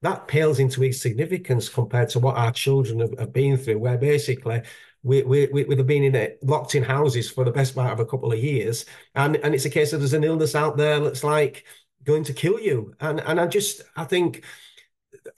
That 0.01 0.27
pales 0.27 0.59
into 0.59 0.83
insignificance 0.83 1.69
compared 1.69 2.09
to 2.09 2.19
what 2.19 2.37
our 2.37 2.51
children 2.51 2.99
have, 2.99 3.17
have 3.17 3.33
been 3.33 3.57
through, 3.57 3.79
where 3.79 3.97
basically 3.97 4.61
we, 5.01 5.23
we, 5.23 5.47
we, 5.47 5.63
we've 5.63 5.87
been 5.87 6.03
in 6.03 6.15
it, 6.15 6.39
locked 6.43 6.75
in 6.75 6.83
houses 6.83 7.31
for 7.31 7.43
the 7.43 7.51
best 7.51 7.73
part 7.73 7.93
of 7.93 7.99
a 7.99 8.05
couple 8.05 8.31
of 8.31 8.39
years. 8.39 8.85
And, 9.15 9.37
and 9.37 9.55
it's 9.55 9.65
a 9.65 9.69
case 9.69 9.93
of 9.93 10.01
there's 10.01 10.13
an 10.13 10.23
illness 10.23 10.55
out 10.55 10.77
there 10.77 10.99
that's 10.99 11.23
like 11.23 11.65
going 12.03 12.23
to 12.25 12.33
kill 12.33 12.59
you. 12.59 12.93
And, 12.99 13.21
and 13.21 13.39
I 13.39 13.47
just, 13.47 13.81
I 13.95 14.03
think 14.03 14.43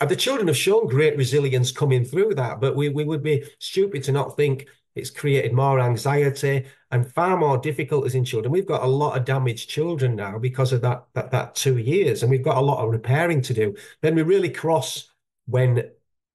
uh, 0.01 0.05
the 0.07 0.15
children 0.15 0.47
have 0.47 0.57
shown 0.57 0.87
great 0.87 1.15
resilience 1.15 1.71
coming 1.71 2.03
through 2.03 2.35
that, 2.35 2.59
but 2.59 2.75
we, 2.75 2.89
we 2.89 3.03
would 3.03 3.23
be 3.23 3.43
stupid 3.59 4.03
to 4.05 4.11
not 4.11 4.35
think 4.35 4.67
it's 4.95 5.09
created 5.09 5.53
more 5.53 5.79
anxiety 5.79 6.65
and 6.91 7.11
far 7.13 7.37
more 7.37 7.57
difficulties 7.57 8.15
in 8.15 8.23
children. 8.23 8.51
We've 8.51 8.65
got 8.65 8.83
a 8.83 8.87
lot 8.87 9.17
of 9.17 9.25
damaged 9.25 9.69
children 9.69 10.15
now 10.15 10.39
because 10.39 10.71
of 10.71 10.81
that, 10.81 11.05
that, 11.13 11.31
that 11.31 11.55
two 11.55 11.77
years, 11.77 12.21
and 12.21 12.31
we've 12.31 12.43
got 12.43 12.57
a 12.57 12.61
lot 12.61 12.83
of 12.83 12.91
repairing 12.91 13.41
to 13.43 13.53
do. 13.53 13.75
Then 14.01 14.15
we 14.15 14.21
really 14.21 14.49
cross 14.49 15.09
when 15.47 15.91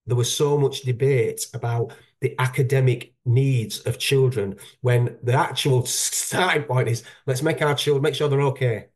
there 0.06 0.16
was 0.16 0.34
so 0.34 0.58
much 0.58 0.82
debate 0.82 1.46
about 1.54 1.92
the 2.20 2.34
academic 2.38 3.14
needs 3.24 3.80
of 3.86 3.98
children 3.98 4.58
when 4.82 5.16
the 5.22 5.32
actual 5.32 5.86
starting 5.86 6.64
point 6.64 6.88
is 6.88 7.02
let's 7.26 7.42
make 7.42 7.62
our 7.62 7.74
children 7.74 8.02
make 8.02 8.14
sure 8.14 8.28
they're 8.28 8.40
okay. 8.42 8.86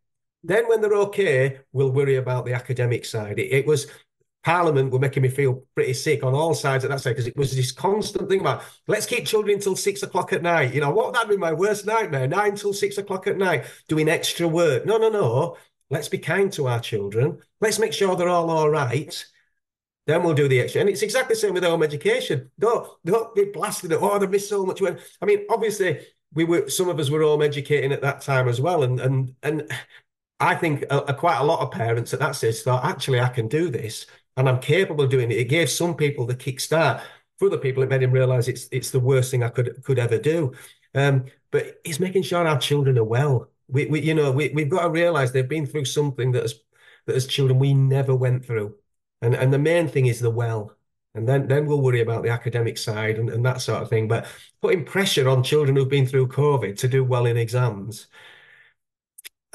Then 0.42 0.68
when 0.68 0.82
they're 0.82 0.94
okay, 0.94 1.60
we'll 1.72 1.90
worry 1.90 2.16
about 2.16 2.44
the 2.44 2.52
academic 2.52 3.06
side. 3.06 3.38
It, 3.38 3.50
it 3.50 3.66
was 3.66 3.86
Parliament 4.44 4.92
were 4.92 4.98
making 4.98 5.22
me 5.22 5.30
feel 5.30 5.64
pretty 5.74 5.94
sick 5.94 6.22
on 6.22 6.34
all 6.34 6.52
sides 6.52 6.84
at 6.84 6.90
that 6.90 7.00
side 7.00 7.12
because 7.12 7.26
it 7.26 7.36
was 7.36 7.56
this 7.56 7.72
constant 7.72 8.28
thing 8.28 8.40
about 8.40 8.62
let's 8.86 9.06
keep 9.06 9.24
children 9.24 9.54
until 9.54 9.74
six 9.74 10.02
o'clock 10.02 10.34
at 10.34 10.42
night. 10.42 10.74
You 10.74 10.82
know, 10.82 10.90
what 10.90 11.14
that 11.14 11.26
would 11.26 11.34
be 11.34 11.38
my 11.38 11.54
worst 11.54 11.86
nightmare? 11.86 12.26
Nine 12.26 12.54
till 12.54 12.74
six 12.74 12.98
o'clock 12.98 13.26
at 13.26 13.38
night, 13.38 13.64
doing 13.88 14.06
extra 14.06 14.46
work. 14.46 14.84
No, 14.84 14.98
no, 14.98 15.08
no. 15.08 15.56
Let's 15.88 16.10
be 16.10 16.18
kind 16.18 16.52
to 16.52 16.66
our 16.66 16.78
children. 16.78 17.38
Let's 17.62 17.78
make 17.78 17.94
sure 17.94 18.16
they're 18.16 18.28
all 18.28 18.50
all 18.50 18.68
right. 18.68 19.24
Then 20.06 20.22
we'll 20.22 20.34
do 20.34 20.46
the 20.46 20.60
extra. 20.60 20.82
And 20.82 20.90
it's 20.90 21.00
exactly 21.02 21.34
the 21.34 21.40
same 21.40 21.54
with 21.54 21.64
home 21.64 21.82
education. 21.82 22.50
Don't 22.58 22.86
don't 23.02 23.34
be 23.34 23.46
blasted 23.46 23.92
at 23.92 24.02
oh, 24.02 24.18
they 24.18 24.26
miss 24.26 24.46
so 24.46 24.66
much. 24.66 24.82
When 24.82 24.98
I 25.22 25.24
mean, 25.24 25.46
obviously, 25.48 26.06
we 26.34 26.44
were 26.44 26.68
some 26.68 26.90
of 26.90 26.98
us 26.98 27.08
were 27.08 27.22
home 27.22 27.40
educating 27.40 27.92
at 27.92 28.02
that 28.02 28.20
time 28.20 28.48
as 28.48 28.60
well. 28.60 28.82
And 28.82 29.00
and 29.00 29.34
and 29.42 29.72
I 30.38 30.54
think 30.54 30.82
a, 30.90 30.98
a, 30.98 31.14
quite 31.14 31.38
a 31.38 31.44
lot 31.44 31.60
of 31.60 31.70
parents 31.70 32.12
at 32.12 32.20
that 32.20 32.32
stage 32.32 32.60
thought, 32.60 32.84
actually, 32.84 33.20
I 33.20 33.28
can 33.28 33.48
do 33.48 33.70
this 33.70 34.04
and 34.36 34.48
I'm 34.48 34.60
capable 34.60 35.04
of 35.04 35.10
doing 35.10 35.30
it. 35.30 35.38
It 35.38 35.48
gave 35.48 35.70
some 35.70 35.94
people 35.96 36.26
the 36.26 36.34
kickstart. 36.34 37.02
For 37.38 37.48
other 37.48 37.58
people, 37.58 37.82
it 37.82 37.88
made 37.88 38.02
him 38.02 38.12
realize 38.12 38.48
it's 38.48 38.68
it's 38.70 38.90
the 38.90 39.00
worst 39.00 39.30
thing 39.30 39.42
I 39.42 39.48
could 39.48 39.82
could 39.84 39.98
ever 39.98 40.18
do. 40.18 40.52
Um, 40.94 41.26
but 41.50 41.80
it's 41.84 42.00
making 42.00 42.22
sure 42.22 42.46
our 42.46 42.58
children 42.58 42.98
are 42.98 43.04
well. 43.04 43.50
We, 43.68 43.86
we 43.86 44.00
you 44.00 44.14
know, 44.14 44.30
we, 44.30 44.50
we've 44.50 44.68
got 44.68 44.82
to 44.82 44.90
realize 44.90 45.32
they've 45.32 45.48
been 45.48 45.66
through 45.66 45.86
something 45.86 46.32
that 46.32 46.44
as 46.44 46.54
that 47.06 47.16
as 47.16 47.26
children 47.26 47.58
we 47.58 47.74
never 47.74 48.14
went 48.14 48.44
through. 48.44 48.76
And 49.22 49.34
and 49.34 49.52
the 49.52 49.58
main 49.58 49.88
thing 49.88 50.06
is 50.06 50.20
the 50.20 50.30
well. 50.30 50.76
And 51.14 51.28
then, 51.28 51.46
then 51.46 51.66
we'll 51.66 51.80
worry 51.80 52.00
about 52.00 52.24
the 52.24 52.30
academic 52.30 52.76
side 52.76 53.18
and, 53.18 53.30
and 53.30 53.44
that 53.46 53.60
sort 53.60 53.82
of 53.82 53.88
thing. 53.88 54.08
But 54.08 54.26
putting 54.60 54.84
pressure 54.84 55.28
on 55.28 55.44
children 55.44 55.76
who've 55.76 55.88
been 55.88 56.06
through 56.06 56.28
COVID 56.28 56.76
to 56.78 56.88
do 56.88 57.04
well 57.04 57.26
in 57.26 57.36
exams, 57.36 58.08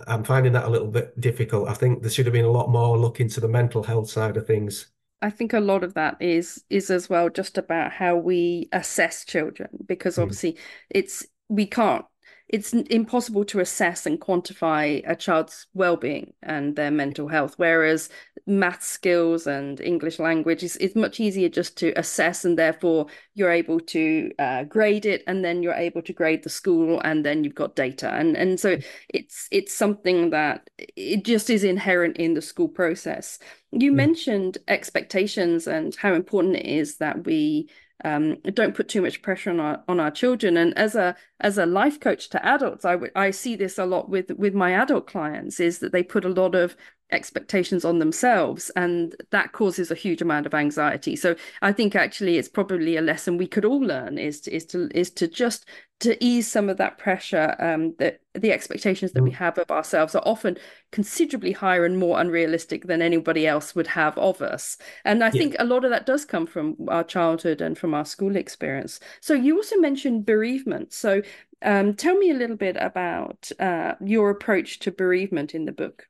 I'm 0.08 0.24
finding 0.24 0.54
that 0.54 0.66
a 0.66 0.70
little 0.70 0.88
bit 0.88 1.20
difficult. 1.20 1.70
I 1.70 1.74
think 1.74 2.02
there 2.02 2.12
should 2.12 2.26
have 2.26 2.34
been 2.34 2.46
a 2.46 2.52
lot 2.52 2.70
more 2.70 2.98
look 2.98 3.20
into 3.20 3.40
the 3.40 3.48
mental 3.48 3.84
health 3.84 4.10
side 4.10 4.38
of 4.38 4.48
things. 4.48 4.88
I 5.22 5.30
think 5.30 5.54
a 5.54 5.60
lot 5.60 5.84
of 5.84 5.96
that 5.96 6.18
is 6.22 6.64
is 6.70 6.90
as 6.90 7.10
well 7.10 7.30
just 7.30 7.58
about 7.58 7.92
how 7.92 8.16
we 8.16 8.70
assess 8.72 9.26
children 9.26 9.70
because 9.86 10.16
hmm. 10.16 10.22
obviously 10.22 10.54
mm. 10.54 10.60
it's 10.90 11.26
we 11.50 11.66
can't 11.66 12.06
it's 12.50 12.74
impossible 12.74 13.46
to 13.46 13.60
assess 13.60 14.08
and 14.08 14.20
quantify 14.20 15.04
a 15.08 15.16
child's 15.16 15.68
well-being 15.76 16.34
and 16.42 16.76
their 16.76 16.92
mental 16.92 17.28
health 17.28 17.54
whereas 17.58 18.10
math 18.48 18.84
skills 18.84 19.46
and 19.46 19.80
english 19.80 20.20
language 20.20 20.64
is, 20.64 20.76
is 20.78 20.96
much 20.96 21.20
easier 21.20 21.48
just 21.48 21.78
to 21.78 21.94
assess 21.98 22.44
and 22.44 22.58
therefore 22.58 23.06
you're 23.36 23.52
able 23.52 23.80
to 23.80 24.32
uh, 24.40 24.64
grade 24.64 25.06
it 25.06 25.24
and 25.28 25.46
then 25.46 25.62
you're 25.62 25.74
able 25.74 26.02
to 26.02 26.14
grade 26.14 26.44
the 26.44 26.50
school 26.50 27.00
and 27.04 27.24
then 27.24 27.44
you've 27.44 27.56
got 27.56 27.76
data 27.76 28.10
and 28.10 28.36
and 28.36 28.60
so 28.60 28.78
it's 29.10 29.48
it's 29.52 29.74
something 29.74 30.32
that 30.32 30.70
it 30.78 31.24
just 31.24 31.50
is 31.50 31.64
inherent 31.64 32.18
in 32.18 32.34
the 32.34 32.42
school 32.42 32.68
process 32.68 33.40
you 33.72 33.92
mm. 33.92 33.96
mentioned 33.96 34.58
expectations 34.68 35.68
and 35.68 35.96
how 35.96 36.14
important 36.14 36.56
it 36.56 36.66
is 36.66 36.98
that 36.98 37.26
we 37.26 37.70
um, 38.04 38.38
don't 38.54 38.76
put 38.76 38.88
too 38.88 39.02
much 39.02 39.22
pressure 39.22 39.50
on 39.50 39.60
our 39.60 39.84
on 39.88 40.00
our 40.00 40.12
children. 40.12 40.58
And 40.58 40.78
as 40.78 40.96
a 40.96 41.16
as 41.40 41.58
a 41.58 41.66
life 41.66 42.00
coach 42.00 42.30
to 42.30 42.46
adults, 42.46 42.86
I 42.86 42.98
I 43.16 43.32
see 43.32 43.56
this 43.56 43.78
a 43.78 43.86
lot 43.86 44.10
with 44.10 44.32
with 44.32 44.54
my 44.54 44.72
adult 44.72 45.08
clients 45.08 45.60
is 45.60 45.80
that 45.80 45.92
they 45.92 46.04
put 46.04 46.26
a 46.26 46.30
lot 46.30 46.56
of 46.56 46.76
expectations 47.12 47.84
on 47.84 48.00
themselves 48.00 48.70
and 48.76 49.16
that 49.32 49.52
causes 49.52 49.90
a 49.90 49.96
huge 49.96 50.22
amount 50.22 50.46
of 50.46 50.54
anxiety. 50.54 51.16
So 51.16 51.36
i 51.62 51.72
think 51.72 51.96
actually 51.96 52.38
it's 52.38 52.50
probably 52.50 52.98
a 52.98 53.02
lesson 53.02 53.38
we 53.38 53.48
could 53.48 53.66
all 53.66 53.82
learn 53.82 54.18
is 54.18 54.42
to 54.42 54.56
is 54.56 54.66
to 54.68 54.90
is 54.94 55.10
to 55.12 55.28
just 55.28 55.66
to 56.00 56.24
ease 56.24 56.50
some 56.50 56.70
of 56.70 56.78
that 56.78 56.98
pressure 56.98 57.56
um 57.60 57.94
that 58.00 58.22
the 58.34 58.52
expectations 58.52 59.12
that 59.12 59.22
mm. 59.22 59.26
we 59.26 59.32
have 59.32 59.58
of 59.58 59.72
ourselves 59.72 60.16
are 60.16 60.24
often 60.26 60.58
considerably 60.92 61.52
higher 61.52 61.84
and 61.86 61.98
more 61.98 62.20
unrealistic 62.20 62.86
than 62.86 63.02
anybody 63.02 63.48
else 63.48 63.76
would 63.76 63.88
have 63.88 64.18
of 64.18 64.42
us. 64.42 64.78
And 65.04 65.24
i 65.24 65.28
yeah. 65.28 65.32
think 65.32 65.56
a 65.60 65.66
lot 65.66 65.84
of 65.84 65.92
that 65.92 66.06
does 66.06 66.26
come 66.26 66.46
from 66.46 66.76
our 66.88 67.04
childhood 67.04 67.62
and 67.62 67.78
from 67.78 67.94
our 67.94 68.06
school 68.06 68.36
experience. 68.36 69.00
So 69.22 69.34
you 69.34 69.58
also 69.58 69.78
mentioned 69.78 70.26
bereavement. 70.26 70.94
So 70.94 71.22
um, 71.62 71.94
tell 71.96 72.16
me 72.16 72.32
a 72.32 72.36
little 72.36 72.56
bit 72.56 72.78
about 72.80 73.52
uh, 73.60 73.96
your 74.00 74.30
approach 74.30 74.80
to 74.80 74.92
bereavement 74.92 75.54
in 75.54 75.66
the 75.66 75.74
book 75.74 76.08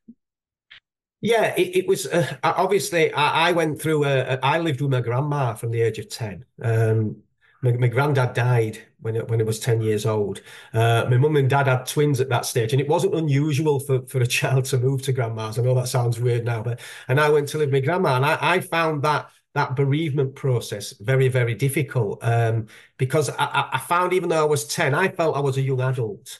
yeah, 1.21 1.53
it, 1.55 1.75
it 1.77 1.87
was 1.87 2.07
uh, 2.07 2.37
obviously 2.43 3.13
I, 3.13 3.49
I, 3.49 3.51
went 3.51 3.81
through. 3.81 4.05
A, 4.05 4.39
I 4.41 4.59
lived 4.59 4.81
with 4.81 4.91
my 4.91 5.01
grandma 5.01 5.53
from 5.53 5.71
the 5.71 5.81
age 5.81 5.99
of 5.99 6.09
ten. 6.09 6.45
Um, 6.61 7.17
my, 7.61 7.73
my 7.73 7.87
granddad 7.87 8.33
died 8.33 8.79
when 9.01 9.17
it, 9.17 9.27
when 9.27 9.41
it 9.41 9.45
was 9.45 9.59
ten 9.59 9.81
years 9.81 10.05
old. 10.05 10.41
Uh, 10.73 11.05
my 11.09 11.17
mum 11.17 11.35
and 11.35 11.49
dad 11.49 11.67
had 11.67 11.85
twins 11.85 12.21
at 12.21 12.29
that 12.29 12.45
stage, 12.45 12.71
and 12.71 12.81
it 12.81 12.87
wasn't 12.87 13.15
unusual 13.15 13.79
for, 13.81 14.01
for 14.07 14.21
a 14.21 14.27
child 14.39 14.65
to 14.65 14.77
move 14.77 15.01
to 15.03 15.11
grandma's. 15.11 15.59
I 15.59 15.63
know 15.63 15.75
that 15.75 15.89
sounds 15.89 16.19
weird 16.19 16.45
now, 16.45 16.63
but 16.63 16.79
and 17.09 17.19
I 17.19 17.29
went 17.29 17.49
to 17.49 17.57
live 17.57 17.67
with 17.67 17.81
my 17.81 17.85
grandma, 17.85 18.15
and 18.15 18.25
I, 18.25 18.37
I 18.39 18.59
found 18.61 19.03
that 19.03 19.29
that 19.55 19.75
bereavement 19.75 20.35
process 20.35 20.93
very 21.01 21.27
very 21.27 21.55
difficult 21.55 22.19
um, 22.21 22.67
because 22.97 23.29
I, 23.31 23.69
I 23.73 23.79
found 23.79 24.13
even 24.13 24.29
though 24.29 24.41
I 24.41 24.47
was 24.47 24.67
ten, 24.67 24.93
I 24.93 25.09
felt 25.09 25.35
I 25.35 25.41
was 25.41 25.57
a 25.57 25.61
young 25.61 25.81
adult 25.81 26.39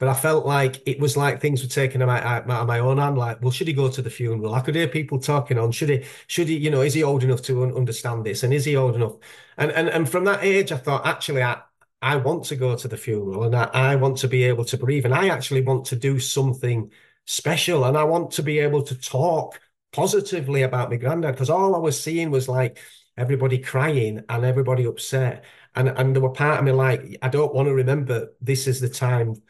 but 0.00 0.08
I 0.08 0.14
felt 0.14 0.46
like 0.46 0.82
it 0.86 0.98
was 0.98 1.14
like 1.14 1.40
things 1.40 1.62
were 1.62 1.68
taken 1.68 2.00
out 2.00 2.46
my, 2.46 2.64
my 2.64 2.78
own 2.78 2.96
hand. 2.96 3.18
Like, 3.18 3.42
well, 3.42 3.50
should 3.50 3.68
he 3.68 3.74
go 3.74 3.90
to 3.90 4.00
the 4.00 4.08
funeral? 4.08 4.54
I 4.54 4.62
could 4.62 4.74
hear 4.74 4.88
people 4.88 5.20
talking 5.20 5.58
on. 5.58 5.72
Should 5.72 5.90
he? 5.90 6.06
Should 6.26 6.48
he? 6.48 6.56
You 6.56 6.70
know, 6.70 6.80
is 6.80 6.94
he 6.94 7.02
old 7.02 7.22
enough 7.22 7.42
to 7.42 7.62
un- 7.62 7.76
understand 7.76 8.24
this? 8.24 8.42
And 8.42 8.54
is 8.54 8.64
he 8.64 8.76
old 8.76 8.94
enough? 8.94 9.16
And 9.58 9.70
and 9.72 9.88
and 9.90 10.10
from 10.10 10.24
that 10.24 10.42
age, 10.42 10.72
I 10.72 10.78
thought 10.78 11.06
actually, 11.06 11.42
I 11.42 11.60
I 12.00 12.16
want 12.16 12.44
to 12.46 12.56
go 12.56 12.74
to 12.76 12.88
the 12.88 12.96
funeral, 12.96 13.44
and 13.44 13.54
I, 13.54 13.64
I 13.74 13.96
want 13.96 14.16
to 14.18 14.28
be 14.28 14.44
able 14.44 14.64
to 14.66 14.78
breathe, 14.78 15.04
and 15.04 15.14
I 15.14 15.28
actually 15.28 15.62
want 15.62 15.84
to 15.86 15.96
do 15.96 16.18
something 16.18 16.90
special, 17.26 17.84
and 17.84 17.96
I 17.96 18.04
want 18.04 18.30
to 18.32 18.42
be 18.42 18.58
able 18.60 18.82
to 18.84 18.94
talk 18.98 19.60
positively 19.92 20.62
about 20.62 20.88
my 20.90 20.96
granddad 20.96 21.34
because 21.34 21.50
all 21.50 21.74
I 21.74 21.78
was 21.78 22.00
seeing 22.02 22.30
was 22.30 22.48
like 22.48 22.78
everybody 23.16 23.58
crying 23.58 24.24
and 24.28 24.44
everybody 24.44 24.84
upset. 24.84 25.44
And 25.74 25.88
and 25.88 26.14
there 26.16 26.22
were 26.22 26.30
part 26.30 26.58
of 26.58 26.64
me 26.64 26.72
like, 26.72 27.18
I 27.22 27.28
don't 27.28 27.54
want 27.54 27.68
to 27.68 27.74
remember 27.74 28.32
this 28.40 28.66
is 28.66 28.80
the 28.80 28.88
time 28.88 29.42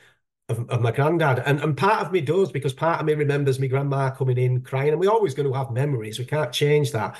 of, 0.51 0.69
of, 0.71 0.81
my 0.81 0.91
granddad. 0.93 1.43
And, 1.47 1.61
and 1.61 1.77
part 1.77 2.05
of 2.05 2.13
me 2.13 2.21
does 2.21 2.51
because 2.51 2.73
part 2.73 3.01
of 3.01 3.07
me 3.07 3.15
remembers 3.15 3.59
my 3.59 3.67
grandma 3.67 4.11
coming 4.11 4.39
in 4.39 4.63
crying. 4.63 4.91
And 4.91 5.01
we're 5.01 5.11
always 5.11 5.35
going 5.35 5.49
to 5.51 5.57
have 5.57 5.71
memories. 5.71 6.19
We 6.19 6.25
can't 6.25 6.53
change 6.53 6.93
that. 6.93 7.19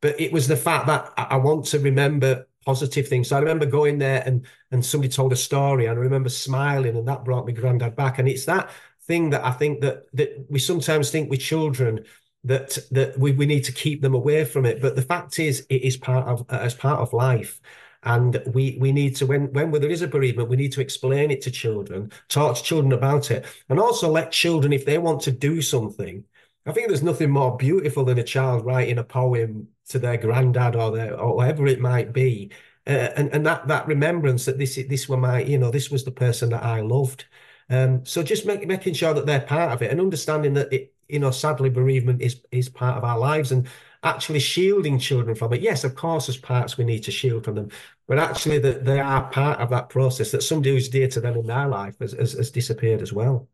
But 0.00 0.20
it 0.20 0.32
was 0.32 0.46
the 0.46 0.56
fact 0.56 0.86
that 0.86 1.12
I, 1.16 1.22
I 1.30 1.36
want 1.36 1.66
to 1.66 1.78
remember 1.78 2.46
positive 2.64 3.08
things. 3.08 3.28
So 3.28 3.36
I 3.36 3.40
remember 3.40 3.66
going 3.66 3.98
there 3.98 4.22
and 4.26 4.46
and 4.70 4.84
somebody 4.84 5.10
told 5.10 5.32
a 5.32 5.36
story 5.36 5.86
and 5.86 5.98
I 5.98 6.00
remember 6.00 6.28
smiling 6.28 6.96
and 6.96 7.08
that 7.08 7.24
brought 7.24 7.46
my 7.46 7.52
granddad 7.52 7.96
back. 7.96 8.18
And 8.18 8.28
it's 8.28 8.44
that 8.44 8.70
thing 9.02 9.30
that 9.30 9.44
I 9.44 9.50
think 9.52 9.80
that 9.80 10.04
that 10.14 10.46
we 10.48 10.58
sometimes 10.58 11.10
think 11.10 11.30
with 11.30 11.40
children 11.40 12.04
that 12.44 12.78
that 12.90 13.18
we, 13.18 13.32
we 13.32 13.46
need 13.46 13.64
to 13.64 13.72
keep 13.72 14.02
them 14.02 14.14
away 14.14 14.44
from 14.44 14.66
it. 14.66 14.80
But 14.80 14.96
the 14.96 15.02
fact 15.02 15.38
is 15.38 15.66
it 15.68 15.82
is 15.82 15.96
part 15.96 16.28
of 16.28 16.46
as 16.50 16.74
part 16.74 17.00
of 17.00 17.12
life. 17.12 17.60
And 18.08 18.42
we 18.54 18.78
we 18.80 18.90
need 18.90 19.16
to 19.16 19.26
when 19.26 19.52
when 19.52 19.70
there 19.70 19.90
is 19.90 20.00
a 20.00 20.08
bereavement, 20.08 20.48
we 20.48 20.56
need 20.56 20.72
to 20.72 20.80
explain 20.80 21.30
it 21.30 21.42
to 21.42 21.50
children, 21.50 22.10
talk 22.28 22.56
to 22.56 22.62
children 22.62 22.92
about 22.92 23.30
it, 23.30 23.44
and 23.68 23.78
also 23.78 24.08
let 24.10 24.32
children, 24.32 24.72
if 24.72 24.86
they 24.86 24.96
want 24.96 25.20
to 25.22 25.30
do 25.30 25.60
something, 25.60 26.24
I 26.64 26.72
think 26.72 26.88
there's 26.88 27.02
nothing 27.02 27.30
more 27.30 27.58
beautiful 27.58 28.04
than 28.06 28.18
a 28.18 28.24
child 28.24 28.64
writing 28.64 28.96
a 28.96 29.04
poem 29.04 29.68
to 29.90 29.98
their 29.98 30.16
granddad 30.16 30.74
or 30.74 30.90
their 30.90 31.20
or 31.20 31.36
whatever 31.36 31.66
it 31.66 31.80
might 31.80 32.14
be, 32.14 32.50
uh, 32.86 33.10
and 33.16 33.28
and 33.34 33.44
that 33.46 33.68
that 33.68 33.86
remembrance 33.86 34.46
that 34.46 34.58
this 34.58 34.76
this 34.88 35.06
were 35.06 35.18
my 35.18 35.42
you 35.42 35.58
know 35.58 35.70
this 35.70 35.90
was 35.90 36.04
the 36.04 36.10
person 36.10 36.48
that 36.50 36.64
I 36.64 36.80
loved. 36.80 37.26
Um, 37.68 38.06
so 38.06 38.22
just 38.22 38.46
make, 38.46 38.66
making 38.66 38.94
sure 38.94 39.12
that 39.12 39.26
they're 39.26 39.40
part 39.40 39.72
of 39.72 39.82
it 39.82 39.90
and 39.90 40.00
understanding 40.00 40.54
that 40.54 40.72
it 40.72 40.94
you 41.08 41.18
know 41.18 41.30
sadly 41.30 41.68
bereavement 41.68 42.22
is 42.22 42.40
is 42.52 42.70
part 42.70 42.96
of 42.96 43.04
our 43.04 43.18
lives 43.18 43.52
and 43.52 43.68
actually 44.02 44.40
shielding 44.40 44.98
children 44.98 45.34
from 45.34 45.52
it. 45.52 45.60
Yes, 45.60 45.84
of 45.84 45.94
course, 45.94 46.26
there's 46.26 46.36
parts 46.36 46.78
we 46.78 46.84
need 46.84 47.04
to 47.04 47.10
shield 47.10 47.44
from 47.44 47.54
them, 47.56 47.70
but 48.06 48.18
actually 48.18 48.58
that 48.60 48.84
they 48.84 49.00
are 49.00 49.30
part 49.30 49.60
of 49.60 49.70
that 49.70 49.88
process 49.88 50.30
that 50.32 50.42
somebody 50.42 50.70
who's 50.70 50.88
dear 50.88 51.08
to 51.08 51.20
them 51.20 51.36
in 51.36 51.46
their 51.46 51.68
life 51.68 51.96
has, 52.00 52.12
has, 52.12 52.32
has 52.32 52.50
disappeared 52.50 53.02
as 53.02 53.12
well. 53.12 53.48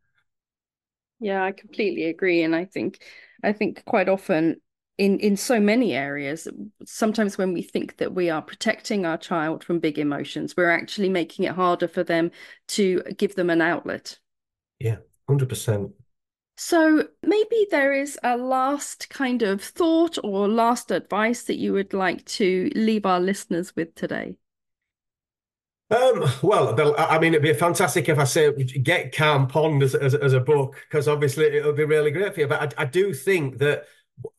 Yeah, 1.21 1.43
I 1.43 1.53
completely 1.53 2.05
agree. 2.05 2.43
And 2.43 2.55
I 2.55 2.65
think 2.65 3.03
I 3.43 3.53
think 3.53 3.85
quite 3.85 4.09
often 4.09 4.61
in 4.99 5.19
in 5.19 5.37
so 5.37 5.59
many 5.61 5.93
areas 5.95 6.47
sometimes 6.85 7.37
when 7.37 7.53
we 7.53 7.63
think 7.63 7.97
that 7.97 8.15
we 8.15 8.31
are 8.31 8.43
protecting 8.43 9.05
our 9.05 9.19
child 9.19 9.65
from 9.65 9.81
big 9.81 9.99
emotions 9.99 10.57
we're 10.57 10.71
actually 10.71 11.09
making 11.09 11.45
it 11.45 11.53
harder 11.53 11.89
for 11.89 12.05
them 12.05 12.31
to 12.69 13.03
give 13.19 13.35
them 13.35 13.51
an 13.51 13.61
outlet 13.61 14.19
yeah 14.79 14.97
100% 15.27 15.93
so 16.57 17.09
maybe 17.23 17.67
there 17.71 17.93
is 17.93 18.19
a 18.23 18.37
last 18.37 19.09
kind 19.11 19.43
of 19.43 19.63
thought 19.63 20.19
or 20.23 20.49
last 20.49 20.91
advice 20.91 21.43
that 21.45 21.59
you 21.59 21.73
would 21.73 21.93
like 21.93 22.25
to 22.27 22.71
leave 22.75 23.07
our 23.07 23.21
listeners 23.21 23.75
with 23.75 23.95
today. 23.95 24.37
Um, 25.91 26.25
well, 26.43 26.75
I 26.99 27.19
mean, 27.19 27.35
it'd 27.35 27.43
be 27.43 27.53
fantastic 27.53 28.09
if 28.09 28.19
I 28.19 28.25
say 28.25 28.53
get 28.53 29.15
Calm 29.15 29.47
Pond 29.47 29.83
as, 29.83 29.95
as, 29.95 30.15
as 30.15 30.33
a 30.33 30.41
book 30.41 30.77
because 30.89 31.09
obviously 31.09 31.45
it'll 31.45 31.73
be 31.73 31.85
really 31.85 32.11
great 32.11 32.35
for 32.35 32.41
you. 32.41 32.49
But 32.49 32.75
I, 32.79 32.83
I 32.83 32.85
do 32.87 33.13
think 33.13 33.59
that 33.59 33.85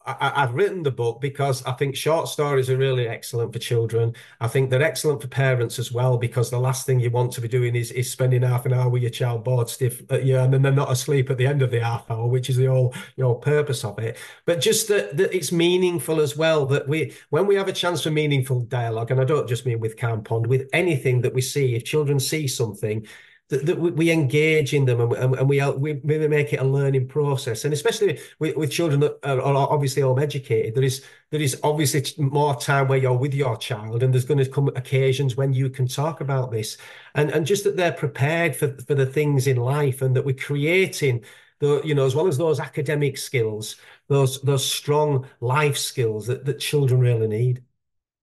I, 0.07 0.41
have 0.41 0.53
written 0.53 0.83
the 0.83 0.91
book 0.91 1.19
because 1.19 1.63
I 1.65 1.71
think 1.71 1.95
short 1.95 2.27
stories 2.27 2.69
are 2.69 2.77
really 2.77 3.07
excellent 3.07 3.51
for 3.51 3.59
children. 3.59 4.13
I 4.39 4.47
think 4.47 4.69
they're 4.69 4.83
excellent 4.83 5.21
for 5.21 5.27
parents 5.27 5.79
as 5.79 5.91
well 5.91 6.17
because 6.17 6.49
the 6.49 6.59
last 6.59 6.85
thing 6.85 6.99
you 6.99 7.09
want 7.09 7.31
to 7.33 7.41
be 7.41 7.47
doing 7.47 7.75
is, 7.75 7.91
is 7.91 8.11
spending 8.11 8.43
half 8.43 8.65
an 8.65 8.73
hour 8.73 8.87
with 8.87 9.01
your 9.01 9.11
child 9.11 9.43
bored 9.43 9.67
stiff, 9.67 10.03
uh, 10.11 10.19
yeah, 10.19 10.43
and 10.43 10.53
then 10.53 10.61
they're 10.61 10.71
not 10.71 10.91
asleep 10.91 11.29
at 11.29 11.37
the 11.37 11.47
end 11.47 11.61
of 11.61 11.71
the 11.71 11.79
half 11.79 12.09
hour, 12.11 12.27
which 12.27 12.49
is 12.49 12.57
the 12.57 12.65
whole 12.65 12.93
you 13.15 13.39
purpose 13.41 13.83
of 13.83 13.97
it. 13.99 14.17
But 14.45 14.61
just 14.61 14.87
that, 14.89 15.17
that 15.17 15.35
it's 15.35 15.51
meaningful 15.51 16.21
as 16.21 16.37
well. 16.37 16.65
That 16.67 16.87
we 16.87 17.13
when 17.29 17.47
we 17.47 17.55
have 17.55 17.67
a 17.67 17.73
chance 17.73 18.03
for 18.03 18.11
meaningful 18.11 18.61
dialogue, 18.61 19.11
and 19.11 19.19
I 19.19 19.23
don't 19.23 19.49
just 19.49 19.65
mean 19.65 19.79
with 19.79 19.97
Calm 19.97 20.23
Pond, 20.23 20.47
with 20.47 20.69
anything 20.73 21.21
that 21.21 21.33
we 21.33 21.41
see, 21.41 21.75
if 21.75 21.83
children 21.83 22.19
see 22.19 22.47
something 22.47 23.05
that, 23.49 23.65
that 23.65 23.79
we 23.79 24.09
engage 24.11 24.73
in 24.73 24.85
them 24.85 24.99
and, 24.99 25.35
and 25.35 25.47
we, 25.47 25.61
we, 25.73 25.93
we 25.93 26.27
make 26.27 26.51
it 26.51 26.59
a 26.59 26.63
learning 26.63 27.07
process. 27.07 27.63
And 27.63 27.73
especially 27.73 28.19
with, 28.39 28.55
with 28.57 28.71
children 28.71 28.99
that 29.01 29.19
are, 29.23 29.39
obviously 29.39 30.01
home 30.01 30.19
educated, 30.19 30.75
there 30.75 30.83
is 30.83 31.03
there 31.31 31.41
is 31.41 31.59
obviously 31.63 32.03
more 32.23 32.55
time 32.55 32.87
where 32.87 32.97
you're 32.97 33.13
with 33.13 33.33
your 33.33 33.57
child, 33.57 34.01
and 34.03 34.13
there's 34.13 34.25
going 34.25 34.43
to 34.43 34.49
come 34.49 34.69
occasions 34.69 35.35
when 35.35 35.53
you 35.53 35.69
can 35.69 35.87
talk 35.87 36.21
about 36.21 36.51
this, 36.51 36.77
and 37.13 37.29
and 37.31 37.45
just 37.45 37.63
that 37.65 37.77
they're 37.77 37.91
prepared 37.91 38.55
for 38.55 38.69
for 38.87 38.95
the 38.95 39.05
things 39.05 39.47
in 39.47 39.57
life, 39.57 40.01
and 40.01 40.15
that 40.15 40.25
we're 40.25 40.35
creating 40.35 41.23
the 41.59 41.81
you 41.83 41.95
know 41.95 42.05
as 42.05 42.15
well 42.15 42.27
as 42.27 42.37
those 42.37 42.59
academic 42.59 43.17
skills, 43.17 43.75
those 44.07 44.41
those 44.41 44.65
strong 44.65 45.27
life 45.39 45.77
skills 45.77 46.27
that 46.27 46.45
that 46.45 46.59
children 46.59 46.99
really 46.99 47.27
need. 47.27 47.63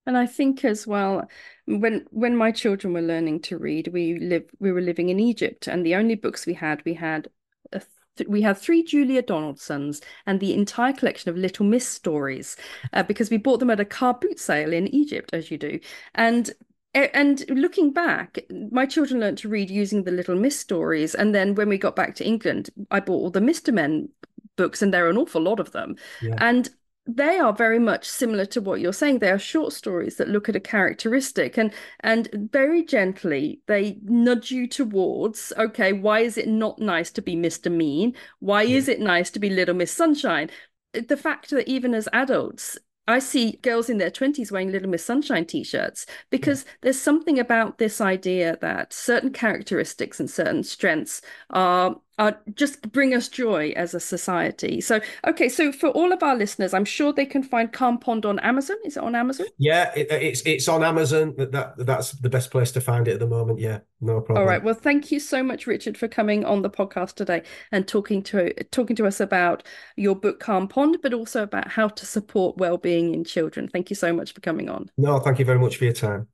And 0.07 0.17
I 0.17 0.27
think 0.27 0.65
as 0.65 0.87
well, 0.87 1.29
when 1.67 2.07
when 2.11 2.37
my 2.37 2.51
children 2.51 2.93
were 2.93 3.03
learning 3.03 3.41
to 3.43 3.59
read, 3.59 3.89
we 3.89 4.19
live 4.19 4.45
we 4.59 4.73
were 4.73 4.81
living 4.81 5.09
in 5.09 5.21
Egypt, 5.21 5.67
and 5.67 5.85
the 5.85 5.95
only 5.95 6.15
books 6.15 6.47
we 6.47 6.55
had, 6.55 6.83
we 6.85 6.95
had 6.95 7.29
th- 7.73 8.29
we 8.29 8.43
had 8.43 8.59
three 8.59 8.83
Julia 8.83 9.23
Donaldsons 9.23 10.01
and 10.27 10.41
the 10.41 10.55
entire 10.55 10.93
collection 10.93 11.31
of 11.31 11.37
Little 11.37 11.67
Miss 11.67 11.87
stories, 11.87 12.57
uh, 12.93 13.03
because 13.03 13.31
we 13.31 13.37
bought 13.37 13.61
them 13.61 13.71
at 13.71 13.81
a 13.81 13.85
car 13.85 14.15
boot 14.15 14.39
sale 14.39 14.73
in 14.73 14.89
Egypt, 14.89 15.31
as 15.33 15.51
you 15.51 15.59
do, 15.59 15.79
and. 16.15 16.51
And 16.95 17.43
looking 17.49 17.91
back, 17.91 18.41
my 18.71 18.85
children 18.85 19.19
learned 19.19 19.39
to 19.39 19.49
read 19.49 19.71
using 19.71 20.03
the 20.03 20.11
Little 20.11 20.37
Miss 20.37 20.61
stories. 20.61 21.15
And 21.15 21.35
then 21.35 21.55
when 21.55 21.71
we 21.71 21.79
got 21.79 21.97
back 21.97 22.15
to 22.17 22.27
England, 22.27 22.69
I 22.91 23.01
bought 23.01 23.15
all 23.15 23.31
the 23.31 23.41
Mr. 23.41 23.73
Men 23.73 24.11
books, 24.57 24.83
and 24.83 24.93
there 24.93 25.07
are 25.07 25.09
an 25.09 25.17
awful 25.17 25.41
lot 25.41 25.59
of 25.59 25.73
them. 25.73 25.97
Yeah. 26.21 26.37
And 26.37 26.69
they 27.07 27.39
are 27.39 27.53
very 27.53 27.79
much 27.79 28.09
similar 28.09 28.45
to 28.47 28.61
what 28.61 28.81
you're 28.81 28.93
saying. 28.93 29.19
They 29.19 29.31
are 29.31 29.39
short 29.39 29.73
stories 29.73 30.17
that 30.17 30.29
look 30.29 30.49
at 30.49 30.57
a 30.57 30.61
characteristic 30.61 31.59
and 31.59 31.73
and 32.01 32.29
very 32.53 32.85
gently 32.85 33.61
they 33.67 33.99
nudge 34.05 34.51
you 34.51 34.69
towards, 34.69 35.53
okay, 35.59 35.93
why 35.93 36.21
is 36.21 36.39
it 36.39 36.49
not 36.49 36.79
nice 36.79 37.11
to 37.13 37.23
be 37.23 37.35
Mr. 37.35 37.73
Mean? 37.73 38.15
Why 38.39 38.63
yeah. 38.63 38.77
is 38.77 38.89
it 38.89 39.01
nice 39.01 39.31
to 39.33 39.41
be 39.41 39.51
Little 39.51 39.75
Miss 39.75 39.93
Sunshine? 39.93 40.51
The 40.93 41.17
fact 41.17 41.51
that 41.51 41.69
even 41.69 41.95
as 41.95 42.09
adults, 42.13 42.79
I 43.09 43.19
see 43.19 43.59
girls 43.63 43.91
in 43.91 43.99
their 43.99 44.11
20s 44.11 44.53
wearing 44.53 44.71
Little 44.71 44.89
Miss 44.89 45.05
Sunshine 45.05 45.45
t 45.45 45.65
shirts 45.65 46.07
hmm. 46.07 46.13
because 46.31 46.65
yeah. 46.65 46.71
there's 46.83 47.01
something 47.01 47.39
about 47.39 47.79
this 47.79 48.01
idea 48.01 48.59
that 48.61 48.93
certain 48.93 49.33
characteristics 49.33 50.21
and 50.21 50.31
certain 50.31 50.63
strengths 50.63 51.21
are 51.51 52.01
uh, 52.19 52.33
just 52.55 52.93
bring 52.93 53.15
us 53.15 53.29
joy 53.29 53.73
as 53.77 53.95
a 53.95 54.01
society. 54.01 54.81
So, 54.81 55.01
okay, 55.27 55.49
so 55.49 55.73
for 55.73 55.89
all 55.89 56.13
of 56.13 56.23
our 56.23 56.37
listeners, 56.37 56.75
I'm 56.75 56.85
sure 56.85 57.13
they 57.13 57.27
can 57.27 57.43
find 57.43 57.73
Calm 57.73 57.99
Pond 57.99 58.27
on 58.27 58.39
Amazon. 58.41 58.77
Is 58.85 58.97
it 58.97 59.03
on 59.03 59.15
Amazon? 59.15 59.47
Yeah, 59.59 59.93
it, 59.97 60.11
it's 60.11 60.43
it's 60.43 60.69
on 60.69 60.85
Amazon. 60.85 61.35
That 61.39 61.75
that's 61.77 62.13
the 62.13 62.31
best 62.31 62.51
place 62.51 62.71
to 62.73 62.81
find 62.81 63.09
it 63.09 63.15
at 63.15 63.21
the 63.21 63.27
moment. 63.27 63.61
Yeah, 63.61 63.81
no 64.01 64.21
problem. 64.21 64.39
All 64.39 64.45
right. 64.45 64.63
Well, 64.63 64.75
thank 64.75 65.11
you 65.11 65.21
so 65.21 65.43
much, 65.43 65.67
Richard, 65.67 65.97
for 65.97 66.09
coming 66.09 66.45
on 66.45 66.63
the 66.63 66.71
podcast 66.71 67.15
today 67.15 67.43
and 67.71 67.89
talking 67.89 68.23
to 68.25 68.53
talking 68.65 68.97
to 68.97 69.07
us 69.07 69.21
about 69.21 69.63
your 69.97 70.15
book 70.15 70.41
Calm 70.41 70.69
Pond, 70.69 70.99
but 71.03 71.15
also 71.15 71.43
about 71.43 71.69
how 71.69 71.89
to 71.89 72.07
support 72.07 72.57
well-being 72.59 73.15
in 73.15 73.25
children. 73.25 73.69
Thank 73.69 73.91
you 73.91 73.97
so 73.97 74.13
much 74.13 74.33
for 74.35 74.41
coming 74.41 74.69
on. 74.69 74.91
No, 74.99 75.19
thank 75.19 75.39
you 75.39 75.45
very 75.45 75.59
much 75.59 75.77
for 75.77 75.85
your 75.85 75.95
time. 75.95 76.29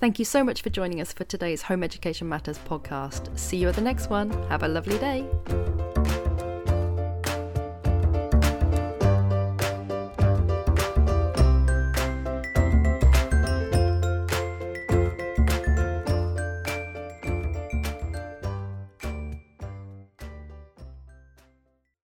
Thank 0.00 0.20
you 0.20 0.24
so 0.24 0.44
much 0.44 0.62
for 0.62 0.70
joining 0.70 1.00
us 1.00 1.12
for 1.12 1.24
today's 1.24 1.62
Home 1.62 1.82
Education 1.82 2.28
Matters 2.28 2.58
podcast. 2.58 3.36
See 3.36 3.56
you 3.56 3.68
at 3.68 3.74
the 3.74 3.80
next 3.80 4.10
one. 4.10 4.30
Have 4.48 4.62
a 4.62 4.68
lovely 4.68 4.96
day. 4.98 5.26